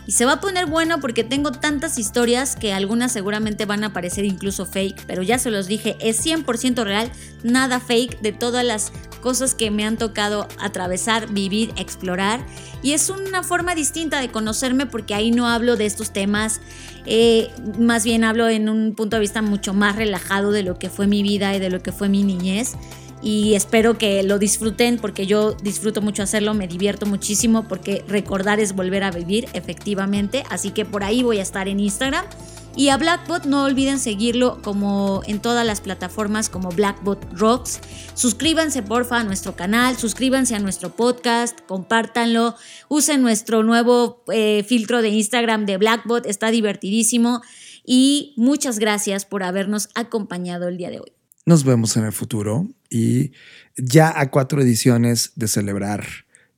y 0.07 0.13
se 0.13 0.25
va 0.25 0.33
a 0.33 0.41
poner 0.41 0.65
bueno 0.65 0.99
porque 0.99 1.23
tengo 1.23 1.51
tantas 1.51 1.97
historias 1.97 2.55
que 2.55 2.73
algunas 2.73 3.11
seguramente 3.11 3.65
van 3.65 3.83
a 3.83 3.93
parecer 3.93 4.25
incluso 4.25 4.65
fake, 4.65 5.05
pero 5.05 5.21
ya 5.21 5.37
se 5.37 5.51
los 5.51 5.67
dije, 5.67 5.95
es 5.99 6.25
100% 6.25 6.83
real, 6.83 7.11
nada 7.43 7.79
fake 7.79 8.19
de 8.21 8.31
todas 8.31 8.65
las 8.65 8.91
cosas 9.21 9.53
que 9.53 9.69
me 9.69 9.85
han 9.85 9.97
tocado 9.97 10.47
atravesar, 10.59 11.31
vivir, 11.31 11.71
explorar. 11.77 12.43
Y 12.81 12.93
es 12.93 13.09
una 13.09 13.43
forma 13.43 13.75
distinta 13.75 14.19
de 14.19 14.29
conocerme 14.29 14.87
porque 14.87 15.13
ahí 15.13 15.31
no 15.31 15.47
hablo 15.47 15.77
de 15.77 15.85
estos 15.85 16.11
temas, 16.11 16.59
eh, 17.05 17.49
más 17.79 18.03
bien 18.03 18.23
hablo 18.23 18.49
en 18.49 18.69
un 18.69 18.95
punto 18.95 19.15
de 19.15 19.21
vista 19.21 19.41
mucho 19.41 19.73
más 19.73 19.95
relajado 19.95 20.51
de 20.51 20.63
lo 20.63 20.77
que 20.77 20.89
fue 20.89 21.07
mi 21.07 21.23
vida 21.23 21.55
y 21.55 21.59
de 21.59 21.69
lo 21.69 21.81
que 21.81 21.91
fue 21.91 22.09
mi 22.09 22.23
niñez 22.23 22.75
y 23.21 23.53
espero 23.53 23.97
que 23.97 24.23
lo 24.23 24.39
disfruten 24.39 24.97
porque 24.97 25.27
yo 25.27 25.53
disfruto 25.53 26.01
mucho 26.01 26.23
hacerlo, 26.23 26.53
me 26.53 26.67
divierto 26.67 27.05
muchísimo 27.05 27.67
porque 27.67 28.03
recordar 28.07 28.59
es 28.59 28.73
volver 28.73 29.03
a 29.03 29.11
vivir 29.11 29.47
efectivamente, 29.53 30.43
así 30.49 30.71
que 30.71 30.85
por 30.85 31.03
ahí 31.03 31.23
voy 31.23 31.39
a 31.39 31.43
estar 31.43 31.67
en 31.67 31.79
Instagram. 31.79 32.25
Y 32.73 32.87
a 32.87 32.95
Blackbot 32.95 33.43
no 33.43 33.65
olviden 33.65 33.99
seguirlo 33.99 34.61
como 34.61 35.23
en 35.27 35.41
todas 35.41 35.65
las 35.65 35.81
plataformas 35.81 36.47
como 36.47 36.69
Blackbot 36.69 37.21
Rocks. 37.33 37.81
Suscríbanse 38.13 38.81
porfa 38.81 39.19
a 39.19 39.23
nuestro 39.25 39.57
canal, 39.57 39.97
suscríbanse 39.97 40.55
a 40.55 40.59
nuestro 40.59 40.95
podcast, 40.95 41.59
compártanlo, 41.67 42.55
usen 42.87 43.21
nuestro 43.21 43.63
nuevo 43.63 44.23
eh, 44.31 44.63
filtro 44.65 45.01
de 45.01 45.09
Instagram 45.09 45.65
de 45.65 45.77
Blackbot, 45.77 46.25
está 46.25 46.49
divertidísimo 46.49 47.41
y 47.85 48.33
muchas 48.37 48.79
gracias 48.79 49.25
por 49.25 49.43
habernos 49.43 49.89
acompañado 49.93 50.69
el 50.69 50.77
día 50.77 50.91
de 50.91 51.01
hoy. 51.01 51.20
Nos 51.45 51.63
vemos 51.63 51.97
en 51.97 52.05
el 52.05 52.11
futuro 52.11 52.67
y 52.89 53.31
ya 53.75 54.19
a 54.19 54.29
cuatro 54.29 54.61
ediciones 54.61 55.31
de 55.35 55.47
celebrar 55.47 56.05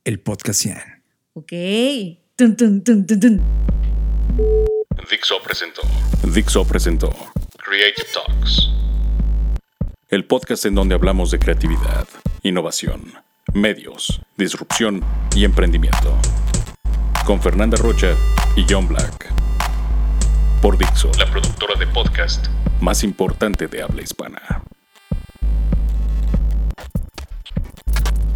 el 0.04 0.20
podcast 0.20 0.60
100. 0.60 0.76
Ok. 1.32 1.52
Tun, 2.36 2.56
Dixo 5.10 5.40
presentó. 5.42 5.82
Dixo 6.34 6.66
presentó. 6.66 7.10
Creative 7.56 8.08
Talks. 8.12 8.70
El 10.08 10.26
podcast 10.26 10.66
en 10.66 10.74
donde 10.74 10.94
hablamos 10.94 11.30
de 11.30 11.38
creatividad, 11.38 12.06
innovación, 12.42 13.14
medios, 13.54 14.20
disrupción 14.36 15.02
y 15.34 15.44
emprendimiento. 15.44 16.14
Con 17.24 17.40
Fernanda 17.40 17.78
Rocha 17.78 18.14
y 18.54 18.66
John 18.68 18.86
Black. 18.86 19.32
Por 20.60 20.76
Dixo, 20.76 21.10
la 21.18 21.30
productora 21.30 21.74
de 21.78 21.86
podcast 21.86 22.48
más 22.80 23.02
importante 23.02 23.66
de 23.66 23.82
habla 23.82 24.02
hispana. 24.02 24.62